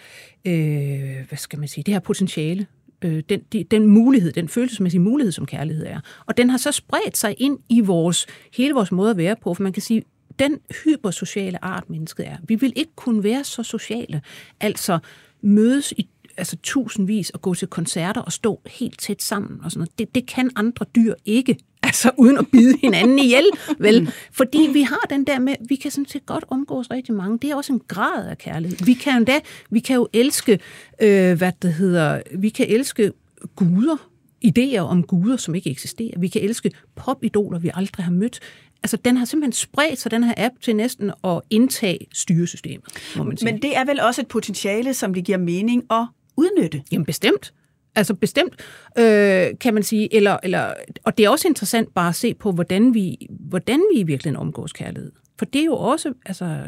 øh, 0.46 1.28
hvad 1.28 1.38
skal 1.38 1.60
man 1.60 1.68
sige, 1.68 1.84
det 1.84 1.94
her 1.94 2.00
potentiale, 2.00 2.68
øh, 3.02 3.24
den, 3.30 3.42
de, 3.54 3.64
den 3.64 3.88
mulighed, 3.88 4.32
den 4.32 4.48
følelsesmæssige 4.48 5.02
mulighed, 5.02 5.32
som 5.32 5.46
kærlighed 5.46 5.86
er. 5.86 6.00
Og 6.26 6.38
den 6.38 6.50
har 6.50 6.58
så 6.58 6.72
spredt 6.72 7.18
sig 7.18 7.36
ind 7.38 7.60
i 7.70 7.82
vores, 7.82 8.28
hele 8.54 8.74
vores 8.74 8.92
måde 8.92 9.12
at 9.12 9.18
være 9.18 9.36
på, 9.36 9.54
for 9.54 9.64
man 9.64 9.74
kan 9.74 9.82
sige, 9.82 10.04
den 10.40 10.58
hypersociale 10.84 11.66
art, 11.66 11.90
mennesket 11.90 12.28
er. 12.28 12.38
Vi 12.48 12.56
vil 12.56 12.74
ikke 12.76 12.92
kunne 12.96 13.24
være 13.24 13.44
så 13.44 13.64
sociale, 13.64 14.22
altså 14.60 15.00
mødes 15.42 15.92
i 15.98 16.10
altså 16.42 16.58
tusindvis 16.64 17.30
og 17.30 17.42
gå 17.42 17.54
til 17.54 17.68
koncerter 17.68 18.22
og 18.22 18.32
stå 18.32 18.62
helt 18.68 19.00
tæt 19.00 19.22
sammen 19.22 19.60
og 19.64 19.72
sådan 19.72 19.80
noget. 19.80 20.00
Det, 20.00 20.16
det 20.16 20.28
kan 20.28 20.50
andre 20.56 20.86
dyr 20.96 21.14
ikke, 21.26 21.58
altså 21.84 22.12
uden 22.18 22.38
at 22.38 22.46
bide 22.52 22.78
hinanden 22.82 23.20
ihjel, 23.20 23.46
vel? 23.80 24.12
Fordi 24.32 24.70
vi 24.74 24.82
har 24.82 25.06
den 25.10 25.24
der 25.28 25.40
med, 25.40 25.56
vi 25.70 25.76
kan 25.76 25.92
sådan 25.92 26.08
set 26.08 26.26
godt 26.26 26.46
omgås 26.48 26.92
rigtig 26.92 27.14
mange. 27.14 27.38
Det 27.42 27.52
er 27.52 27.56
også 27.56 27.74
en 27.74 27.82
grad 27.88 28.28
af 28.28 28.38
kærlighed. 28.38 28.78
Vi 28.86 28.94
kan 28.94 29.18
endda, 29.18 29.40
vi 29.70 29.80
kan 29.80 29.96
jo 29.96 30.08
elske, 30.14 30.60
øh, 31.02 31.38
hvad 31.38 31.52
det 31.62 31.74
hedder, 31.74 32.22
vi 32.36 32.50
kan 32.50 32.66
elske 32.70 33.12
guder, 33.56 33.98
idéer 34.46 34.80
om 34.80 35.04
guder, 35.04 35.38
som 35.38 35.56
ikke 35.56 35.70
eksisterer. 35.70 36.20
Vi 36.20 36.28
kan 36.28 36.42
elske 36.42 36.72
popidoler, 36.96 37.60
vi 37.60 37.72
aldrig 37.74 38.06
har 38.06 38.12
mødt. 38.12 38.40
Altså, 38.84 38.98
den 38.98 39.18
har 39.18 39.26
simpelthen 39.26 39.52
spredt 39.52 40.00
sig, 40.00 40.12
den 40.12 40.24
her 40.24 40.34
app, 40.38 40.56
til 40.62 40.76
næsten 40.76 41.12
at 41.24 41.42
indtage 41.50 42.08
styresystemet, 42.14 42.86
må 43.18 43.24
man 43.24 43.38
sige. 43.38 43.52
Men 43.54 43.62
det 43.62 43.78
er 43.78 43.86
vel 43.86 44.00
også 44.00 44.22
et 44.22 44.28
potentiale, 44.28 44.94
som 44.94 45.14
det 45.14 45.26
giver 45.26 45.38
mening 45.38 45.84
at 45.92 46.08
udnytte. 46.38 46.84
Jamen 46.92 47.06
bestemt. 47.06 47.54
Altså 47.96 48.14
bestemt, 48.14 48.54
øh, 48.98 49.48
kan 49.60 49.74
man 49.74 49.84
sige. 49.84 50.16
Eller, 50.16 50.38
eller, 50.44 50.74
og 51.04 51.18
det 51.18 51.26
er 51.26 51.30
også 51.30 51.48
interessant 51.48 51.94
bare 51.94 52.10
at 52.10 52.16
se 52.16 52.34
på, 52.34 52.52
hvordan 52.52 52.94
vi, 52.94 53.28
hvordan 53.30 53.84
vi 53.94 54.00
i 54.00 54.04
virkeligheden 54.04 54.42
omgås 54.42 54.74
kærlighed. 54.74 55.12
For 55.38 55.46
det 55.46 55.62
er 55.62 55.66
jo 55.66 55.76
også, 55.76 56.14
altså, 56.26 56.66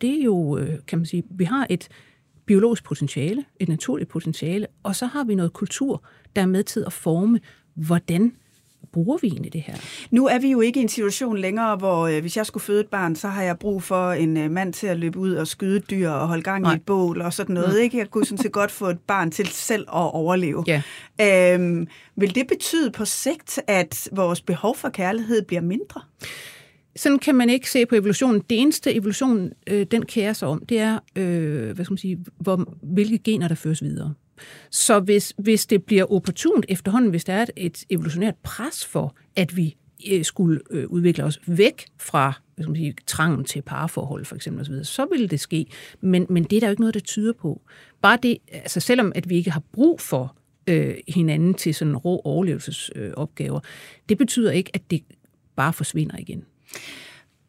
det 0.00 0.10
er 0.10 0.22
jo, 0.22 0.58
øh, 0.58 0.78
kan 0.86 0.98
man 0.98 1.06
sige, 1.06 1.22
vi 1.30 1.44
har 1.44 1.66
et 1.70 1.88
biologisk 2.46 2.84
potentiale, 2.84 3.44
et 3.60 3.68
naturligt 3.68 4.10
potentiale, 4.10 4.66
og 4.82 4.96
så 4.96 5.06
har 5.06 5.24
vi 5.24 5.34
noget 5.34 5.52
kultur, 5.52 6.04
der 6.36 6.42
er 6.42 6.46
med 6.46 6.62
til 6.64 6.84
at 6.86 6.92
forme, 6.92 7.40
hvordan 7.74 8.32
bruger 8.92 9.18
vi 9.22 9.26
egentlig 9.26 9.52
det 9.52 9.60
her? 9.60 9.74
Nu 10.10 10.26
er 10.26 10.38
vi 10.38 10.50
jo 10.50 10.60
ikke 10.60 10.80
i 10.80 10.82
en 10.82 10.88
situation 10.88 11.38
længere, 11.38 11.76
hvor 11.76 12.06
øh, 12.06 12.20
hvis 12.20 12.36
jeg 12.36 12.46
skulle 12.46 12.64
føde 12.64 12.80
et 12.80 12.88
barn, 12.88 13.16
så 13.16 13.28
har 13.28 13.42
jeg 13.42 13.58
brug 13.58 13.82
for 13.82 14.12
en 14.12 14.36
øh, 14.36 14.50
mand 14.50 14.72
til 14.72 14.86
at 14.86 14.98
løbe 14.98 15.18
ud 15.18 15.34
og 15.34 15.46
skyde 15.46 15.80
dyr 15.80 16.10
og 16.10 16.28
holde 16.28 16.42
gang 16.42 16.62
Nej. 16.62 16.72
i 16.72 16.76
et 16.76 16.82
bål 16.82 17.20
og 17.20 17.32
sådan 17.32 17.54
noget. 17.54 17.68
Nej. 17.68 17.78
Ikke? 17.78 17.98
Jeg 17.98 18.10
kunne 18.10 18.24
sådan 18.24 18.38
set 18.38 18.52
godt 18.52 18.70
få 18.70 18.86
et 18.86 18.98
barn 18.98 19.30
til 19.30 19.46
selv 19.46 19.82
at 19.82 20.14
overleve. 20.14 20.64
Ja. 20.66 20.82
Øhm, 21.54 21.86
vil 22.16 22.34
det 22.34 22.46
betyde 22.46 22.90
på 22.90 23.04
sigt, 23.04 23.60
at 23.66 24.08
vores 24.12 24.40
behov 24.40 24.76
for 24.76 24.88
kærlighed 24.88 25.42
bliver 25.42 25.62
mindre? 25.62 26.00
Sådan 26.96 27.18
kan 27.18 27.34
man 27.34 27.50
ikke 27.50 27.70
se 27.70 27.86
på 27.86 27.94
evolutionen. 27.94 28.42
Det 28.50 28.60
eneste 28.60 28.94
evolution, 28.94 29.50
øh, 29.66 29.86
den 29.90 30.04
kærer 30.04 30.32
sig 30.32 30.48
om, 30.48 30.66
det 30.68 30.78
er, 30.78 30.98
øh, 31.16 31.74
hvad 31.74 31.84
skal 31.84 31.92
man 31.92 31.98
sige, 31.98 32.24
hvor, 32.38 32.74
hvilke 32.82 33.18
gener, 33.18 33.48
der 33.48 33.54
føres 33.54 33.82
videre. 33.82 34.14
Så 34.70 35.00
hvis, 35.00 35.34
hvis 35.38 35.66
det 35.66 35.84
bliver 35.84 36.12
opportunt 36.12 36.66
efterhånden, 36.68 37.10
hvis 37.10 37.24
der 37.24 37.32
er 37.32 37.42
et, 37.42 37.50
et 37.56 37.84
evolutionært 37.90 38.34
pres 38.42 38.86
for, 38.86 39.14
at 39.36 39.56
vi 39.56 39.76
øh, 40.10 40.24
skulle 40.24 40.60
øh, 40.70 40.86
udvikle 40.86 41.24
os 41.24 41.40
væk 41.46 41.86
fra 41.98 42.32
hvad 42.56 42.64
skal 42.64 42.70
man 42.70 42.76
sige, 42.76 42.94
trangen 43.06 43.44
til 43.44 43.62
parforhold 43.62 44.24
for 44.24 44.36
eksempel 44.36 44.60
osv., 44.60 44.84
så 44.84 45.06
vil 45.12 45.30
det 45.30 45.40
ske. 45.40 45.66
Men, 46.00 46.26
men 46.30 46.44
det 46.44 46.56
er 46.56 46.60
der 46.60 46.66
jo 46.66 46.70
ikke 46.70 46.82
noget, 46.82 46.94
der 46.94 47.00
tyder 47.00 47.32
på. 47.32 47.62
Bare 48.02 48.18
det, 48.22 48.38
altså 48.52 48.80
selvom 48.80 49.12
at 49.14 49.28
vi 49.28 49.36
ikke 49.36 49.50
har 49.50 49.62
brug 49.72 50.00
for 50.00 50.36
øh, 50.66 50.94
hinanden 51.08 51.54
til 51.54 51.74
sådan 51.74 51.96
rå 51.96 52.20
overlevelsesopgaver, 52.24 53.60
det 54.08 54.18
betyder 54.18 54.50
ikke, 54.50 54.70
at 54.74 54.90
det 54.90 55.02
bare 55.56 55.72
forsvinder 55.72 56.18
igen. 56.18 56.44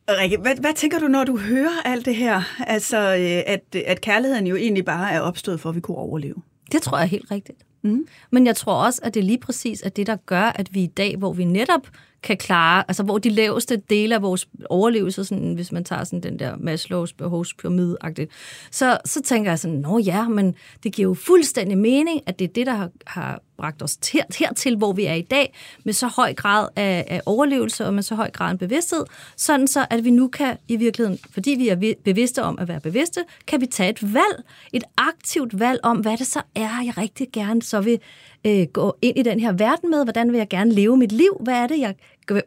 Rikke, 0.10 0.38
hvad, 0.38 0.56
hvad 0.60 0.74
tænker 0.74 1.00
du, 1.00 1.08
når 1.08 1.24
du 1.24 1.38
hører 1.38 1.82
alt 1.86 2.06
det 2.06 2.16
her? 2.16 2.42
Altså, 2.68 2.98
øh, 2.98 3.54
at, 3.54 3.76
at 3.76 4.02
kærligheden 4.02 4.48
jo 4.48 4.56
egentlig 4.56 4.86
bare 4.86 5.12
er 5.12 5.20
opstået 5.20 5.60
for, 5.60 5.70
at 5.70 5.76
vi 5.76 5.82
kunne 5.82 5.98
overleve. 5.98 6.36
Det 6.72 6.82
tror 6.82 6.98
jeg 6.98 7.04
er 7.04 7.10
helt 7.10 7.32
rigtigt. 7.32 7.64
Mm. 7.82 8.08
Men 8.32 8.46
jeg 8.46 8.56
tror 8.56 8.74
også, 8.74 9.02
at 9.04 9.14
det 9.14 9.20
er 9.20 9.24
lige 9.24 9.38
præcis 9.38 9.82
er 9.82 9.90
det, 9.90 10.08
der 10.08 10.16
gør, 10.16 10.44
at 10.44 10.74
vi 10.74 10.84
i 10.84 10.88
dag, 10.88 11.18
hvor 11.18 11.34
vi 11.34 11.44
netop 11.44 11.88
kan 12.24 12.38
klare, 12.38 12.84
altså 12.88 13.04
hvor 13.04 13.18
de 13.18 13.30
laveste 13.30 13.82
dele 13.90 14.16
af 14.16 14.22
vores 14.22 14.48
overlevelse, 14.70 15.26
sådan, 15.26 15.54
hvis 15.54 15.72
man 15.72 15.84
tager 15.84 16.04
sådan 16.04 16.24
den 16.24 16.40
der 16.40 16.56
Maslows 16.58 17.14
behovspyramide 17.14 17.98
så, 18.72 18.98
så 19.06 19.22
tænker 19.22 19.52
jeg 19.52 19.60
sådan, 19.60 19.78
nå 19.78 20.00
ja, 20.00 20.28
men 20.28 20.56
det 20.84 20.94
giver 20.94 21.08
jo 21.10 21.14
fuldstændig 21.14 21.78
mening, 21.78 22.22
at 22.26 22.40
det 22.40 22.46
er 22.50 22.54
det, 22.54 22.66
der 22.66 22.74
har, 22.74 22.90
har 23.08 23.42
bragt 23.58 23.82
os 23.82 23.98
her, 24.14 24.24
hertil, 24.40 24.78
hvor 24.78 24.94
vi 24.94 25.06
er 25.06 25.14
i 25.14 25.22
dag, 25.22 25.54
med 25.84 25.94
så 25.94 26.08
høj 26.08 26.34
grad 26.34 26.68
af, 26.76 27.06
af 27.08 27.22
overlevelse 27.26 27.86
og 27.86 27.94
med 27.94 28.04
så 28.04 28.16
høj 28.16 28.32
grad 28.32 28.52
af 28.52 28.60
bevidsthed, 28.60 29.04
sådan 29.36 29.68
så, 29.68 29.86
at 29.90 30.04
vi 30.04 30.10
nu 30.10 30.28
kan 30.28 30.58
i 30.68 30.76
virkeligheden, 30.76 31.20
fordi 31.32 31.52
vi 31.52 31.70
er 31.70 31.94
bevidste 32.04 32.44
om 32.44 32.60
at 32.60 32.68
være 32.68 32.80
bevidste, 32.80 33.24
kan 33.48 33.62
vi 33.62 33.66
tage 33.66 33.90
et 33.90 34.14
valg, 34.14 34.44
et 34.74 34.84
aktivt 34.98 35.60
valg 35.60 35.80
om, 35.84 35.98
hvad 35.98 36.18
det 36.18 36.28
så 36.28 36.42
er, 36.56 36.82
jeg 36.86 36.98
rigtig 36.98 37.28
gerne 37.34 37.62
så 37.62 37.82
vil 37.82 38.00
øh, 38.48 38.68
gå 38.74 38.98
ind 39.02 39.18
i 39.18 39.22
den 39.22 39.40
her 39.40 39.52
verden 39.52 39.90
med, 39.90 40.04
hvordan 40.04 40.32
vil 40.32 40.38
jeg 40.38 40.48
gerne 40.50 40.72
leve 40.72 40.98
mit 40.98 41.12
liv, 41.12 41.38
hvad 41.40 41.54
er 41.54 41.68
det, 41.68 41.80
jeg 41.80 41.96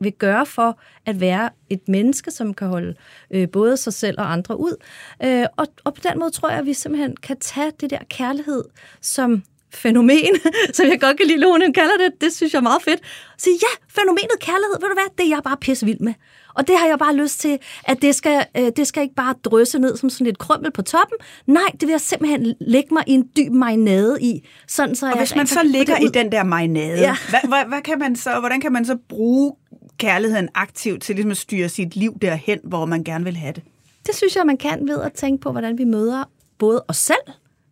vil 0.00 0.12
gøre 0.12 0.46
for 0.46 0.78
at 1.06 1.20
være 1.20 1.50
et 1.70 1.88
menneske, 1.88 2.30
som 2.30 2.54
kan 2.54 2.68
holde 2.68 2.94
øh, 3.30 3.48
både 3.48 3.76
sig 3.76 3.92
selv 3.92 4.20
og 4.20 4.32
andre 4.32 4.60
ud. 4.60 4.76
Øh, 5.24 5.46
og, 5.56 5.66
og 5.84 5.94
på 5.94 6.00
den 6.10 6.18
måde 6.18 6.30
tror 6.30 6.48
jeg, 6.50 6.58
at 6.58 6.66
vi 6.66 6.74
simpelthen 6.74 7.16
kan 7.16 7.36
tage 7.40 7.72
det 7.80 7.90
der 7.90 7.98
kærlighed 8.10 8.64
som 9.00 9.42
fænomen, 9.74 10.34
som 10.76 10.86
jeg 10.86 11.00
godt 11.00 11.16
kan 11.16 11.26
lide, 11.26 11.38
Lone 11.38 11.72
kalder 11.72 11.96
det, 11.98 12.20
det 12.20 12.32
synes 12.32 12.52
jeg 12.52 12.58
er 12.58 12.62
meget 12.62 12.82
fedt. 12.82 13.00
Så 13.38 13.50
ja, 13.50 14.00
fænomenet 14.00 14.40
kærlighed, 14.40 14.80
ved 14.80 14.88
du 14.88 14.94
hvad, 14.94 15.10
det 15.18 15.24
er 15.24 15.28
jeg 15.28 15.40
bare 15.44 15.56
pisse 15.56 15.86
vild 15.86 16.00
med. 16.00 16.14
Og 16.54 16.68
det 16.68 16.78
har 16.78 16.86
jeg 16.86 16.98
bare 16.98 17.16
lyst 17.16 17.40
til, 17.40 17.58
at 17.84 18.02
det 18.02 18.14
skal, 18.14 18.44
øh, 18.56 18.70
det 18.76 18.86
skal 18.86 19.02
ikke 19.02 19.14
bare 19.14 19.34
drysse 19.44 19.78
ned 19.78 19.96
som 19.96 20.10
sådan 20.10 20.24
lidt 20.24 20.38
krømmel 20.38 20.70
på 20.70 20.82
toppen. 20.82 21.18
Nej, 21.46 21.62
det 21.72 21.82
vil 21.82 21.90
jeg 21.90 22.00
simpelthen 22.00 22.54
lægge 22.60 22.94
mig 22.94 23.04
i 23.06 23.12
en 23.12 23.28
dyb 23.36 23.52
marinade 23.52 24.18
i. 24.20 24.46
Sådan, 24.68 24.94
så 24.94 25.06
Og 25.06 25.10
jeg 25.12 25.18
hvis 25.18 25.36
man 25.36 25.46
så 25.46 25.62
ligger 25.64 25.96
i 25.96 26.06
den 26.14 26.32
der 26.32 26.42
marinade, 26.42 26.98
Ja. 27.00 27.16
hvad, 27.30 27.40
hvad, 27.48 27.64
hvad 27.68 27.80
kan 27.82 27.98
man 27.98 28.16
så, 28.16 28.40
hvordan 28.40 28.60
kan 28.60 28.72
man 28.72 28.84
så 28.84 28.96
bruge 29.08 29.52
kærligheden 29.98 30.48
aktivt 30.54 31.02
til 31.02 31.14
ligesom 31.14 31.30
at 31.30 31.36
styre 31.36 31.68
sit 31.68 31.96
liv 31.96 32.18
derhen, 32.22 32.58
hvor 32.64 32.84
man 32.84 33.04
gerne 33.04 33.24
vil 33.24 33.36
have 33.36 33.52
det? 33.52 33.62
Det 34.06 34.14
synes 34.14 34.36
jeg, 34.36 34.46
man 34.46 34.56
kan 34.56 34.88
ved 34.88 35.00
at 35.00 35.12
tænke 35.12 35.40
på, 35.42 35.50
hvordan 35.52 35.78
vi 35.78 35.84
møder 35.84 36.24
både 36.58 36.84
os 36.88 36.96
selv, 36.96 37.16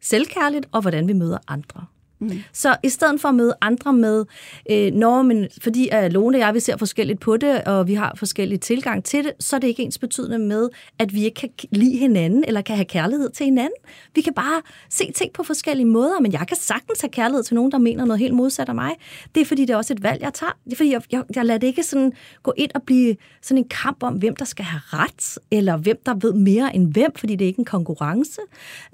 selvkærligt, 0.02 0.66
og 0.72 0.80
hvordan 0.80 1.08
vi 1.08 1.12
møder 1.12 1.38
andre. 1.48 1.84
Mm. 2.20 2.40
Så 2.52 2.76
i 2.82 2.88
stedet 2.88 3.20
for 3.20 3.28
at 3.28 3.34
møde 3.34 3.54
andre 3.60 3.92
med, 3.92 4.24
øh, 4.70 4.92
når 4.92 5.22
men, 5.22 5.48
fordi 5.62 5.88
uh, 5.96 6.12
Lone 6.12 6.36
og 6.36 6.40
jeg, 6.40 6.54
vi 6.54 6.60
ser 6.60 6.76
forskelligt 6.76 7.20
på 7.20 7.36
det, 7.36 7.64
og 7.64 7.86
vi 7.86 7.94
har 7.94 8.12
forskellige 8.16 8.58
tilgang 8.58 9.04
til 9.04 9.24
det, 9.24 9.32
så 9.40 9.56
er 9.56 9.60
det 9.60 9.68
ikke 9.68 9.82
ens 9.82 9.98
betydende 9.98 10.38
med, 10.38 10.68
at 10.98 11.14
vi 11.14 11.24
ikke 11.24 11.40
kan 11.40 11.50
lide 11.72 11.98
hinanden, 11.98 12.44
eller 12.46 12.60
kan 12.60 12.76
have 12.76 12.84
kærlighed 12.84 13.30
til 13.30 13.44
hinanden. 13.44 13.78
Vi 14.14 14.20
kan 14.20 14.34
bare 14.34 14.62
se 14.90 15.12
ting 15.12 15.32
på 15.32 15.42
forskellige 15.42 15.86
måder, 15.86 16.20
men 16.20 16.32
jeg 16.32 16.46
kan 16.48 16.56
sagtens 16.56 17.00
have 17.00 17.10
kærlighed 17.10 17.42
til 17.42 17.54
nogen, 17.54 17.72
der 17.72 17.78
mener 17.78 18.04
noget 18.04 18.20
helt 18.20 18.34
modsat 18.34 18.68
af 18.68 18.74
mig. 18.74 18.94
Det 19.34 19.40
er 19.40 19.44
fordi, 19.44 19.64
det 19.64 19.70
er 19.70 19.76
også 19.76 19.92
et 19.94 20.02
valg, 20.02 20.22
jeg 20.22 20.34
tager. 20.34 20.52
Det 20.64 20.72
er 20.72 20.76
fordi, 20.76 20.92
jeg, 20.92 21.02
jeg, 21.12 21.22
jeg 21.36 21.44
lader 21.44 21.58
det 21.58 21.66
ikke 21.66 21.82
sådan 21.82 22.12
gå 22.42 22.52
ind 22.56 22.70
og 22.74 22.82
blive 22.82 23.16
sådan 23.42 23.58
en 23.58 23.68
kamp 23.68 24.02
om, 24.02 24.14
hvem 24.14 24.36
der 24.36 24.44
skal 24.44 24.64
have 24.64 24.80
ret, 24.84 25.38
eller 25.50 25.76
hvem 25.76 25.96
der 26.06 26.14
ved 26.14 26.32
mere 26.32 26.76
end 26.76 26.92
hvem, 26.92 27.10
fordi 27.16 27.36
det 27.36 27.44
er 27.44 27.48
ikke 27.48 27.58
en 27.58 27.64
konkurrence. 27.64 28.40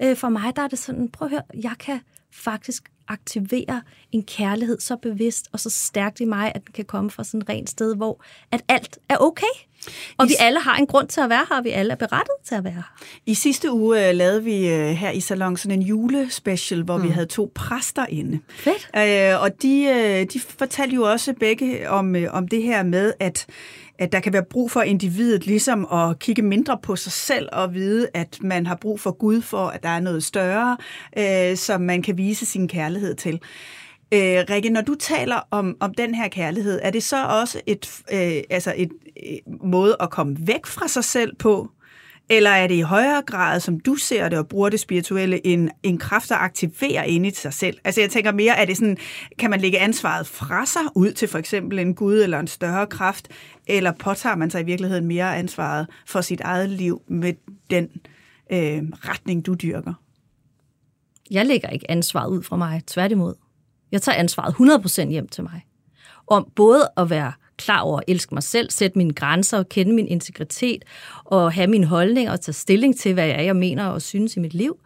Øh, 0.01 0.15
for 0.15 0.29
mig 0.29 0.55
der 0.55 0.61
er 0.61 0.67
det 0.67 0.79
sådan, 0.79 1.09
prøv 1.09 1.25
at 1.25 1.31
høre, 1.31 1.41
jeg 1.63 1.73
kan 1.79 1.99
faktisk 2.31 2.83
aktivere 3.07 3.81
en 4.11 4.23
kærlighed 4.23 4.79
så 4.79 4.95
bevidst 4.95 5.49
og 5.51 5.59
så 5.59 5.69
stærkt 5.69 6.19
i 6.19 6.25
mig, 6.25 6.51
at 6.55 6.61
den 6.65 6.73
kan 6.73 6.85
komme 6.85 7.11
fra 7.11 7.23
sådan 7.23 7.41
et 7.41 7.49
rent 7.49 7.69
sted, 7.69 7.95
hvor 7.95 8.23
at 8.51 8.61
alt 8.67 8.97
er 9.09 9.17
okay. 9.17 9.53
Og 10.17 10.27
vi 10.27 10.33
alle 10.39 10.59
har 10.59 10.75
en 10.75 10.87
grund 10.87 11.07
til 11.07 11.21
at 11.21 11.29
være 11.29 11.45
her, 11.49 11.57
og 11.57 11.63
vi 11.63 11.69
alle 11.69 11.91
er 11.91 11.95
berettet 11.95 12.35
til 12.45 12.55
at 12.55 12.63
være 12.63 12.73
her. 12.73 12.95
I 13.25 13.33
sidste 13.33 13.71
uge 13.71 14.09
uh, 14.09 14.15
lavede 14.15 14.43
vi 14.43 14.73
uh, 14.73 14.89
her 14.89 15.11
i 15.11 15.19
salon 15.19 15.57
sådan 15.57 15.79
en 15.79 15.85
julespecial, 15.87 16.83
hvor 16.83 16.97
mm. 16.97 17.03
vi 17.03 17.09
havde 17.09 17.25
to 17.25 17.51
præster 17.55 18.05
inde. 18.09 18.39
Fedt. 18.49 18.89
Uh, 18.93 19.43
og 19.43 19.61
de, 19.61 19.87
uh, 19.89 20.33
de 20.33 20.39
fortalte 20.39 20.95
jo 20.95 21.03
også 21.11 21.33
begge 21.33 21.89
om, 21.89 22.15
uh, 22.15 22.21
om 22.29 22.47
det 22.47 22.63
her 22.63 22.83
med, 22.83 23.13
at 23.19 23.47
at 23.99 24.11
der 24.11 24.19
kan 24.19 24.33
være 24.33 24.45
brug 24.49 24.71
for 24.71 24.81
individet 24.81 25.47
ligesom 25.47 25.87
at 25.91 26.19
kigge 26.19 26.41
mindre 26.41 26.77
på 26.83 26.95
sig 26.95 27.11
selv 27.11 27.49
og 27.51 27.73
vide, 27.73 28.07
at 28.13 28.37
man 28.41 28.65
har 28.65 28.75
brug 28.75 28.99
for 28.99 29.11
Gud 29.11 29.41
for, 29.41 29.67
at 29.67 29.83
der 29.83 29.89
er 29.89 29.99
noget 29.99 30.23
større, 30.23 30.77
øh, 31.17 31.57
som 31.57 31.81
man 31.81 32.01
kan 32.01 32.17
vise 32.17 32.45
sin 32.45 32.67
kærlighed 32.67 33.15
til. 33.15 33.39
Øh, 34.11 34.43
Rikke, 34.49 34.69
når 34.69 34.81
du 34.81 34.95
taler 34.95 35.47
om, 35.51 35.77
om 35.79 35.93
den 35.93 36.15
her 36.15 36.27
kærlighed, 36.27 36.79
er 36.83 36.91
det 36.91 37.03
så 37.03 37.25
også 37.25 37.61
et, 37.65 38.01
øh, 38.13 38.43
altså 38.49 38.73
et 38.77 38.91
øh, 39.27 39.37
måde 39.63 39.95
at 39.99 40.09
komme 40.09 40.37
væk 40.39 40.65
fra 40.65 40.87
sig 40.87 41.03
selv 41.03 41.35
på? 41.35 41.69
Eller 42.29 42.49
er 42.49 42.67
det 42.67 42.75
i 42.75 42.81
højere 42.81 43.21
grad, 43.21 43.59
som 43.59 43.79
du 43.79 43.95
ser 43.95 44.29
det 44.29 44.39
og 44.39 44.47
bruger 44.47 44.69
det 44.69 44.79
spirituelle, 44.79 45.47
en, 45.47 45.71
en 45.83 45.97
kraft, 45.97 46.29
der 46.29 46.35
aktiverer 46.35 47.03
inde 47.03 47.29
i 47.29 47.33
sig 47.33 47.53
selv? 47.53 47.77
Altså 47.83 48.01
jeg 48.01 48.09
tænker 48.09 48.31
mere, 48.31 48.57
er 48.57 48.65
det 48.65 48.77
sådan, 48.77 48.97
kan 49.39 49.49
man 49.49 49.61
lægge 49.61 49.79
ansvaret 49.79 50.27
fra 50.27 50.65
sig 50.65 50.81
ud 50.95 51.11
til 51.11 51.27
for 51.27 51.37
eksempel 51.37 51.79
en 51.79 51.95
gud 51.95 52.19
eller 52.19 52.39
en 52.39 52.47
større 52.47 52.87
kraft, 52.87 53.27
eller 53.67 53.91
påtager 53.91 54.35
man 54.35 54.49
sig 54.49 54.61
i 54.61 54.65
virkeligheden 54.65 55.05
mere 55.05 55.37
ansvaret 55.37 55.87
for 56.07 56.21
sit 56.21 56.41
eget 56.41 56.69
liv 56.69 57.01
med 57.07 57.33
den 57.69 57.89
øh, 58.51 58.83
retning, 58.93 59.45
du 59.45 59.53
dyrker? 59.53 59.93
Jeg 61.31 61.45
lægger 61.45 61.69
ikke 61.69 61.91
ansvaret 61.91 62.29
ud 62.29 62.43
fra 62.43 62.55
mig, 62.55 62.83
tværtimod. 62.87 63.33
Jeg 63.91 64.01
tager 64.01 64.17
ansvaret 64.17 64.53
100% 65.05 65.09
hjem 65.09 65.27
til 65.27 65.43
mig. 65.43 65.65
Om 66.27 66.51
både 66.55 66.89
at 66.97 67.09
være 67.09 67.31
klar 67.57 67.81
over 67.81 67.97
at 67.97 68.03
elske 68.07 68.33
mig 68.33 68.43
selv, 68.43 68.69
sætte 68.71 68.97
mine 68.97 69.13
grænser 69.13 69.57
og 69.57 69.69
kende 69.69 69.93
min 69.93 70.07
integritet 70.07 70.85
og 71.23 71.53
have 71.53 71.67
min 71.67 71.83
holdning 71.83 72.29
og 72.29 72.41
tage 72.41 72.53
stilling 72.53 72.99
til, 72.99 73.13
hvad 73.13 73.25
jeg, 73.25 73.35
er, 73.35 73.41
jeg 73.41 73.55
mener 73.55 73.85
og 73.85 74.01
synes 74.01 74.35
i 74.35 74.39
mit 74.39 74.53
liv. 74.53 74.77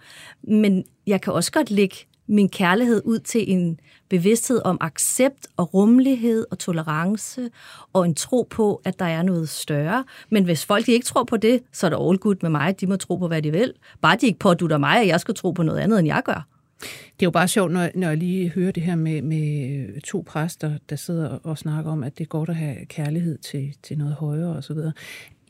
Men 0.44 0.84
jeg 1.08 1.22
kan 1.22 1.34
også 1.34 1.52
godt 1.52 1.72
lægge 1.72 1.96
min 2.28 2.50
kærlighed 2.50 3.02
ud 3.06 3.20
til 3.20 3.52
en 3.52 3.80
bevidsthed 4.10 4.62
om 4.66 4.78
accept 4.82 5.48
og 5.58 5.74
rummelighed 5.74 6.46
og 6.52 6.60
tolerance 6.60 7.50
og 7.94 8.06
en 8.06 8.16
tro 8.16 8.48
på, 8.50 8.82
at 8.86 9.00
der 9.00 9.06
er 9.06 9.24
noget 9.24 9.50
større. 9.50 10.04
Men 10.30 10.44
hvis 10.44 10.66
folk 10.66 10.90
ikke 10.90 11.06
tror 11.06 11.24
på 11.24 11.38
det, 11.38 11.62
så 11.72 11.86
er 11.86 11.90
det 11.90 11.98
all 12.10 12.18
good 12.18 12.36
med 12.42 12.50
mig. 12.50 12.82
De 12.82 12.88
må 12.88 12.96
tro 12.96 13.16
på, 13.16 13.28
hvad 13.28 13.42
de 13.42 13.52
vil. 13.52 13.74
Bare 14.02 14.18
de 14.22 14.26
ikke 14.26 14.40
pådutter 14.40 14.78
mig, 14.78 15.02
at 15.02 15.08
jeg 15.08 15.20
skal 15.20 15.36
tro 15.36 15.52
på 15.52 15.64
noget 15.64 15.80
andet, 15.80 16.00
end 16.00 16.08
jeg 16.08 16.22
gør. 16.26 16.48
Det 16.82 17.22
er 17.22 17.26
jo 17.26 17.32
bare 17.32 17.48
sjovt, 17.48 17.72
når, 17.72 17.90
når 17.96 18.08
jeg 18.08 18.18
lige 18.18 18.50
hører 18.50 18.72
det 18.72 18.84
her 18.84 18.96
med, 18.96 19.22
med 19.22 20.02
to 20.02 20.24
præster, 20.28 20.78
der 20.90 20.96
sidder 20.96 21.30
og 21.30 21.58
snakker 21.58 21.92
om, 21.92 22.04
at 22.04 22.18
det 22.18 22.24
er 22.24 22.28
godt 22.28 22.50
at 22.50 22.56
have 22.56 22.86
kærlighed 22.86 23.38
til, 23.38 23.76
til 23.84 23.98
noget 23.98 24.14
højere 24.14 24.56
osv. 24.56 24.78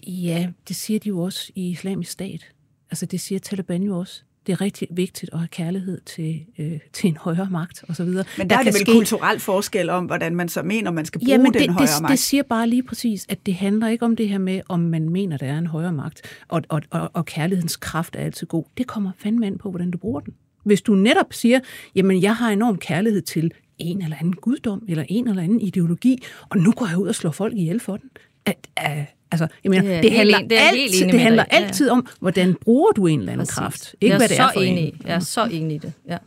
Ja, 0.08 0.50
det 0.68 0.76
siger 0.76 1.00
de 1.00 1.08
jo 1.10 1.20
også 1.20 1.52
i 1.56 1.70
islamisk 1.70 2.12
stat. 2.12 2.52
Altså 2.92 3.06
det 3.06 3.22
siger 3.22 3.40
Taliban 3.40 3.84
jo 3.84 3.98
også 3.98 4.24
det 4.50 4.54
er 4.54 4.62
rigtig 4.62 4.88
vigtigt 4.92 5.34
at 5.34 5.40
have 5.40 5.48
kærlighed 5.48 6.02
til, 6.06 6.46
øh, 6.58 6.80
til 6.94 7.08
en 7.08 7.18
højere 7.18 7.48
magt 7.52 7.84
osv. 7.90 8.06
Men 8.06 8.16
der, 8.16 8.44
der 8.44 8.58
er 8.58 8.64
det 8.64 8.66
vel 8.66 8.82
ske... 8.82 8.92
kulturel 8.92 9.40
forskel 9.40 9.90
om, 9.90 10.06
hvordan 10.06 10.36
man 10.36 10.50
så 10.50 10.64
mener, 10.64 10.92
man 10.92 11.06
skal 11.06 11.20
bruge 11.20 11.32
Jamen, 11.32 11.54
det, 11.54 11.62
den 11.62 11.70
højere 11.70 11.92
det, 11.92 12.02
magt. 12.02 12.12
det 12.12 12.20
siger 12.20 12.44
bare 12.44 12.68
lige 12.68 12.84
præcis, 12.84 13.26
at 13.30 13.46
det 13.46 13.56
handler 13.56 13.88
ikke 13.88 14.06
om 14.06 14.16
det 14.16 14.30
her 14.30 14.38
med, 14.38 14.62
om 14.70 14.80
man 14.80 15.10
mener, 15.10 15.38
der 15.38 15.46
er 15.46 15.58
en 15.58 15.68
højere 15.68 15.94
magt, 15.94 16.22
og, 16.48 16.62
og, 16.70 16.82
og, 16.90 17.12
og 17.14 17.26
kærlighedens 17.26 17.76
kraft 17.76 18.16
er 18.16 18.20
altid 18.20 18.48
god. 18.48 18.64
Det 18.78 18.88
kommer 18.88 19.12
fandme 19.18 19.48
an 19.48 19.58
på, 19.58 19.70
hvordan 19.70 19.92
du 19.92 19.98
bruger 19.98 20.20
den. 20.20 20.34
Hvis 20.64 20.82
du 20.82 20.96
netop 20.96 21.34
siger, 21.34 21.60
jamen 21.96 22.22
jeg 22.22 22.36
har 22.36 22.50
enorm 22.50 22.78
kærlighed 22.78 23.22
til 23.22 23.52
en 23.78 24.02
eller 24.02 24.18
anden 24.20 24.34
guddom, 24.34 24.86
eller 24.88 25.04
en 25.10 25.28
eller 25.28 25.44
anden 25.44 25.62
ideologi, 25.62 26.24
og 26.50 26.58
nu 26.58 26.72
går 26.72 26.88
jeg 26.88 26.98
ud 26.98 27.08
og 27.08 27.16
slår 27.16 27.32
folk 27.32 27.54
ihjel 27.58 27.80
for 27.80 27.98
den. 27.98 28.10
At, 28.46 28.68
at, 28.78 29.06
altså, 29.32 29.48
jeg 29.64 29.70
mener, 29.70 29.94
det, 29.94 30.04
det 30.04 30.12
handler, 30.12 30.40
det 30.40 30.58
altid, 30.60 31.08
det 31.12 31.20
handler 31.20 31.44
altid 31.44 31.90
om, 31.90 32.08
hvordan 32.20 32.56
bruger 32.62 32.92
du 32.92 33.08
en 33.08 33.20
eller 33.20 33.32
anden 33.32 33.46
Præcis. 33.46 33.56
kraft. 33.56 33.96
Ikke 34.02 34.18
hvad 34.18 34.28
det 34.28 34.40
er 34.40 34.50
for 34.54 34.62
enig. 34.62 34.88
en. 34.88 35.02
Jeg 35.06 35.16
er 35.16 35.20
så 35.20 35.46
enig 35.52 35.76
i 35.76 35.78
det. 35.78 35.94
Ja. 36.08 36.18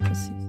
Præcis. 0.00 0.40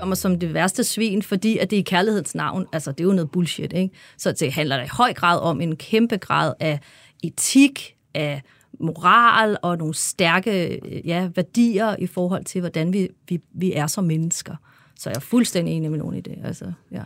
opfører 0.00 0.04
mig 0.04 0.16
som 0.16 0.38
det 0.38 0.54
værste 0.54 0.84
svin, 0.84 1.22
fordi 1.22 1.58
at 1.58 1.70
det 1.70 1.76
er 1.76 1.80
i 1.80 1.82
kærlighedens 1.82 2.34
navn. 2.34 2.66
Altså, 2.72 2.92
det 2.92 3.00
er 3.00 3.04
jo 3.04 3.12
noget 3.12 3.30
bullshit, 3.30 3.72
ikke? 3.72 3.94
Så 4.18 4.32
det 4.32 4.52
handler 4.52 4.76
da 4.76 4.82
i 4.82 4.88
høj 4.92 5.12
grad 5.12 5.40
om 5.40 5.60
en 5.60 5.76
kæmpe 5.76 6.16
grad 6.16 6.54
af 6.60 6.80
etik, 7.22 7.94
af 8.14 8.42
moral 8.80 9.56
og 9.62 9.78
nogle 9.78 9.94
stærke 9.94 10.80
ja, 11.04 11.28
værdier 11.34 11.96
i 11.98 12.06
forhold 12.06 12.44
til, 12.44 12.60
hvordan 12.60 12.92
vi, 12.92 13.08
vi, 13.28 13.40
vi 13.54 13.72
er 13.72 13.86
som 13.86 14.04
mennesker. 14.04 14.54
Så 14.96 15.10
jeg 15.10 15.16
er 15.16 15.20
fuldstændig 15.20 15.74
enig 15.74 15.90
med 15.90 15.98
nogen 15.98 16.14
i 16.14 16.20
det. 16.20 16.38
Altså, 16.44 16.72
ja. 16.92 17.02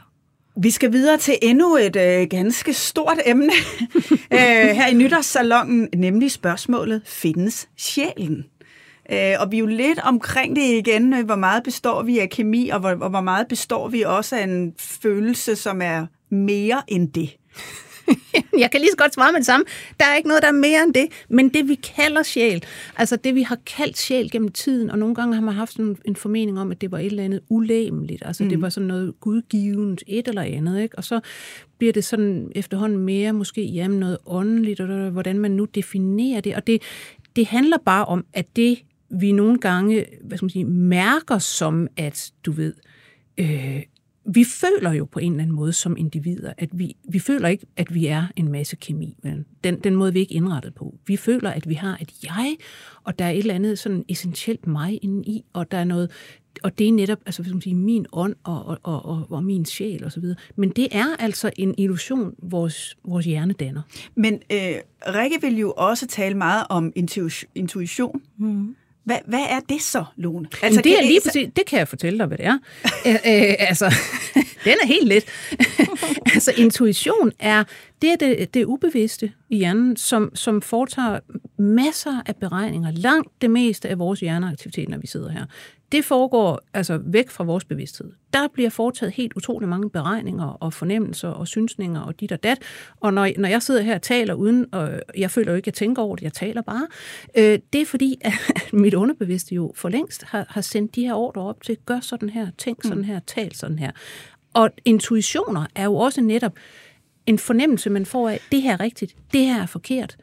Vi 0.56 0.70
skal 0.70 0.92
videre 0.92 1.18
til 1.18 1.34
endnu 1.42 1.76
et 1.76 1.96
øh, 1.96 2.28
ganske 2.30 2.72
stort 2.72 3.18
emne 3.26 3.52
øh, 4.32 4.38
her 4.76 4.86
i 4.86 4.94
nytårssalongen, 4.94 5.88
nemlig 5.96 6.30
spørgsmålet, 6.30 7.02
findes 7.04 7.68
sjælen? 7.76 8.44
Øh, 9.12 9.34
og 9.40 9.50
vi 9.50 9.56
er 9.56 9.60
jo 9.60 9.66
lidt 9.66 9.98
omkring 9.98 10.56
det 10.56 10.62
igen, 10.62 11.14
øh, 11.14 11.24
hvor 11.24 11.36
meget 11.36 11.62
består 11.62 12.02
vi 12.02 12.18
af 12.18 12.30
kemi, 12.30 12.68
og 12.68 12.80
hvor, 12.80 12.90
og 12.90 13.10
hvor 13.10 13.20
meget 13.20 13.48
består 13.48 13.88
vi 13.88 14.02
også 14.02 14.36
af 14.36 14.44
en 14.44 14.74
følelse, 14.78 15.56
som 15.56 15.82
er 15.82 16.06
mere 16.30 16.82
end 16.88 17.12
det. 17.12 17.36
jeg 18.62 18.70
kan 18.70 18.80
lige 18.80 18.90
så 18.90 18.96
godt 18.96 19.14
svare 19.14 19.32
med 19.32 19.38
det 19.38 19.46
samme. 19.46 19.66
Der 20.00 20.06
er 20.06 20.16
ikke 20.16 20.28
noget, 20.28 20.42
der 20.42 20.48
er 20.48 20.52
mere 20.52 20.82
end 20.82 20.94
det. 20.94 21.06
Men 21.28 21.48
det, 21.48 21.68
vi 21.68 21.74
kalder 21.74 22.22
sjæl, 22.22 22.64
altså 22.96 23.16
det, 23.16 23.34
vi 23.34 23.42
har 23.42 23.58
kaldt 23.66 23.98
sjæl 23.98 24.30
gennem 24.30 24.48
tiden, 24.48 24.90
og 24.90 24.98
nogle 24.98 25.14
gange 25.14 25.34
har 25.34 25.42
man 25.42 25.54
haft 25.54 25.72
sådan 25.72 25.96
en 26.04 26.16
formening 26.16 26.60
om, 26.60 26.70
at 26.70 26.80
det 26.80 26.92
var 26.92 26.98
et 26.98 27.06
eller 27.06 27.24
andet 27.24 27.40
ulæmeligt. 27.48 28.22
Altså 28.26 28.42
mm. 28.42 28.48
det 28.48 28.62
var 28.62 28.68
sådan 28.68 28.86
noget 28.86 29.20
gudgivende, 29.20 30.02
et 30.06 30.28
eller 30.28 30.42
andet. 30.42 30.82
Ikke? 30.82 30.98
Og 30.98 31.04
så 31.04 31.20
bliver 31.78 31.92
det 31.92 32.04
sådan 32.04 32.52
efterhånden 32.54 32.98
mere 32.98 33.32
måske 33.32 33.64
jamen, 33.64 34.00
noget 34.00 34.18
åndeligt, 34.26 34.80
og 34.80 35.10
hvordan 35.10 35.38
man 35.38 35.50
nu 35.50 35.64
definerer 35.64 36.40
det. 36.40 36.54
Og 36.54 36.66
det, 36.66 36.82
det 37.36 37.46
handler 37.46 37.76
bare 37.84 38.04
om, 38.04 38.24
at 38.32 38.46
det, 38.56 38.78
vi 39.10 39.32
nogle 39.32 39.58
gange 39.58 40.06
hvad 40.22 40.38
skal 40.38 40.44
man 40.44 40.50
sige, 40.50 40.64
mærker 40.64 41.38
som, 41.38 41.88
at 41.96 42.32
du 42.46 42.52
ved, 42.52 42.74
øh, 43.38 43.82
vi 44.26 44.44
føler 44.44 44.92
jo 44.92 45.04
på 45.04 45.18
en 45.18 45.32
eller 45.32 45.42
anden 45.42 45.56
måde 45.56 45.72
som 45.72 45.96
individer, 45.96 46.52
at 46.58 46.68
vi, 46.72 46.96
vi 47.08 47.18
føler 47.18 47.48
ikke, 47.48 47.66
at 47.76 47.94
vi 47.94 48.06
er 48.06 48.26
en 48.36 48.52
masse 48.52 48.76
kemi. 48.76 49.16
Men 49.22 49.46
den, 49.64 49.80
den 49.80 49.96
måde 49.96 50.12
vi 50.12 50.18
er 50.18 50.20
ikke 50.20 50.34
indrettet 50.34 50.74
på. 50.74 50.94
Vi 51.06 51.16
føler, 51.16 51.50
at 51.50 51.68
vi 51.68 51.74
har 51.74 51.98
et 52.00 52.12
jeg, 52.22 52.56
og 53.04 53.18
der 53.18 53.24
er 53.24 53.30
et 53.30 53.38
eller 53.38 53.54
andet 53.54 53.78
sådan 53.78 54.04
essentielt 54.08 54.66
mig 54.66 54.98
inde 55.02 55.24
i, 55.28 55.44
og 55.52 55.70
der 55.70 55.78
er 55.78 55.84
noget, 55.84 56.10
og 56.62 56.78
det 56.78 56.88
er 56.88 56.92
netop 56.92 57.18
altså, 57.26 57.42
skal 57.42 57.54
man 57.54 57.62
sige, 57.62 57.74
min 57.74 58.06
ånd 58.12 58.34
og, 58.44 58.66
og, 58.66 58.78
og, 58.82 59.04
og, 59.04 59.26
og 59.30 59.44
min 59.44 59.64
sjæl 59.64 60.04
osv. 60.04 60.24
Men 60.56 60.70
det 60.70 60.88
er 60.92 61.16
altså 61.18 61.50
en 61.56 61.74
illusion, 61.78 62.34
vores, 62.42 62.96
vores 63.04 63.26
hjerne 63.26 63.52
danner. 63.52 63.82
Men 64.14 64.34
øh, 64.34 64.74
Rikke 65.06 65.36
vil 65.40 65.58
jo 65.58 65.72
også 65.76 66.06
tale 66.06 66.34
meget 66.34 66.66
om 66.68 66.92
intuition. 67.54 68.22
Mm. 68.38 68.76
Hvad, 69.04 69.18
hvad 69.26 69.46
er 69.50 69.60
det 69.68 69.82
så, 69.82 70.04
Lone? 70.16 70.48
Altså, 70.62 70.80
det, 70.80 70.98
er 70.98 71.02
lige 71.02 71.20
præcis, 71.24 71.48
det 71.56 71.66
kan 71.66 71.78
jeg 71.78 71.88
fortælle 71.88 72.18
dig, 72.18 72.26
hvad 72.26 72.38
det 72.38 72.46
er. 72.46 72.58
Æ, 73.06 73.10
øh, 73.10 73.54
altså, 73.58 73.94
den 74.64 74.74
er 74.82 74.86
helt 74.86 75.08
let. 75.08 75.24
altså, 76.34 76.52
intuition 76.56 77.32
er 77.38 77.64
det, 78.02 78.12
er 78.12 78.16
det, 78.16 78.54
det 78.54 78.64
ubevidste 78.64 79.32
i 79.48 79.56
hjernen, 79.56 79.96
som, 79.96 80.30
som 80.34 80.62
foretager 80.62 81.20
masser 81.56 82.22
af 82.26 82.36
beregninger. 82.36 82.90
Langt 82.90 83.42
det 83.42 83.50
meste 83.50 83.88
af 83.88 83.98
vores 83.98 84.20
hjerneaktivitet, 84.20 84.88
når 84.88 84.98
vi 84.98 85.06
sidder 85.06 85.30
her 85.30 85.44
det 85.94 86.04
foregår 86.04 86.60
altså 86.74 87.00
væk 87.04 87.30
fra 87.30 87.44
vores 87.44 87.64
bevidsthed. 87.64 88.12
Der 88.32 88.48
bliver 88.48 88.70
foretaget 88.70 89.12
helt 89.12 89.32
utrolig 89.36 89.68
mange 89.68 89.90
beregninger 89.90 90.46
og 90.46 90.72
fornemmelser 90.72 91.28
og 91.28 91.48
synsninger 91.48 92.00
og 92.00 92.20
dit 92.20 92.32
og 92.32 92.42
dat. 92.42 92.58
Og 93.00 93.14
når, 93.14 93.28
når 93.38 93.48
jeg 93.48 93.62
sidder 93.62 93.82
her 93.82 93.94
og 93.94 94.02
taler 94.02 94.34
uden, 94.34 94.66
og 94.72 95.00
jeg 95.16 95.30
føler 95.30 95.52
jo 95.52 95.56
ikke, 95.56 95.62
at 95.62 95.66
jeg 95.66 95.74
tænker 95.74 96.02
over 96.02 96.16
det, 96.16 96.22
jeg 96.22 96.32
taler 96.32 96.62
bare, 96.62 96.86
øh, 97.38 97.58
det 97.72 97.80
er 97.80 97.86
fordi, 97.86 98.16
at 98.24 98.32
mit 98.72 98.94
underbevidste 98.94 99.54
jo 99.54 99.72
for 99.74 99.88
længst 99.88 100.22
har, 100.24 100.46
har 100.48 100.60
sendt 100.60 100.94
de 100.94 101.06
her 101.06 101.14
ordre 101.14 101.42
op 101.42 101.62
til, 101.62 101.76
gør 101.86 102.00
sådan 102.00 102.30
her, 102.30 102.48
tænk 102.58 102.82
sådan 102.82 102.98
mm. 102.98 103.04
her, 103.04 103.20
tal 103.26 103.54
sådan 103.54 103.78
her. 103.78 103.90
Og 104.54 104.70
intuitioner 104.84 105.66
er 105.74 105.84
jo 105.84 105.94
også 105.94 106.20
netop 106.20 106.52
en 107.26 107.38
fornemmelse, 107.38 107.90
man 107.90 108.06
får 108.06 108.28
af, 108.28 108.40
det 108.52 108.62
her 108.62 108.72
er 108.72 108.80
rigtigt, 108.80 109.16
det 109.32 109.40
her 109.40 109.62
er 109.62 109.66
forkert 109.66 110.16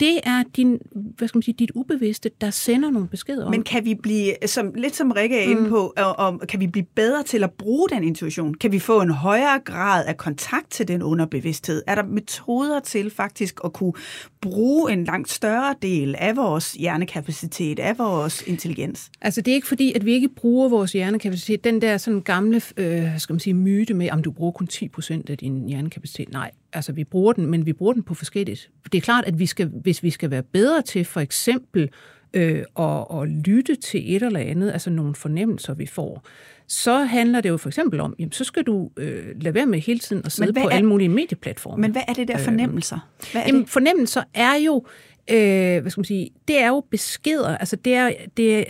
det 0.00 0.20
er 0.24 0.42
din, 0.56 0.78
hvad 0.92 1.28
skal 1.28 1.38
man 1.38 1.42
sige, 1.42 1.54
dit 1.58 1.70
ubevidste, 1.74 2.30
der 2.40 2.50
sender 2.50 2.90
nogle 2.90 3.08
beskeder 3.08 3.44
om. 3.44 3.50
Men 3.50 3.62
kan 3.62 3.84
vi 3.84 3.94
blive, 3.94 4.34
som, 4.46 4.74
lidt 4.74 4.96
som 4.96 5.10
Rikke 5.10 5.38
er 5.38 5.42
inde 5.50 5.62
mm. 5.62 5.68
på, 5.68 5.92
og, 5.96 6.18
og, 6.18 6.40
kan 6.48 6.60
vi 6.60 6.66
blive 6.66 6.86
bedre 6.94 7.22
til 7.22 7.44
at 7.44 7.50
bruge 7.52 7.88
den 7.88 8.04
intuition? 8.04 8.54
Kan 8.54 8.72
vi 8.72 8.78
få 8.78 9.00
en 9.00 9.10
højere 9.10 9.60
grad 9.64 10.04
af 10.06 10.16
kontakt 10.16 10.70
til 10.70 10.88
den 10.88 11.02
underbevidsthed? 11.02 11.82
Er 11.86 11.94
der 11.94 12.02
metoder 12.02 12.80
til 12.80 13.10
faktisk 13.10 13.60
at 13.64 13.72
kunne 13.72 13.92
bruge 14.40 14.92
en 14.92 15.04
langt 15.04 15.30
større 15.30 15.74
del 15.82 16.14
af 16.18 16.36
vores 16.36 16.72
hjernekapacitet, 16.72 17.78
af 17.78 17.98
vores 17.98 18.42
intelligens? 18.46 19.10
Altså 19.20 19.40
det 19.40 19.50
er 19.50 19.54
ikke 19.54 19.68
fordi, 19.68 19.92
at 19.92 20.04
vi 20.04 20.12
ikke 20.12 20.28
bruger 20.28 20.68
vores 20.68 20.92
hjernekapacitet. 20.92 21.64
Den 21.64 21.82
der 21.82 21.96
sådan 21.96 22.20
gamle, 22.20 22.60
øh, 22.76 23.18
skal 23.18 23.32
man 23.32 23.40
sige, 23.40 23.54
myte 23.54 23.94
med, 23.94 24.10
om 24.10 24.22
du 24.22 24.30
bruger 24.30 24.52
kun 24.52 24.68
10% 24.72 25.30
af 25.30 25.38
din 25.38 25.68
hjernekapacitet. 25.68 26.32
Nej, 26.32 26.50
altså 26.74 26.92
vi 26.92 27.04
bruger 27.04 27.32
den, 27.32 27.46
men 27.46 27.66
vi 27.66 27.72
bruger 27.72 27.92
den 27.92 28.02
på 28.02 28.14
forskelligt. 28.14 28.70
Det 28.92 28.98
er 28.98 29.02
klart, 29.02 29.24
at 29.24 29.38
vi 29.38 29.46
skal, 29.46 29.70
hvis 29.82 30.02
vi 30.02 30.10
skal 30.10 30.30
være 30.30 30.42
bedre 30.42 30.82
til 30.82 31.04
for 31.04 31.20
eksempel 31.20 31.90
øh, 32.34 32.64
at, 32.78 33.04
at 33.20 33.28
lytte 33.28 33.74
til 33.74 34.16
et 34.16 34.22
eller 34.22 34.40
andet, 34.40 34.72
altså 34.72 34.90
nogle 34.90 35.14
fornemmelser, 35.14 35.74
vi 35.74 35.86
får, 35.86 36.24
så 36.68 36.98
handler 36.98 37.40
det 37.40 37.48
jo 37.48 37.56
for 37.56 37.68
eksempel 37.68 38.00
om, 38.00 38.14
jamen, 38.18 38.32
så 38.32 38.44
skal 38.44 38.62
du 38.62 38.90
øh, 38.96 39.24
lade 39.40 39.54
være 39.54 39.66
med 39.66 39.80
hele 39.80 39.98
tiden 39.98 40.22
at 40.24 40.32
sidde 40.32 40.52
på 40.52 40.68
er, 40.68 40.70
alle 40.70 40.88
mulige 40.88 41.08
medieplatforme. 41.08 41.80
Men 41.80 41.90
hvad 41.90 42.02
er 42.08 42.12
det 42.12 42.28
der 42.28 42.38
øh, 42.38 42.44
fornemmelser? 42.44 43.08
Hvad 43.32 43.42
er 43.42 43.46
jamen, 43.46 43.60
det? 43.62 43.70
fornemmelser 43.70 44.22
er 44.34 44.54
jo 44.66 44.86
øh, 45.30 45.80
hvad 45.80 45.90
skal 45.90 46.00
man 46.00 46.04
sige, 46.04 46.30
det 46.48 46.60
er 46.60 46.68
jo 46.68 46.84
beskeder, 46.90 47.56
altså 47.56 47.76
det 47.76 47.94
er, 47.94 48.12
det 48.36 48.58
er 48.58 48.64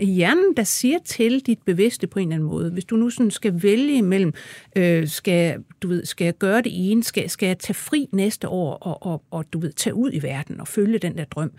hjernen, 0.16 0.56
der 0.56 0.62
siger 0.62 0.98
til 1.04 1.40
dit 1.40 1.58
bevidste 1.66 2.06
på 2.06 2.18
en 2.18 2.28
eller 2.28 2.34
anden 2.34 2.48
måde. 2.48 2.70
Hvis 2.70 2.84
du 2.84 2.96
nu 2.96 3.10
sådan 3.10 3.30
skal 3.30 3.62
vælge 3.62 3.96
imellem, 3.96 4.32
øh, 4.76 5.08
skal, 5.08 5.64
du 5.82 5.88
ved, 5.88 6.04
skal 6.04 6.24
jeg 6.24 6.38
gøre 6.38 6.62
det 6.62 6.90
ene, 6.90 7.04
skal, 7.04 7.30
skal 7.30 7.46
jeg 7.46 7.58
tage 7.58 7.74
fri 7.74 8.08
næste 8.12 8.48
år 8.48 8.74
og, 8.74 9.02
og, 9.12 9.22
og 9.30 9.52
du 9.52 9.58
ved, 9.58 9.72
tage 9.72 9.94
ud 9.94 10.10
i 10.12 10.22
verden 10.22 10.60
og 10.60 10.68
følge 10.68 10.98
den 10.98 11.16
der 11.16 11.24
drøm, 11.24 11.52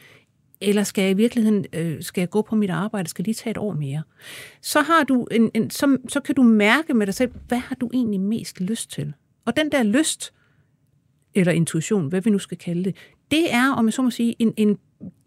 eller 0.61 0.83
skal 0.83 1.01
jeg 1.01 1.11
i 1.11 1.13
virkeligheden 1.13 1.65
øh, 1.73 2.03
skal 2.03 2.21
jeg 2.21 2.29
gå 2.29 2.41
på 2.41 2.55
mit 2.55 2.69
arbejde, 2.69 3.09
skal 3.09 3.25
lige 3.25 3.35
tage 3.35 3.51
et 3.51 3.57
år 3.57 3.73
mere? 3.73 4.03
Så 4.61 4.81
har 4.81 5.03
du 5.03 5.27
en, 5.31 5.51
en 5.53 5.69
så, 5.69 5.97
så 6.09 6.19
kan 6.19 6.35
du 6.35 6.43
mærke 6.43 6.93
med 6.93 7.05
dig 7.05 7.13
selv, 7.13 7.31
hvad 7.47 7.57
har 7.57 7.75
du 7.75 7.89
egentlig 7.93 8.19
mest 8.19 8.61
lyst 8.61 8.91
til? 8.91 9.13
Og 9.45 9.57
den 9.57 9.71
der 9.71 9.83
lyst, 9.83 10.33
eller 11.35 11.53
intuition, 11.53 12.07
hvad 12.07 12.21
vi 12.21 12.29
nu 12.29 12.39
skal 12.39 12.57
kalde 12.57 12.83
det, 12.83 12.95
det 13.31 13.53
er, 13.53 13.73
om 13.73 13.85
jeg 13.85 13.93
så 13.93 14.01
må 14.01 14.09
sige, 14.09 14.35
en, 14.39 14.53
en, 14.57 14.77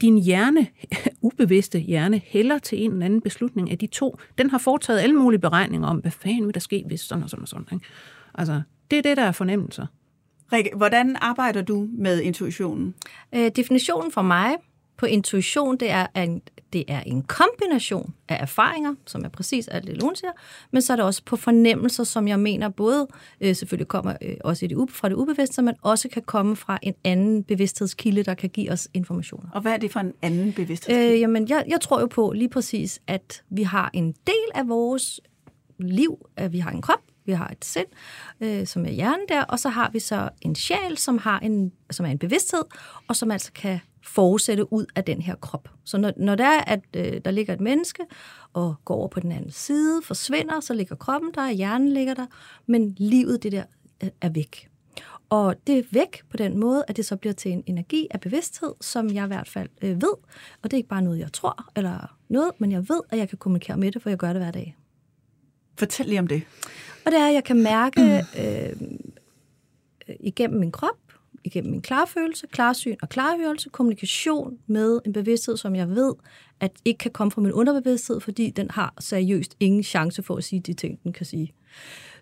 din 0.00 0.18
hjerne, 0.18 0.66
ubevidste 1.22 1.78
hjerne, 1.78 2.20
hælder 2.24 2.58
til 2.58 2.84
en 2.84 2.92
eller 2.92 3.04
anden 3.04 3.20
beslutning 3.20 3.70
af 3.70 3.78
de 3.78 3.86
to. 3.86 4.18
Den 4.38 4.50
har 4.50 4.58
foretaget 4.58 5.00
alle 5.00 5.14
mulige 5.14 5.40
beregninger 5.40 5.88
om, 5.88 5.96
hvad 5.96 6.10
fanden 6.10 6.46
vil 6.46 6.54
der 6.54 6.60
ske, 6.60 6.84
hvis 6.86 7.00
sådan 7.00 7.24
og 7.24 7.30
sådan 7.30 7.42
og 7.42 7.48
sådan. 7.48 7.66
Ikke? 7.72 7.86
Altså, 8.34 8.62
det 8.90 8.98
er 8.98 9.02
det, 9.02 9.16
der 9.16 9.22
er 9.22 9.32
fornemmelser. 9.32 9.86
Rikke, 10.52 10.70
hvordan 10.76 11.16
arbejder 11.20 11.62
du 11.62 11.88
med 11.92 12.20
intuitionen? 12.20 12.94
Øh, 13.34 13.50
definitionen 13.56 14.12
for 14.12 14.22
mig 14.22 14.54
på 14.96 15.06
intuition, 15.06 15.76
det 15.76 15.90
er, 15.90 16.06
en, 16.16 16.42
det 16.72 16.84
er 16.88 17.00
en 17.00 17.22
kombination 17.22 18.14
af 18.28 18.36
erfaringer, 18.40 18.94
som 19.06 19.24
er 19.24 19.28
præcis 19.28 19.68
alt 19.68 19.86
det, 19.86 19.96
Lone 19.96 20.16
siger, 20.16 20.32
men 20.70 20.82
så 20.82 20.92
er 20.92 20.96
det 20.96 21.04
også 21.04 21.22
på 21.24 21.36
fornemmelser, 21.36 22.04
som 22.04 22.28
jeg 22.28 22.40
mener 22.40 22.68
både 22.68 23.06
øh, 23.40 23.56
selvfølgelig 23.56 23.88
kommer 23.88 24.14
øh, 24.22 24.36
også 24.44 24.64
i 24.64 24.68
det, 24.68 24.90
fra 24.90 25.08
det 25.08 25.14
ubevidste, 25.14 25.62
men 25.62 25.74
også 25.82 26.08
kan 26.08 26.22
komme 26.22 26.56
fra 26.56 26.78
en 26.82 26.94
anden 27.04 27.44
bevidsthedskilde, 27.44 28.22
der 28.22 28.34
kan 28.34 28.50
give 28.50 28.72
os 28.72 28.88
informationer. 28.94 29.50
Og 29.52 29.60
hvad 29.60 29.72
er 29.72 29.76
det 29.76 29.92
for 29.92 30.00
en 30.00 30.12
anden 30.22 30.52
bevidsthedskilde? 30.52 31.12
Øh, 31.12 31.20
jamen, 31.20 31.48
jeg, 31.48 31.64
jeg 31.68 31.80
tror 31.80 32.00
jo 32.00 32.06
på 32.06 32.32
lige 32.32 32.48
præcis, 32.48 33.00
at 33.06 33.42
vi 33.50 33.62
har 33.62 33.90
en 33.92 34.12
del 34.26 34.50
af 34.54 34.68
vores 34.68 35.20
liv, 35.78 36.26
at 36.36 36.52
vi 36.52 36.58
har 36.58 36.70
en 36.70 36.82
krop, 36.82 37.00
vi 37.26 37.32
har 37.32 37.48
et 37.48 37.64
sind, 37.64 37.86
øh, 38.40 38.66
som 38.66 38.86
er 38.86 38.90
hjernen 38.90 39.26
der, 39.28 39.42
og 39.42 39.58
så 39.58 39.68
har 39.68 39.90
vi 39.92 39.98
så 39.98 40.28
en 40.40 40.54
sjæl, 40.54 40.96
som, 40.96 41.18
har 41.18 41.38
en, 41.38 41.72
som 41.90 42.06
er 42.06 42.10
en 42.10 42.18
bevidsthed, 42.18 42.62
og 43.08 43.16
som 43.16 43.30
altså 43.30 43.52
kan 43.52 43.80
forudsætte 44.06 44.72
ud 44.72 44.86
af 44.94 45.04
den 45.04 45.22
her 45.22 45.34
krop. 45.34 45.68
Så 45.84 45.98
når, 45.98 46.12
når 46.16 46.34
der 46.34 46.44
er, 46.44 46.60
at 46.60 46.80
øh, 46.96 47.20
der 47.24 47.30
ligger 47.30 47.54
et 47.54 47.60
menneske 47.60 48.02
og 48.52 48.74
går 48.84 48.94
over 48.94 49.08
på 49.08 49.20
den 49.20 49.32
anden 49.32 49.50
side, 49.50 50.02
forsvinder, 50.02 50.60
så 50.60 50.74
ligger 50.74 50.96
kroppen 50.96 51.30
der, 51.34 51.50
hjernen 51.50 51.88
ligger 51.88 52.14
der, 52.14 52.26
men 52.66 52.94
livet 52.98 53.42
det 53.42 53.52
der 53.52 53.64
øh, 54.02 54.10
er 54.20 54.28
væk. 54.28 54.68
Og 55.28 55.54
det 55.66 55.78
er 55.78 55.82
væk 55.90 56.22
på 56.30 56.36
den 56.36 56.58
måde, 56.58 56.84
at 56.88 56.96
det 56.96 57.06
så 57.06 57.16
bliver 57.16 57.32
til 57.32 57.52
en 57.52 57.62
energi 57.66 58.06
af 58.10 58.20
bevidsthed, 58.20 58.74
som 58.80 59.10
jeg 59.10 59.24
i 59.24 59.26
hvert 59.26 59.48
fald 59.48 59.68
øh, 59.82 59.90
ved. 60.02 60.14
Og 60.62 60.70
det 60.70 60.72
er 60.72 60.76
ikke 60.76 60.88
bare 60.88 61.02
noget, 61.02 61.18
jeg 61.18 61.32
tror 61.32 61.68
eller 61.76 62.16
noget, 62.28 62.50
men 62.58 62.72
jeg 62.72 62.88
ved, 62.88 63.00
at 63.10 63.18
jeg 63.18 63.28
kan 63.28 63.38
kommunikere 63.38 63.76
med 63.76 63.92
det, 63.92 64.02
for 64.02 64.08
jeg 64.08 64.18
gør 64.18 64.32
det 64.32 64.42
hver 64.42 64.50
dag. 64.50 64.76
Fortæl 65.78 66.06
lige 66.06 66.18
om 66.18 66.26
det. 66.26 66.42
Og 67.06 67.12
det 67.12 67.20
er, 67.20 67.26
at 67.26 67.34
jeg 67.34 67.44
kan 67.44 67.62
mærke 67.62 68.00
øh, 68.40 68.76
igennem 70.20 70.60
min 70.60 70.72
krop, 70.72 70.98
igennem 71.44 71.70
min 71.70 71.82
klarfølelse, 71.82 72.46
klarsyn 72.46 72.96
og 73.02 73.08
klarhørelse, 73.08 73.68
kommunikation 73.68 74.58
med 74.66 75.00
en 75.06 75.12
bevidsthed, 75.12 75.56
som 75.56 75.76
jeg 75.76 75.88
ved, 75.88 76.14
at 76.60 76.70
ikke 76.84 76.98
kan 76.98 77.10
komme 77.10 77.30
fra 77.30 77.40
min 77.40 77.52
underbevidsthed, 77.52 78.20
fordi 78.20 78.50
den 78.50 78.70
har 78.70 78.94
seriøst 79.00 79.56
ingen 79.60 79.82
chance 79.82 80.22
for 80.22 80.36
at 80.36 80.44
sige 80.44 80.60
de 80.60 80.72
ting, 80.72 81.02
den 81.04 81.12
kan 81.12 81.26
sige. 81.26 81.52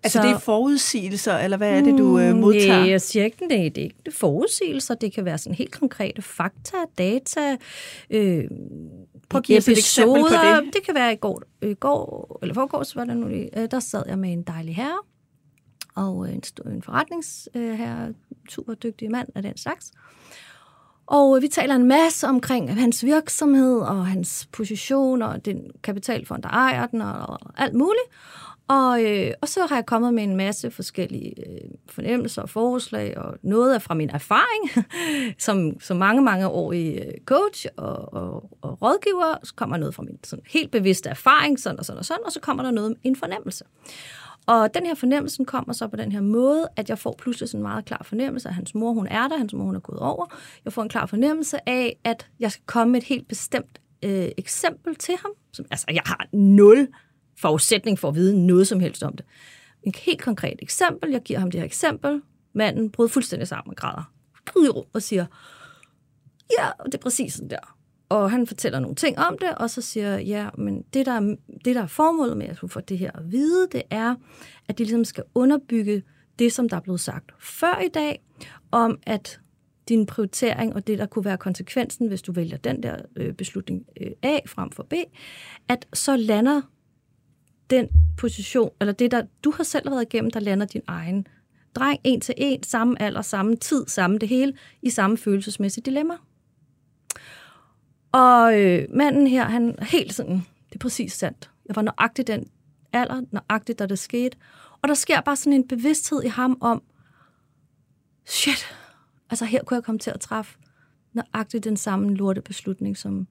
Altså 0.03 0.19
så, 0.19 0.27
det 0.27 0.33
er 0.33 0.39
forudsigelser, 0.39 1.37
eller 1.37 1.57
hvad 1.57 1.71
er 1.71 1.81
det, 1.81 1.97
du 1.97 2.19
øh, 2.19 2.35
modtager? 2.35 2.79
Nej, 2.79 2.89
jeg 2.89 3.01
siger 3.01 3.25
ikke, 3.25 3.37
det, 3.49 3.75
det 3.75 3.81
er 3.81 3.83
ikke 3.83 4.11
forudsigelser. 4.11 4.95
Det 4.95 5.13
kan 5.13 5.25
være 5.25 5.37
sådan 5.37 5.55
helt 5.55 5.71
konkrete 5.71 6.21
fakta, 6.21 6.77
data, 6.97 7.57
øh, 8.09 8.43
Prøv 9.29 9.39
at 9.39 9.43
give 9.43 9.57
os 9.57 9.67
et 9.67 9.77
eksempel 9.77 10.21
på 10.21 10.27
det. 10.27 10.73
Det 10.73 10.83
kan 10.85 10.95
være 10.95 11.13
i 11.13 11.15
går, 11.15 11.43
i 11.61 11.73
går 11.73 12.39
eller 12.41 12.53
forgårs, 12.53 12.95
var 12.95 13.05
det 13.05 13.17
nu 13.17 13.27
øh, 13.27 13.71
der 13.71 13.79
sad 13.79 14.03
jeg 14.07 14.19
med 14.19 14.33
en 14.33 14.43
dejlig 14.43 14.75
herre, 14.75 14.99
og 15.95 16.29
en, 16.29 16.43
en 16.65 16.81
forretningsherre, 16.81 18.13
super 18.49 18.73
dygtig 18.73 19.11
mand 19.11 19.27
af 19.35 19.41
den 19.41 19.57
slags. 19.57 19.91
Og 21.07 21.37
øh, 21.37 21.41
vi 21.41 21.47
taler 21.47 21.75
en 21.75 21.87
masse 21.87 22.27
omkring 22.27 22.69
øh, 22.69 22.75
hans 22.75 23.05
virksomhed 23.05 23.79
og 23.79 24.07
hans 24.07 24.49
position 24.51 25.21
og 25.21 25.45
den 25.45 25.71
kapitalfond, 25.83 26.43
der 26.43 26.49
ejer 26.49 26.87
den 26.87 27.01
og 27.01 27.39
alt 27.57 27.73
muligt. 27.73 28.05
Og, 28.67 29.03
øh, 29.03 29.31
og 29.41 29.47
så 29.47 29.65
har 29.65 29.75
jeg 29.75 29.85
kommet 29.85 30.13
med 30.13 30.23
en 30.23 30.35
masse 30.35 30.71
forskellige 30.71 31.33
øh, 31.49 31.69
fornemmelser 31.89 32.41
og 32.41 32.49
forslag, 32.49 33.17
og 33.17 33.37
noget 33.41 33.75
er 33.75 33.79
fra 33.79 33.93
min 33.93 34.09
erfaring, 34.09 34.87
som, 35.45 35.79
som 35.79 35.97
mange, 35.97 36.21
mange 36.21 36.47
år 36.47 36.73
i 36.73 36.97
øh, 36.97 37.13
coach 37.25 37.65
og, 37.77 38.13
og, 38.13 38.49
og 38.61 38.81
rådgiver. 38.81 39.35
Så 39.43 39.55
kommer 39.55 39.77
noget 39.77 39.95
fra 39.95 40.03
min 40.03 40.19
sådan, 40.23 40.45
helt 40.47 40.71
bevidste 40.71 41.09
erfaring, 41.09 41.59
sådan 41.59 41.79
og 41.79 41.85
sådan 41.85 41.99
og 41.99 42.05
sådan, 42.05 42.25
og 42.25 42.31
så 42.31 42.39
kommer 42.39 42.63
der 42.63 42.71
noget 42.71 42.95
en 43.03 43.15
fornemmelse. 43.15 43.63
Og 44.47 44.73
den 44.73 44.85
her 44.85 44.95
fornemmelse 44.95 45.45
kommer 45.45 45.73
så 45.73 45.87
på 45.87 45.95
den 45.95 46.11
her 46.11 46.21
måde, 46.21 46.67
at 46.75 46.89
jeg 46.89 46.99
får 46.99 47.15
pludselig 47.17 47.49
sådan 47.49 47.59
en 47.59 47.63
meget 47.63 47.85
klar 47.85 48.01
fornemmelse, 48.03 48.49
at 48.49 48.55
hans 48.55 48.75
mor 48.75 48.93
hun 48.93 49.07
er 49.07 49.27
der, 49.27 49.37
hans 49.37 49.53
mor 49.53 49.63
hun 49.63 49.75
er 49.75 49.79
gået 49.79 49.99
over. 49.99 50.25
Jeg 50.65 50.73
får 50.73 50.83
en 50.83 50.89
klar 50.89 51.05
fornemmelse 51.05 51.69
af, 51.69 51.97
at 52.03 52.27
jeg 52.39 52.51
skal 52.51 52.63
komme 52.65 52.91
med 52.91 53.01
et 53.01 53.07
helt 53.07 53.27
bestemt 53.27 53.81
øh, 54.03 54.29
eksempel 54.37 54.95
til 54.95 55.15
ham. 55.21 55.31
Som, 55.53 55.65
altså, 55.71 55.85
jeg 55.89 56.01
har 56.05 56.27
nul 56.33 56.87
forudsætning 57.37 57.99
for 57.99 58.07
at 58.07 58.15
vide 58.15 58.47
noget 58.47 58.67
som 58.67 58.79
helst 58.79 59.03
om 59.03 59.15
det. 59.15 59.25
Et 59.83 59.95
helt 59.95 60.21
konkret 60.21 60.59
eksempel. 60.61 61.11
Jeg 61.11 61.21
giver 61.21 61.39
ham 61.39 61.51
det 61.51 61.59
her 61.59 61.65
eksempel. 61.65 62.21
Manden 62.53 62.89
brød 62.89 63.09
fuldstændig 63.09 63.47
sammen 63.47 63.71
og 63.71 63.75
græder. 63.75 64.11
Og 64.93 65.01
siger, 65.01 65.25
ja, 66.59 66.69
det 66.85 66.93
er 66.93 66.97
præcis 66.97 67.33
sådan 67.33 67.49
der. 67.49 67.72
Og 68.13 68.31
han 68.31 68.47
fortæller 68.47 68.79
nogle 68.79 68.95
ting 68.95 69.19
om 69.19 69.37
det, 69.37 69.55
og 69.55 69.69
så 69.69 69.81
siger 69.81 70.17
ja, 70.17 70.49
men 70.57 70.81
det 70.93 71.05
der, 71.05 71.35
det 71.65 71.75
der 71.75 71.81
er 71.81 71.87
formålet 71.87 72.37
med 72.37 72.47
at 72.47 72.57
få 72.57 72.79
det 72.79 72.97
her 72.97 73.11
at 73.13 73.31
vide, 73.31 73.67
det 73.71 73.81
er, 73.89 74.15
at 74.67 74.77
det 74.77 74.87
ligesom 74.87 75.05
skal 75.05 75.23
underbygge 75.35 76.03
det, 76.39 76.53
som 76.53 76.69
der 76.69 76.77
er 76.77 76.81
blevet 76.81 76.99
sagt 76.99 77.31
før 77.39 77.81
i 77.85 77.87
dag, 77.87 78.23
om 78.71 78.99
at 79.05 79.39
din 79.89 80.05
prioritering 80.05 80.75
og 80.75 80.87
det, 80.87 80.99
der 80.99 81.05
kunne 81.05 81.25
være 81.25 81.37
konsekvensen, 81.37 82.07
hvis 82.07 82.21
du 82.21 82.31
vælger 82.31 82.57
den 82.57 82.83
der 82.83 82.97
øh, 83.15 83.33
beslutning 83.33 83.85
øh, 84.01 84.11
A 84.23 84.39
frem 84.45 84.71
for 84.71 84.83
B, 84.83 84.93
at 85.67 85.87
så 85.93 86.15
lander 86.15 86.61
den 87.69 87.87
position, 88.17 88.71
eller 88.81 88.93
det, 88.93 89.11
der 89.11 89.23
du 89.43 89.51
har 89.51 89.63
selv 89.63 89.91
været 89.91 90.01
igennem, 90.01 90.31
der 90.31 90.39
lander 90.39 90.65
din 90.65 90.81
egen 90.87 91.27
dreng 91.75 91.99
en 92.03 92.21
til 92.21 92.35
en, 92.37 92.63
samme 92.63 93.01
alder, 93.01 93.21
samme 93.21 93.55
tid, 93.55 93.85
samme 93.87 94.17
det 94.17 94.29
hele, 94.29 94.53
i 94.81 94.89
samme 94.89 95.17
følelsesmæssige 95.17 95.83
dilemma. 95.83 96.13
Og 98.13 98.59
øh, 98.61 98.87
manden 98.89 99.27
her, 99.27 99.45
han 99.45 99.75
er 99.77 99.85
helt 99.85 100.13
sådan, 100.13 100.35
det 100.69 100.75
er 100.75 100.79
præcis 100.79 101.13
sandt. 101.13 101.51
Jeg 101.65 101.75
var 101.75 101.81
nøjagtig 101.81 102.27
den 102.27 102.47
alder, 102.93 103.21
nøjagtigt, 103.31 103.79
da 103.79 103.85
det 103.85 103.99
skete. 103.99 104.37
Og 104.81 104.87
der 104.87 104.93
sker 104.93 105.21
bare 105.21 105.35
sådan 105.35 105.53
en 105.53 105.67
bevidsthed 105.67 106.23
i 106.23 106.27
ham 106.27 106.57
om, 106.61 106.83
shit, 108.25 108.75
altså 109.29 109.45
her 109.45 109.63
kunne 109.63 109.75
jeg 109.75 109.83
komme 109.83 109.99
til 109.99 110.11
at 110.11 110.19
træffe 110.19 110.57
nøjagtigt 111.13 111.63
den 111.63 111.77
samme 111.77 112.15
lorte 112.15 112.41
beslutning, 112.41 112.97
som 112.97 113.27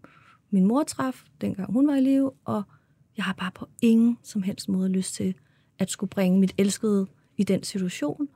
min 0.50 0.66
mor 0.66 0.82
traf, 0.82 1.24
dengang 1.40 1.72
hun 1.72 1.86
var 1.86 1.94
i 1.94 2.00
live, 2.00 2.32
og 2.44 2.62
jeg 3.16 3.24
har 3.24 3.32
bare 3.32 3.50
på 3.54 3.68
ingen 3.82 4.18
som 4.22 4.42
helst 4.42 4.68
måde 4.68 4.88
lyst 4.88 5.14
til 5.14 5.34
at 5.78 5.90
skulle 5.90 6.10
bringe 6.10 6.40
mit 6.40 6.54
elskede 6.58 7.06
i 7.36 7.44
den 7.44 7.62
situation. 7.62 8.28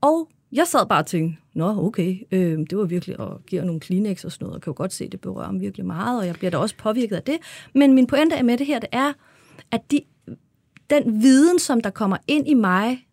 Og 0.00 0.28
jeg 0.52 0.66
sad 0.66 0.86
bare 0.86 0.98
og 0.98 1.06
tænkte, 1.06 1.38
nå 1.54 1.86
okay, 1.86 2.16
øh, 2.32 2.58
det 2.58 2.78
var 2.78 2.84
virkelig 2.84 3.20
at 3.20 3.46
give 3.46 3.64
nogle 3.64 3.80
Kleenex 3.80 4.24
og 4.24 4.32
sådan 4.32 4.44
noget, 4.44 4.56
og 4.56 4.62
kan 4.62 4.70
jo 4.70 4.76
godt 4.76 4.92
se, 4.92 5.04
at 5.04 5.12
det 5.12 5.20
berører 5.20 5.52
mig 5.52 5.60
virkelig 5.60 5.86
meget, 5.86 6.20
og 6.20 6.26
jeg 6.26 6.34
bliver 6.34 6.50
da 6.50 6.58
også 6.58 6.76
påvirket 6.76 7.16
af 7.16 7.22
det. 7.22 7.38
Men 7.74 7.94
min 7.94 8.06
pointe 8.06 8.36
er 8.36 8.42
med 8.42 8.58
det 8.58 8.66
her, 8.66 8.78
det 8.78 8.88
er, 8.92 9.12
at 9.70 9.80
de, 9.90 10.00
den 10.90 11.22
viden, 11.22 11.58
som 11.58 11.80
der 11.80 11.90
kommer 11.90 12.16
ind 12.28 12.48
i 12.48 12.54
mig, 12.54 13.06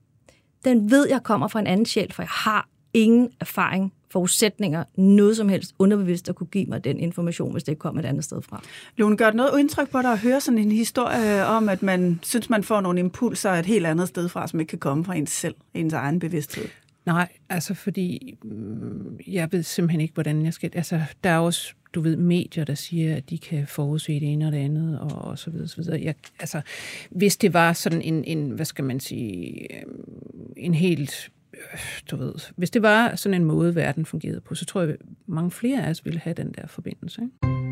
den 0.66 0.92
ved 0.92 1.08
jeg 1.10 1.24
kommer 1.24 1.48
fra 1.48 1.60
en 1.60 1.68
anden 1.68 1.86
sjæl, 1.86 2.14
for 2.14 2.22
jeg 2.22 2.30
har 2.30 2.70
ingen 2.94 3.30
erfaring 3.40 3.94
forudsætninger, 4.12 4.84
noget 4.96 5.38
som 5.38 5.50
helst 5.50 5.76
underbevidst, 5.80 6.30
at 6.30 6.36
kunne 6.36 6.48
give 6.48 6.66
mig 6.66 6.84
den 6.84 7.00
information, 7.00 7.52
hvis 7.52 7.64
det 7.64 7.72
ikke 7.72 7.80
kom 7.80 7.98
et 7.98 8.06
andet 8.06 8.24
sted 8.24 8.42
fra. 8.42 8.62
Lone, 8.98 9.18
gør 9.18 9.26
det 9.26 9.36
noget 9.36 9.60
indtryk 9.60 9.90
på 9.90 10.02
dig 10.02 10.12
at 10.12 10.20
høre 10.20 10.42
sådan 10.42 10.58
en 10.58 10.72
historie 10.72 11.46
om, 11.46 11.70
at 11.70 11.84
man 11.84 12.20
synes, 12.24 12.50
man 12.50 12.64
får 12.64 12.82
nogle 12.82 13.00
impulser 13.00 13.52
et 13.52 13.66
helt 13.66 13.86
andet 13.86 14.08
sted 14.08 14.30
fra, 14.30 14.48
som 14.48 14.60
ikke 14.60 14.70
kan 14.70 14.80
komme 14.80 15.06
fra 15.06 15.16
ens 15.16 15.32
selv, 15.32 15.56
ens 15.74 15.94
egen 15.94 16.20
bevidsthed? 16.20 16.66
Nej, 17.08 17.30
altså 17.50 17.74
fordi 17.74 18.38
mm, 18.44 19.20
jeg 19.28 19.52
ved 19.52 19.64
simpelthen 19.64 20.02
ikke, 20.02 20.14
hvordan 20.14 20.46
jeg 20.46 20.54
skal... 20.54 20.72
Altså, 20.76 21.02
der 21.24 21.30
er 21.30 21.38
også, 21.38 21.74
du 21.94 22.02
ved, 22.02 22.16
medier, 22.16 22.64
der 22.64 22.76
siger, 22.76 23.16
at 23.16 23.30
de 23.30 23.38
kan 23.38 23.68
forudse 23.68 24.14
det 24.14 24.34
ene 24.34 24.46
og 24.46 24.52
det 24.52 24.58
andet, 24.58 25.00
og, 25.00 25.12
og 25.12 25.40
så 25.40 25.50
videre, 25.50 25.68
så 25.68 25.82
videre. 25.82 26.02
Jeg, 26.04 26.16
altså, 26.40 26.62
hvis 27.10 27.38
det 27.38 27.54
var 27.54 27.74
sådan 27.74 28.02
en, 28.02 28.24
en, 28.24 28.50
hvad 28.50 28.66
skal 28.66 28.86
man 28.86 29.00
sige, 29.00 29.68
øhm, 29.82 30.54
en 30.58 30.74
helt 30.74 31.32
øh, 31.54 31.80
du 32.12 32.16
ved, 32.16 32.34
hvis 32.56 32.70
det 32.70 32.82
var 32.82 33.16
sådan 33.16 33.42
en 33.42 33.46
måde, 33.46 33.76
verden 33.76 34.06
fungerede 34.06 34.42
på, 34.42 34.56
så 34.56 34.66
tror 34.66 34.82
jeg, 34.82 34.90
at 34.90 34.98
mange 35.28 35.52
flere 35.52 35.86
af 35.86 35.90
os 35.90 36.06
ville 36.06 36.20
have 36.20 36.34
den 36.34 36.52
der 36.52 36.68
forbindelse. 36.68 37.22
Ikke? 37.22 37.67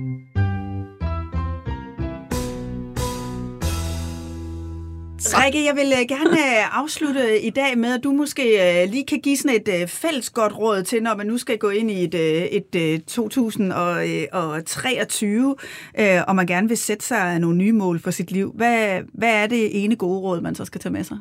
Rikke, 5.33 5.65
jeg 5.65 5.75
vil 5.75 5.93
øh, 5.99 6.05
gerne 6.07 6.39
øh, 6.39 6.79
afslutte 6.79 7.41
i 7.41 7.49
dag 7.49 7.77
med, 7.77 7.93
at 7.93 8.03
du 8.03 8.11
måske 8.11 8.81
øh, 8.83 8.89
lige 8.89 9.05
kan 9.05 9.19
give 9.19 9.37
sådan 9.37 9.61
et 9.67 9.89
fælles 9.89 10.29
godt 10.29 10.57
råd 10.57 10.83
til, 10.83 11.03
når 11.03 11.15
man 11.15 11.27
nu 11.27 11.37
skal 11.37 11.57
gå 11.57 11.69
ind 11.69 11.91
i 11.91 12.03
et, 12.03 12.15
et 12.75 13.05
2023, 13.05 15.55
og 16.27 16.35
man 16.35 16.47
gerne 16.47 16.67
vil 16.67 16.77
sætte 16.77 17.05
sig 17.05 17.39
nogle 17.39 17.57
nye 17.57 17.71
mål 17.71 17.99
for 17.99 18.11
sit 18.11 18.31
liv. 18.31 18.51
Hvad, 18.55 19.01
hvad 19.13 19.43
er 19.43 19.47
det 19.47 19.83
ene 19.83 19.95
gode 19.95 20.19
råd, 20.19 20.41
man 20.41 20.55
så 20.55 20.65
skal 20.65 20.81
tage 20.81 20.93
med 20.93 21.03
sig? 21.03 21.17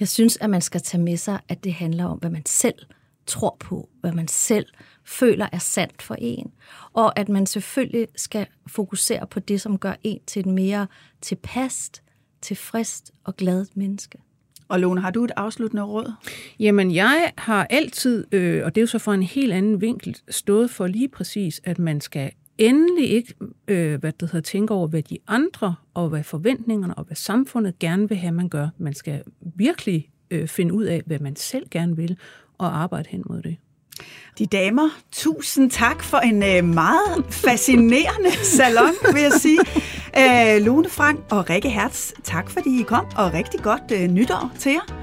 Jeg 0.00 0.08
synes, 0.08 0.36
at 0.36 0.50
man 0.50 0.60
skal 0.60 0.80
tage 0.80 1.02
med 1.02 1.16
sig, 1.16 1.38
at 1.48 1.64
det 1.64 1.74
handler 1.74 2.04
om, 2.04 2.18
hvad 2.18 2.30
man 2.30 2.46
selv 2.46 2.78
tror 3.26 3.56
på, 3.60 3.88
hvad 4.00 4.12
man 4.12 4.28
selv 4.28 4.66
føler 5.04 5.48
er 5.52 5.58
sandt 5.58 6.02
for 6.02 6.16
en, 6.18 6.52
og 6.92 7.18
at 7.18 7.28
man 7.28 7.46
selvfølgelig 7.46 8.08
skal 8.16 8.46
fokusere 8.66 9.26
på 9.26 9.40
det, 9.40 9.60
som 9.60 9.78
gør 9.78 9.94
en 10.04 10.18
til 10.26 10.40
et 10.40 10.46
mere 10.46 10.86
tilpast, 11.20 12.02
tilfreds 12.42 13.02
og 13.24 13.36
glad 13.36 13.66
menneske. 13.74 14.18
Og 14.68 14.80
Lone, 14.80 15.00
har 15.00 15.10
du 15.10 15.24
et 15.24 15.30
afsluttende 15.36 15.82
råd? 15.82 16.12
Jamen, 16.60 16.94
jeg 16.94 17.32
har 17.38 17.66
altid, 17.70 18.26
øh, 18.32 18.64
og 18.64 18.74
det 18.74 18.80
er 18.80 18.82
jo 18.82 18.86
så 18.86 18.98
fra 18.98 19.14
en 19.14 19.22
helt 19.22 19.52
anden 19.52 19.80
vinkel, 19.80 20.16
stået 20.30 20.70
for 20.70 20.86
lige 20.86 21.08
præcis, 21.08 21.60
at 21.64 21.78
man 21.78 22.00
skal 22.00 22.30
endelig 22.58 23.10
ikke 23.10 23.34
øh, 23.68 24.00
hvad 24.00 24.12
det 24.12 24.30
hedder, 24.30 24.40
tænke 24.40 24.74
over, 24.74 24.88
hvad 24.88 25.02
de 25.02 25.18
andre 25.28 25.74
og 25.94 26.08
hvad 26.08 26.24
forventningerne 26.24 26.94
og 26.94 27.04
hvad 27.04 27.16
samfundet 27.16 27.78
gerne 27.78 28.08
vil 28.08 28.18
have, 28.18 28.32
man 28.32 28.48
gør. 28.48 28.68
Man 28.78 28.94
skal 28.94 29.22
virkelig 29.56 30.10
øh, 30.30 30.48
finde 30.48 30.74
ud 30.74 30.84
af, 30.84 31.02
hvad 31.06 31.18
man 31.18 31.36
selv 31.36 31.68
gerne 31.70 31.96
vil, 31.96 32.18
og 32.58 32.76
arbejde 32.82 33.08
hen 33.08 33.22
mod 33.26 33.42
det. 33.42 33.56
De 34.38 34.46
damer, 34.46 34.88
tusind 35.12 35.70
tak 35.70 36.02
for 36.02 36.18
en 36.18 36.42
øh, 36.42 36.64
meget 36.64 37.24
fascinerende 37.30 38.30
salon, 38.56 38.94
vil 39.14 39.22
jeg 39.22 39.32
sige. 39.32 39.58
Øh, 40.18 40.62
Lone 40.62 40.88
Frank 40.88 41.20
og 41.30 41.50
Rikke 41.50 41.70
Hertz, 41.70 42.12
tak 42.24 42.50
fordi 42.50 42.80
I 42.80 42.82
kom, 42.82 43.06
og 43.16 43.32
rigtig 43.32 43.60
godt 43.60 43.82
øh, 43.92 44.08
nytår 44.08 44.50
til 44.58 44.72
jer. 44.72 44.94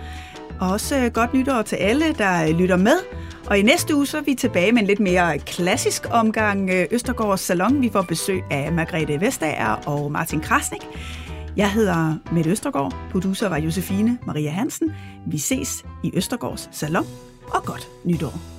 Og 0.60 0.72
også 0.72 0.98
øh, 0.98 1.12
godt 1.12 1.34
nytår 1.34 1.62
til 1.62 1.76
alle, 1.76 2.14
der 2.14 2.44
øh, 2.44 2.50
lytter 2.50 2.78
med. 2.78 2.98
Og 3.50 3.60
i 3.60 3.62
næste 3.62 3.96
uge 3.96 4.06
så 4.06 4.18
er 4.18 4.22
vi 4.22 4.36
tilbage 4.36 4.72
med 4.72 4.82
en 4.82 4.88
lidt 4.88 5.00
mere 5.00 5.40
klassisk 5.40 6.08
omgang 6.12 6.70
øh, 6.70 6.88
Østergaards 6.92 7.42
Salon. 7.42 7.82
Vi 7.82 7.90
får 7.94 8.02
besøg 8.02 8.44
af 8.52 8.72
Margrethe 8.72 9.22
Vestager 9.22 9.82
og 9.88 10.12
Martin 10.12 10.42
Krasnik. 10.42 10.82
Jeg 11.58 11.72
hedder 11.72 12.16
Mette 12.32 12.50
Østergaard, 12.50 12.96
producer 13.12 13.50
var 13.50 13.58
Josefine 13.58 14.18
Maria 14.26 14.50
Hansen. 14.50 14.92
Vi 15.28 15.38
ses 15.38 15.86
i 16.04 16.12
Østergaards 16.14 16.70
Salon, 16.72 17.06
og 17.48 17.64
godt 17.64 17.88
nytår. 18.06 18.59